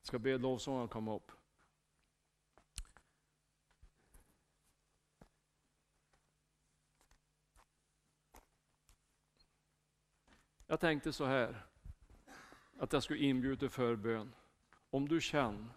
ska 0.07 0.18
be 0.18 0.38
lovsångaren 0.38 0.88
komma 0.88 1.14
upp. 1.14 1.32
Jag 10.66 10.80
tänkte 10.80 11.12
så 11.12 11.24
här, 11.24 11.66
att 12.78 12.92
jag 12.92 13.02
skulle 13.02 13.20
inbjuda 13.20 13.58
till 13.58 13.68
förbön. 13.68 14.34
Om 14.90 15.08
du 15.08 15.20
känner 15.20 15.68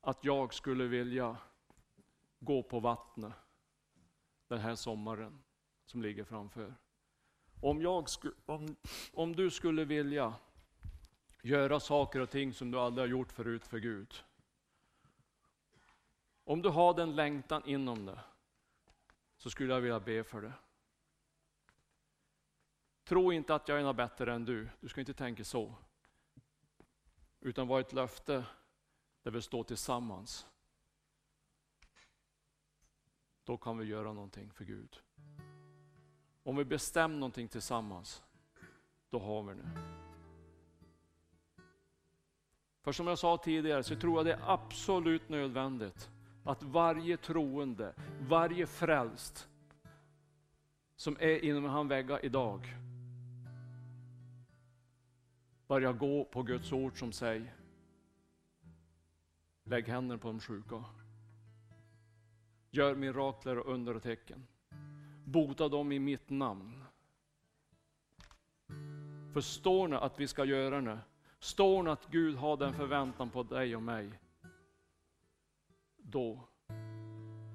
att 0.00 0.24
jag 0.24 0.54
skulle 0.54 0.84
vilja 0.84 1.36
gå 2.40 2.62
på 2.62 2.80
vattnet 2.80 3.32
den 4.48 4.58
här 4.58 4.74
sommaren 4.74 5.42
som 5.84 6.02
ligger 6.02 6.24
framför. 6.24 6.74
Om, 7.60 7.82
jag 7.82 8.06
om, 8.46 8.76
om 9.12 9.36
du 9.36 9.50
skulle 9.50 9.84
vilja 9.84 10.34
göra 11.42 11.80
saker 11.80 12.20
och 12.20 12.30
ting 12.30 12.54
som 12.54 12.70
du 12.70 12.78
aldrig 12.78 13.02
har 13.02 13.10
gjort 13.10 13.32
förut 13.32 13.66
för 13.66 13.78
Gud. 13.78 14.14
Om 16.44 16.62
du 16.62 16.68
har 16.68 16.94
den 16.94 17.16
längtan 17.16 17.62
inom 17.66 18.06
dig 18.06 18.18
så 19.36 19.50
skulle 19.50 19.74
jag 19.74 19.80
vilja 19.80 20.00
be 20.00 20.24
för 20.24 20.40
det. 20.40 20.52
Tro 23.08 23.32
inte 23.32 23.54
att 23.54 23.68
jag 23.68 23.78
är 23.78 23.82
något 23.82 23.96
bättre 23.96 24.34
än 24.34 24.44
du. 24.44 24.68
Du 24.80 24.88
ska 24.88 25.00
inte 25.00 25.14
tänka 25.14 25.44
så. 25.44 25.74
Utan 27.40 27.68
var 27.68 27.80
ett 27.80 27.92
löfte 27.92 28.44
där 29.22 29.30
vi 29.30 29.42
står 29.42 29.64
tillsammans. 29.64 30.46
Då 33.44 33.56
kan 33.56 33.78
vi 33.78 33.84
göra 33.84 34.12
någonting 34.12 34.50
för 34.50 34.64
Gud. 34.64 34.96
Om 36.42 36.56
vi 36.56 36.64
bestämmer 36.64 37.18
någonting 37.18 37.48
tillsammans, 37.48 38.22
då 39.10 39.18
har 39.18 39.42
vi 39.42 39.54
det. 39.54 39.70
För 42.82 42.92
som 42.92 43.06
jag 43.06 43.18
sa 43.18 43.38
tidigare 43.38 43.82
så 43.82 43.96
tror 43.96 44.16
jag 44.16 44.26
det 44.26 44.32
är 44.32 44.52
absolut 44.52 45.28
nödvändigt 45.28 46.10
att 46.44 46.62
varje 46.62 47.16
troende, 47.16 47.94
varje 48.20 48.66
frälst 48.66 49.48
som 50.96 51.16
är 51.20 51.44
inom 51.44 51.64
han 51.64 51.88
väggar 51.88 52.24
idag 52.24 52.74
Börja 55.68 55.92
gå 55.92 56.24
på 56.24 56.42
Guds 56.42 56.72
ord 56.72 56.98
som 56.98 57.12
säger 57.12 57.54
Lägg 59.64 59.88
händerna 59.88 60.18
på 60.18 60.28
de 60.28 60.40
sjuka. 60.40 60.84
Gör 62.70 62.94
mirakler 62.94 63.58
och 63.58 63.74
under 63.74 63.96
och 63.96 64.02
tecken. 64.02 64.46
Bota 65.24 65.68
dem 65.68 65.92
i 65.92 65.98
mitt 65.98 66.30
namn. 66.30 66.84
Förstår 69.34 69.88
ni 69.88 69.96
att 69.96 70.20
vi 70.20 70.28
ska 70.28 70.44
göra 70.44 70.80
det? 70.80 70.98
Står 71.38 71.82
ni 71.82 71.90
att 71.90 72.10
Gud 72.10 72.36
har 72.36 72.56
den 72.56 72.74
förväntan 72.74 73.30
på 73.30 73.42
dig 73.42 73.76
och 73.76 73.82
mig? 73.82 74.20
Då 75.96 76.48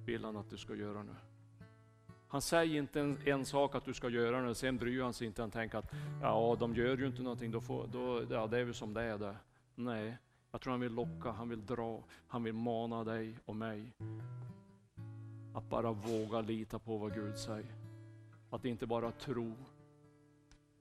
vill 0.05 0.25
han 0.25 0.37
att 0.37 0.49
du 0.49 0.57
ska 0.57 0.75
göra 0.75 1.03
det. 1.03 1.32
Han 2.33 2.41
säger 2.41 2.79
inte 2.79 2.99
en, 2.99 3.17
en, 3.25 3.45
sak 3.45 3.75
att 3.75 3.85
du 3.85 3.93
ska 3.93 4.09
göra 4.09 4.41
det, 4.41 4.55
sen 4.55 4.77
bryr 4.77 5.01
han 5.01 5.13
sig 5.13 5.27
inte. 5.27 5.41
Han 5.41 5.51
tänker 5.51 5.77
att 5.77 5.93
ja, 6.21 6.57
de 6.59 6.75
gör 6.75 6.97
ju 6.97 7.07
inte 7.07 7.21
någonting, 7.21 7.51
då 7.51 7.61
får, 7.61 7.87
då, 7.87 8.23
ja, 8.29 8.47
det 8.47 8.59
är 8.59 8.63
väl 8.63 8.73
som 8.73 8.93
det 8.93 9.01
är. 9.01 9.17
Det. 9.17 9.35
Nej, 9.75 10.17
jag 10.51 10.61
tror 10.61 10.71
han 10.71 10.79
vill 10.79 10.93
locka, 10.93 11.31
han 11.31 11.49
vill 11.49 11.65
dra, 11.65 12.03
han 12.27 12.43
vill 12.43 12.53
mana 12.53 13.03
dig 13.03 13.37
och 13.45 13.55
mig. 13.55 13.93
Att 15.53 15.69
bara 15.69 15.91
våga 15.91 16.41
lita 16.41 16.79
på 16.79 16.97
vad 16.97 17.13
Gud 17.13 17.37
säger. 17.37 17.75
Att 18.49 18.65
inte 18.65 18.85
bara 18.85 19.11
tro. 19.11 19.53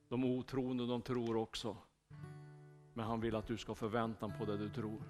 De 0.09 0.25
otroende 0.25 0.87
de 0.87 1.03
tror 1.03 1.37
också. 1.37 1.77
Men 2.95 3.05
han 3.05 3.21
vill 3.21 3.35
att 3.35 3.47
du 3.47 3.57
ska 3.57 3.75
förväntan 3.75 4.33
på 4.39 4.45
det 4.45 4.57
du 4.57 4.69
tror. 4.69 5.03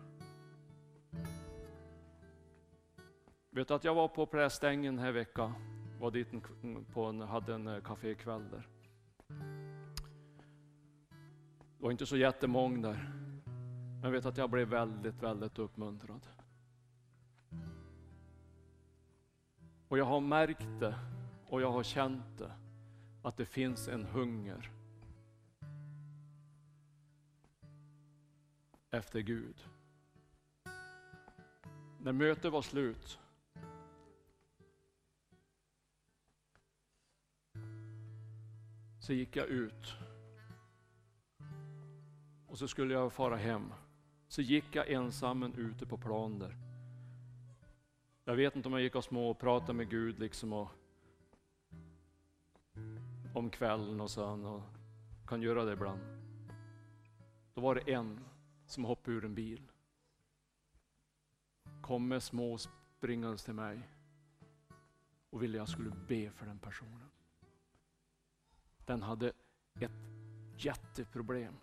Vet 3.50 3.68
du 3.68 3.74
att 3.74 3.84
jag 3.84 3.94
var 3.94 4.08
på 4.08 4.26
Prästängen 4.26 4.98
här 4.98 5.12
veckan. 5.12 5.71
Var 6.02 6.10
dit 6.10 6.28
på 6.92 7.04
en, 7.04 7.20
hade 7.20 7.54
en 7.54 7.66
eh, 7.66 7.80
kafékväll 7.80 8.50
där. 8.50 8.68
Det 11.76 11.82
var 11.82 11.90
inte 11.90 12.06
så 12.06 12.16
jättemånga 12.16 12.88
där. 12.88 13.12
Men 13.44 14.02
jag 14.02 14.10
vet 14.10 14.26
att 14.26 14.36
jag 14.36 14.50
blev 14.50 14.68
väldigt, 14.68 15.22
väldigt 15.22 15.58
uppmuntrad. 15.58 16.26
Och 19.88 19.98
jag 19.98 20.04
har 20.04 20.20
märkt 20.20 20.80
det 20.80 20.98
och 21.48 21.62
jag 21.62 21.72
har 21.72 21.82
känt 21.82 22.38
det. 22.38 22.52
Att 23.22 23.36
det 23.36 23.46
finns 23.46 23.88
en 23.88 24.04
hunger. 24.04 24.70
Efter 28.90 29.20
Gud. 29.20 29.64
När 32.00 32.12
mötet 32.12 32.52
var 32.52 32.62
slut 32.62 33.18
så 39.02 39.12
gick 39.12 39.36
jag 39.36 39.46
ut. 39.46 39.94
Och 42.46 42.58
så 42.58 42.68
skulle 42.68 42.94
jag 42.94 43.12
fara 43.12 43.36
hem. 43.36 43.72
Så 44.28 44.42
gick 44.42 44.64
jag 44.72 44.90
ensam 44.90 45.42
ute 45.42 45.86
på 45.86 45.98
plan 45.98 46.38
där. 46.38 46.56
Jag 48.24 48.36
vet 48.36 48.56
inte 48.56 48.68
om 48.68 48.72
jag 48.72 48.82
gick 48.82 48.94
och 48.94 49.04
små 49.04 49.30
och 49.30 49.38
pratade 49.38 49.72
med 49.72 49.90
Gud 49.90 50.18
liksom 50.18 50.52
och 50.52 50.68
om 53.34 53.50
kvällen 53.50 54.00
och 54.00 54.10
sen 54.10 54.46
och 54.46 54.62
kan 55.26 55.42
göra 55.42 55.64
det 55.64 55.72
ibland. 55.72 56.00
Då 57.54 57.60
var 57.60 57.74
det 57.74 57.92
en 57.92 58.20
som 58.66 58.84
hoppade 58.84 59.16
ur 59.16 59.24
en 59.24 59.34
bil. 59.34 59.62
Kom 61.80 62.08
med 62.08 62.22
små 62.22 62.58
springandes 62.98 63.44
till 63.44 63.54
mig 63.54 63.88
och 65.30 65.42
ville 65.42 65.58
jag 65.58 65.68
skulle 65.68 65.90
be 66.08 66.30
för 66.30 66.46
den 66.46 66.58
personen. 66.58 67.11
Den 68.84 69.02
hade 69.02 69.32
ett 69.80 69.92
jätteproblem. 70.56 71.54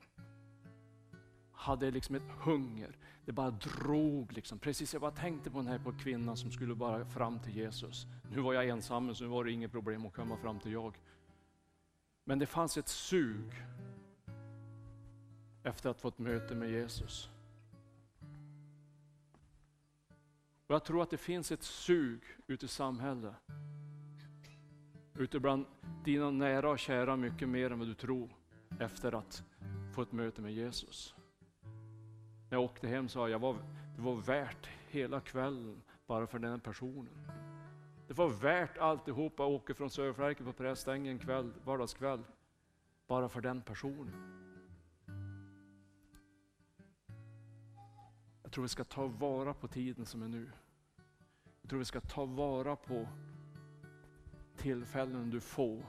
Hade 1.51 1.91
liksom 1.91 2.15
ett 2.15 2.31
hunger. 2.39 2.97
Det 3.25 3.31
bara 3.31 3.51
drog 3.51 4.33
liksom. 4.33 4.59
Precis, 4.59 4.93
jag 4.93 5.01
bara 5.01 5.11
tänkte 5.11 5.49
på 5.49 5.57
den 5.57 5.67
här 5.67 5.79
på 5.79 5.91
kvinnan 5.91 6.37
som 6.37 6.51
skulle 6.51 6.75
bara 6.75 7.05
fram 7.05 7.39
till 7.39 7.55
Jesus. 7.55 8.07
Nu 8.31 8.41
var 8.41 8.53
jag 8.53 8.67
ensam 8.67 9.15
så 9.15 9.23
nu 9.23 9.29
var 9.29 9.43
det 9.43 9.51
inget 9.51 9.71
problem 9.71 10.05
att 10.05 10.13
komma 10.13 10.37
fram 10.37 10.59
till 10.59 10.71
jag. 10.71 10.97
Men 12.23 12.39
det 12.39 12.45
fanns 12.45 12.77
ett 12.77 12.87
sug 12.87 13.65
efter 15.63 15.89
att 15.89 16.01
få 16.01 16.07
ett 16.07 16.19
möte 16.19 16.55
med 16.55 16.69
Jesus. 16.69 17.29
Och 20.67 20.75
Jag 20.75 20.83
tror 20.83 21.03
att 21.03 21.09
det 21.09 21.17
finns 21.17 21.51
ett 21.51 21.63
sug 21.63 22.23
ute 22.47 22.65
i 22.65 22.69
samhället. 22.69 23.35
Ute 25.19 25.39
bland 25.39 25.65
dina 26.03 26.31
nära 26.31 26.69
och 26.69 26.79
kära 26.79 27.15
mycket 27.15 27.49
mer 27.49 27.71
än 27.71 27.79
vad 27.79 27.87
du 27.87 27.93
tror 27.93 28.29
efter 28.79 29.15
att 29.15 29.43
få 29.93 30.01
ett 30.01 30.11
möte 30.11 30.41
med 30.41 30.53
Jesus. 30.53 31.15
När 32.49 32.57
jag 32.57 32.63
åkte 32.63 32.87
hem 32.87 33.09
sa 33.09 33.29
jag 33.29 33.45
att 33.45 33.55
det 33.95 34.01
var 34.01 34.15
värt 34.15 34.69
hela 34.89 35.19
kvällen 35.19 35.81
bara 36.07 36.27
för 36.27 36.39
den 36.39 36.59
personen. 36.59 37.27
Det 38.07 38.13
var 38.13 38.29
värt 38.29 38.77
alltihopa 38.77 39.43
att 39.43 39.49
åka 39.49 39.73
från 39.73 39.89
Söderflärket 39.89 40.45
på 40.45 40.53
Prästängen 40.53 41.19
kväll, 41.19 41.53
vardagskväll. 41.63 42.23
Bara 43.07 43.29
för 43.29 43.41
den 43.41 43.61
personen. 43.61 44.13
Jag 48.43 48.51
tror 48.51 48.61
vi 48.61 48.69
ska 48.69 48.83
ta 48.83 49.07
vara 49.07 49.53
på 49.53 49.67
tiden 49.67 50.05
som 50.05 50.21
är 50.21 50.27
nu. 50.27 50.51
Jag 51.61 51.69
tror 51.69 51.79
vi 51.79 51.85
ska 51.85 52.01
ta 52.01 52.25
vara 52.25 52.75
på 52.75 53.07
tillfällen 54.59 55.29
du 55.29 55.39
får. 55.39 55.85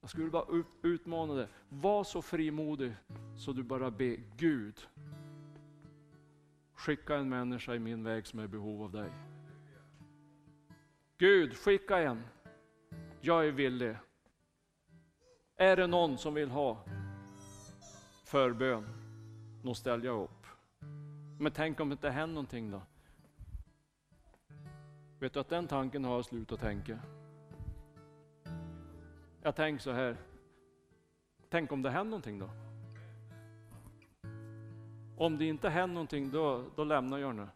Jag 0.00 0.10
skulle 0.10 0.30
bara 0.30 0.64
utmana 0.82 1.34
dig, 1.34 1.48
var 1.68 2.04
så 2.04 2.22
frimodig 2.22 2.92
så 3.36 3.52
du 3.52 3.62
bara 3.62 3.90
ber 3.90 4.16
Gud, 4.36 4.88
skicka 6.72 7.16
en 7.16 7.28
människa 7.28 7.74
i 7.74 7.78
min 7.78 8.04
väg 8.04 8.26
som 8.26 8.38
är 8.38 8.44
i 8.44 8.48
behov 8.48 8.82
av 8.82 8.92
dig. 8.92 9.10
Gud, 11.18 11.56
skicka 11.56 11.98
en. 11.98 12.22
Jag 13.20 13.46
är 13.46 13.52
villig. 13.52 13.96
Är 15.56 15.76
det 15.76 15.86
någon 15.86 16.18
som 16.18 16.34
vill 16.34 16.50
ha 16.50 16.84
förbön, 18.24 18.86
då 19.62 19.74
ställer 19.74 20.04
jag 20.04 20.22
upp. 20.22 20.46
Men 21.38 21.52
tänk 21.52 21.80
om 21.80 21.88
det 21.88 21.92
inte 21.92 22.10
händer 22.10 22.34
någonting 22.34 22.70
då? 22.70 22.82
Vet 25.20 25.32
du 25.32 25.40
att 25.40 25.48
den 25.48 25.66
tanken 25.66 26.04
har 26.04 26.14
jag 26.14 26.24
slutat 26.24 26.60
tänka. 26.60 26.98
Jag 29.42 29.56
tänker 29.56 29.82
så 29.82 29.92
här. 29.92 30.16
Tänk 31.48 31.72
om 31.72 31.82
det 31.82 31.90
händer 31.90 32.10
någonting 32.10 32.38
då? 32.38 32.50
Om 35.16 35.38
det 35.38 35.44
inte 35.44 35.68
händer 35.68 35.94
någonting, 35.94 36.30
då, 36.30 36.64
då 36.76 36.84
lämnar 36.84 37.18
jag 37.18 37.36
nu. 37.36 37.48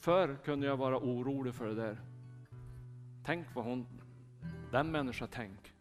Förr 0.00 0.36
kunde 0.44 0.66
jag 0.66 0.76
vara 0.76 0.98
orolig 0.98 1.54
för 1.54 1.68
det 1.68 1.74
där. 1.74 2.00
Tänk 3.24 3.54
vad 3.54 3.64
hon, 3.64 3.86
den 4.72 4.90
människan 4.90 5.28
tänk. 5.30 5.74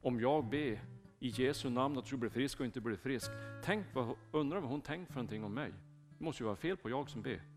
Om 0.00 0.20
jag 0.20 0.44
ber 0.44 0.84
i 1.18 1.28
Jesu 1.28 1.70
namn 1.70 1.98
att 1.98 2.06
du 2.06 2.16
blir 2.16 2.30
frisk 2.30 2.60
och 2.60 2.66
inte 2.66 2.80
blir 2.80 2.96
frisk. 2.96 3.30
Tänk 3.64 3.86
vad, 3.94 4.16
undrar 4.32 4.60
vad 4.60 4.70
hon 4.70 4.80
tänkt 4.80 5.08
för 5.08 5.14
någonting 5.14 5.44
om 5.44 5.54
mig. 5.54 5.72
Det 6.18 6.24
måste 6.24 6.42
ju 6.42 6.46
vara 6.46 6.56
fel 6.56 6.76
på 6.76 6.90
jag 6.90 7.10
som 7.10 7.22
ber. 7.22 7.49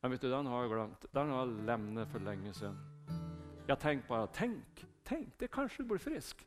Men 0.00 0.10
vet 0.10 0.20
du, 0.20 0.30
den 0.30 0.46
har 0.46 0.62
jag 0.62 0.70
glömt. 0.70 1.06
Den 1.12 1.30
har 1.30 1.38
jag 1.38 1.48
lämnat 1.48 2.08
för 2.08 2.20
länge 2.20 2.52
sedan. 2.52 2.78
Jag 3.66 3.80
tänkte 3.80 4.08
bara, 4.08 4.26
tänk, 4.26 4.86
tänk, 5.04 5.28
det 5.38 5.48
kanske 5.48 5.82
blir 5.82 5.98
frisk. 5.98 6.46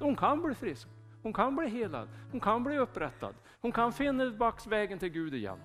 Hon 0.00 0.16
kan 0.16 0.42
bli 0.42 0.54
frisk. 0.54 0.88
Hon 1.22 1.32
kan 1.32 1.56
bli 1.56 1.68
helad. 1.68 2.08
Hon 2.30 2.40
kan 2.40 2.64
bli 2.64 2.78
upprättad. 2.78 3.34
Hon 3.60 3.72
kan 3.72 3.92
finna 3.92 4.24
tillbaka 4.24 4.70
vägen 4.70 4.98
till 4.98 5.08
Gud 5.08 5.34
igen. 5.34 5.58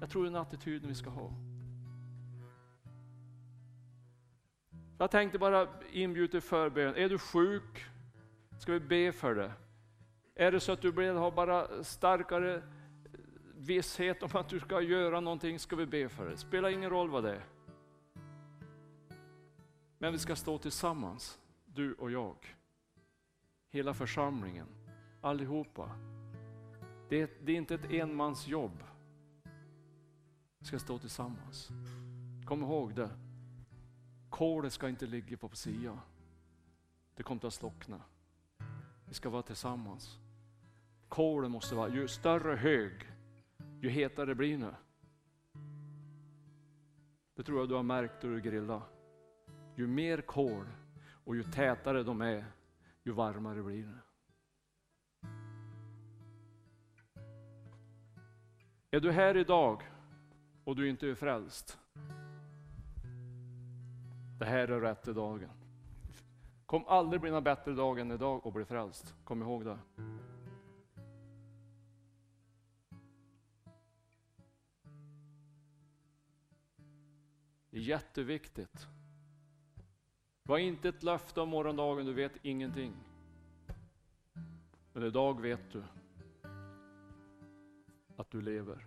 Jag 0.00 0.10
tror 0.10 0.22
det 0.22 0.28
är 0.28 0.32
den 0.32 0.42
attityden 0.42 0.88
vi 0.88 0.94
ska 0.94 1.10
ha. 1.10 1.32
Jag 4.98 5.10
tänkte 5.10 5.38
bara 5.38 5.68
inbjuda 5.92 6.30
till 6.30 6.40
förbön. 6.40 6.94
Är 6.94 7.08
du 7.08 7.18
sjuk? 7.18 7.84
Ska 8.58 8.72
vi 8.72 8.80
be 8.80 9.12
för 9.12 9.34
det? 9.34 9.52
Är 10.34 10.52
det 10.52 10.60
så 10.60 10.72
att 10.72 10.82
du 10.82 10.92
vill 10.92 11.16
ha 11.16 11.30
bara 11.30 11.84
starkare 11.84 12.62
visshet 13.58 14.22
om 14.22 14.30
att 14.32 14.48
du 14.48 14.60
ska 14.60 14.80
göra 14.80 15.20
någonting, 15.20 15.58
ska 15.58 15.76
vi 15.76 15.86
be 15.86 16.08
för 16.08 16.30
det. 16.30 16.36
Spelar 16.36 16.68
ingen 16.68 16.90
roll 16.90 17.10
vad 17.10 17.24
det 17.24 17.34
är. 17.34 17.44
Men 19.98 20.12
vi 20.12 20.18
ska 20.18 20.36
stå 20.36 20.58
tillsammans, 20.58 21.38
du 21.66 21.94
och 21.94 22.10
jag. 22.10 22.36
Hela 23.70 23.94
församlingen, 23.94 24.66
allihopa. 25.20 25.90
Det 27.08 27.20
är, 27.20 27.28
det 27.44 27.52
är 27.52 27.56
inte 27.56 27.74
ett 27.74 27.90
enmansjobb. 27.90 28.82
Vi 30.58 30.66
ska 30.66 30.78
stå 30.78 30.98
tillsammans. 30.98 31.68
Kom 32.46 32.62
ihåg 32.62 32.94
det. 32.94 33.10
Kolet 34.30 34.72
ska 34.72 34.88
inte 34.88 35.06
ligga 35.06 35.36
på 35.36 35.48
sia. 35.48 35.98
Det 37.14 37.22
kommer 37.22 37.46
att 37.46 37.54
slockna. 37.54 38.00
Vi 39.08 39.14
ska 39.14 39.30
vara 39.30 39.42
tillsammans. 39.42 40.18
Kolen 41.08 41.50
måste 41.50 41.74
vara, 41.74 41.88
ju 41.88 42.08
större 42.08 42.56
hög, 42.56 42.92
ju 43.80 43.88
hetare 43.88 44.26
det 44.26 44.34
blir 44.34 44.58
nu. 44.58 44.74
Det 47.34 47.42
tror 47.42 47.58
jag 47.58 47.68
du 47.68 47.74
har 47.74 47.82
märkt 47.82 48.22
när 48.22 48.30
du 48.30 48.40
grillar. 48.40 48.82
Ju 49.76 49.86
mer 49.86 50.20
kol 50.20 50.64
och 51.24 51.36
ju 51.36 51.42
tätare 51.42 52.02
de 52.02 52.20
är, 52.20 52.44
ju 53.02 53.12
varmare 53.12 53.62
blir 53.62 53.86
det. 53.86 53.98
Är 58.90 59.00
du 59.00 59.12
här 59.12 59.36
idag 59.36 59.82
och 60.64 60.76
du 60.76 60.88
inte 60.88 61.08
är 61.08 61.14
frälst? 61.14 61.78
Det 64.38 64.44
här 64.44 64.68
är 64.68 64.80
rätta 64.80 65.12
dagen. 65.12 65.50
Kom 66.66 66.84
aldrig 66.86 67.20
bli 67.20 67.30
någon 67.30 67.44
bättre 67.44 67.72
dag 67.72 67.98
än 67.98 68.10
idag 68.10 68.46
och 68.46 68.52
bli 68.52 68.64
frälst. 68.64 69.14
Kom 69.24 69.42
ihåg 69.42 69.64
det. 69.64 69.78
Det 77.78 77.82
är 77.82 77.86
jätteviktigt. 77.86 78.88
Var 80.42 80.58
inte 80.58 80.88
ett 80.88 81.02
löfte 81.02 81.40
om 81.40 81.48
morgondagen, 81.48 82.06
du 82.06 82.12
vet 82.12 82.32
ingenting. 82.42 82.92
Men 84.92 85.02
idag 85.02 85.40
vet 85.40 85.72
du 85.72 85.82
att 88.16 88.30
du 88.30 88.40
lever. 88.40 88.86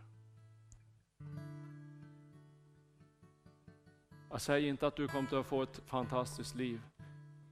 Jag 4.30 4.42
säger 4.42 4.70
inte 4.70 4.88
att 4.88 4.96
du 4.96 5.08
kommer 5.08 5.40
att 5.40 5.46
få 5.46 5.64
ett 5.64 5.82
fantastiskt 5.86 6.56
liv. 6.56 6.82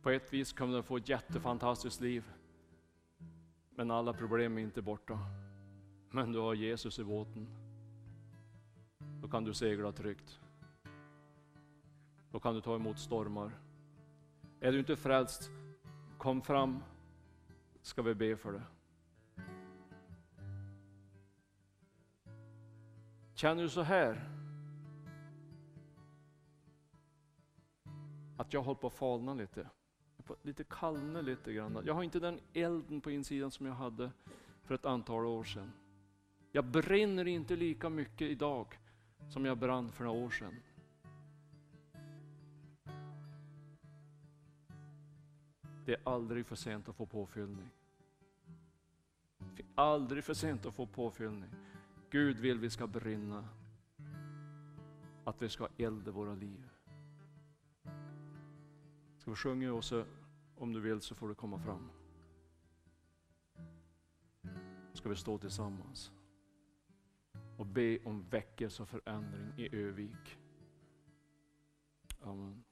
På 0.01 0.09
ett 0.09 0.33
vis 0.33 0.53
kommer 0.53 0.73
du 0.73 0.79
att 0.79 0.85
få 0.85 0.97
ett 0.97 1.09
jättefantastiskt 1.09 2.01
liv. 2.01 2.23
Men 3.69 3.91
alla 3.91 4.13
problem 4.13 4.57
är 4.57 4.61
inte 4.61 4.81
borta. 4.81 5.19
Men 6.11 6.31
du 6.31 6.39
har 6.39 6.53
Jesus 6.53 6.99
i 6.99 7.03
båten. 7.03 7.47
Då 9.21 9.27
kan 9.27 9.43
du 9.43 9.53
segla 9.53 9.91
tryggt. 9.91 10.39
Då 12.32 12.39
kan 12.39 12.55
du 12.55 12.61
ta 12.61 12.75
emot 12.75 12.99
stormar. 12.99 13.51
Är 14.59 14.71
du 14.71 14.80
inte 14.80 14.95
frälst, 14.95 15.49
kom 16.17 16.41
fram, 16.41 16.84
ska 17.82 18.01
vi 18.01 18.15
be 18.15 18.38
för 18.38 18.53
det. 18.53 18.63
Känner 23.34 23.63
du 23.63 23.69
så 23.69 23.82
här? 23.82 24.30
Att 28.38 28.53
jag 28.53 28.61
håller 28.61 28.80
på 28.80 28.88
att 28.88 28.93
falna 28.93 29.34
lite. 29.34 29.69
Lite 30.41 30.63
kallna 30.63 31.21
lite 31.21 31.53
grann. 31.53 31.84
Jag 31.86 31.93
har 31.93 32.03
inte 32.03 32.19
den 32.19 32.39
elden 32.53 33.01
på 33.01 33.11
insidan 33.11 33.51
som 33.51 33.65
jag 33.65 33.73
hade 33.73 34.11
för 34.63 34.75
ett 34.75 34.86
antal 34.86 35.25
år 35.25 35.43
sedan. 35.43 35.71
Jag 36.51 36.65
brinner 36.65 37.27
inte 37.27 37.55
lika 37.55 37.89
mycket 37.89 38.30
idag 38.32 38.80
som 39.30 39.45
jag 39.45 39.57
brann 39.57 39.91
för 39.91 40.03
några 40.03 40.19
år 40.19 40.30
sedan. 40.30 40.55
Det 45.89 45.95
är 45.95 46.01
aldrig 46.03 46.45
för 46.45 46.55
sent 46.55 46.89
att 46.89 46.95
få 46.95 47.05
påfyllning. 47.05 47.69
Det 49.55 49.63
är 49.63 49.67
aldrig 49.75 50.23
för 50.23 50.33
sent 50.33 50.65
att 50.65 50.75
få 50.75 50.85
påfyllning. 50.85 51.49
Gud 52.09 52.39
vill 52.39 52.59
vi 52.59 52.69
ska 52.69 52.87
brinna. 52.87 53.47
Att 55.23 55.41
vi 55.41 55.49
ska 55.49 55.67
elda 55.77 56.11
våra 56.11 56.33
liv. 56.33 56.69
Ska 59.17 59.31
vi 59.31 59.35
sjunga 59.35 59.73
och 59.73 59.83
så 59.83 60.05
om 60.55 60.73
du 60.73 60.79
vill 60.79 61.01
så 61.01 61.15
får 61.15 61.27
du 61.27 61.35
komma 61.35 61.59
fram. 61.59 61.89
Ska 64.93 65.09
vi 65.09 65.15
stå 65.15 65.37
tillsammans 65.37 66.11
och 67.57 67.65
be 67.65 67.99
om 68.03 68.25
väckelse 68.29 68.83
och 68.83 68.89
förändring 68.89 69.53
i 69.57 69.75
Övik. 69.75 70.37
Amen. 72.21 72.63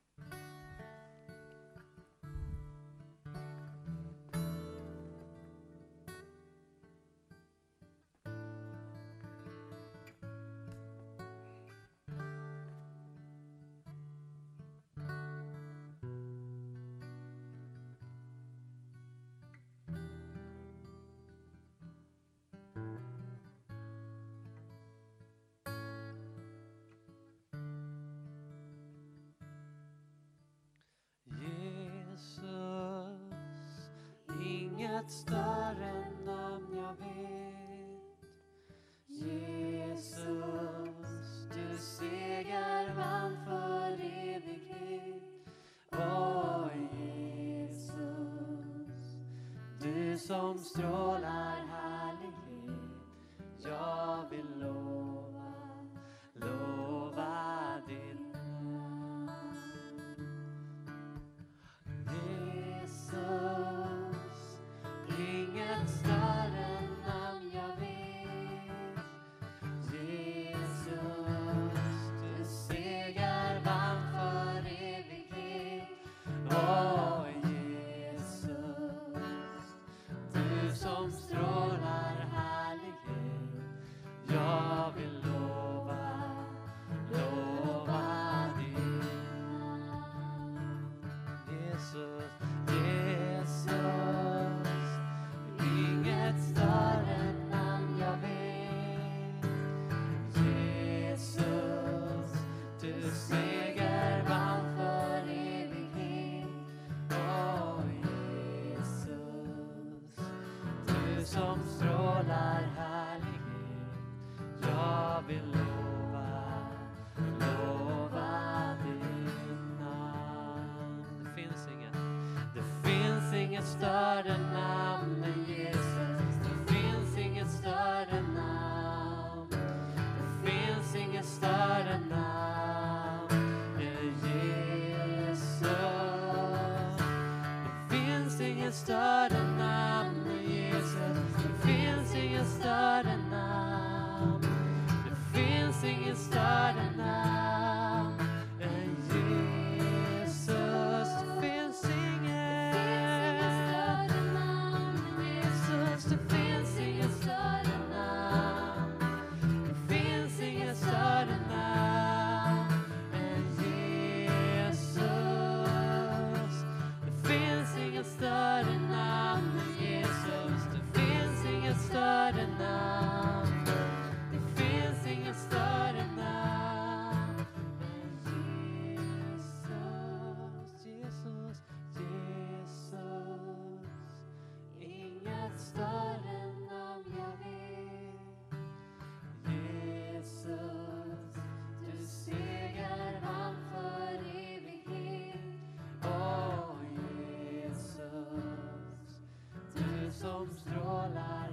Som 200.27 200.47
strålar 200.57 201.46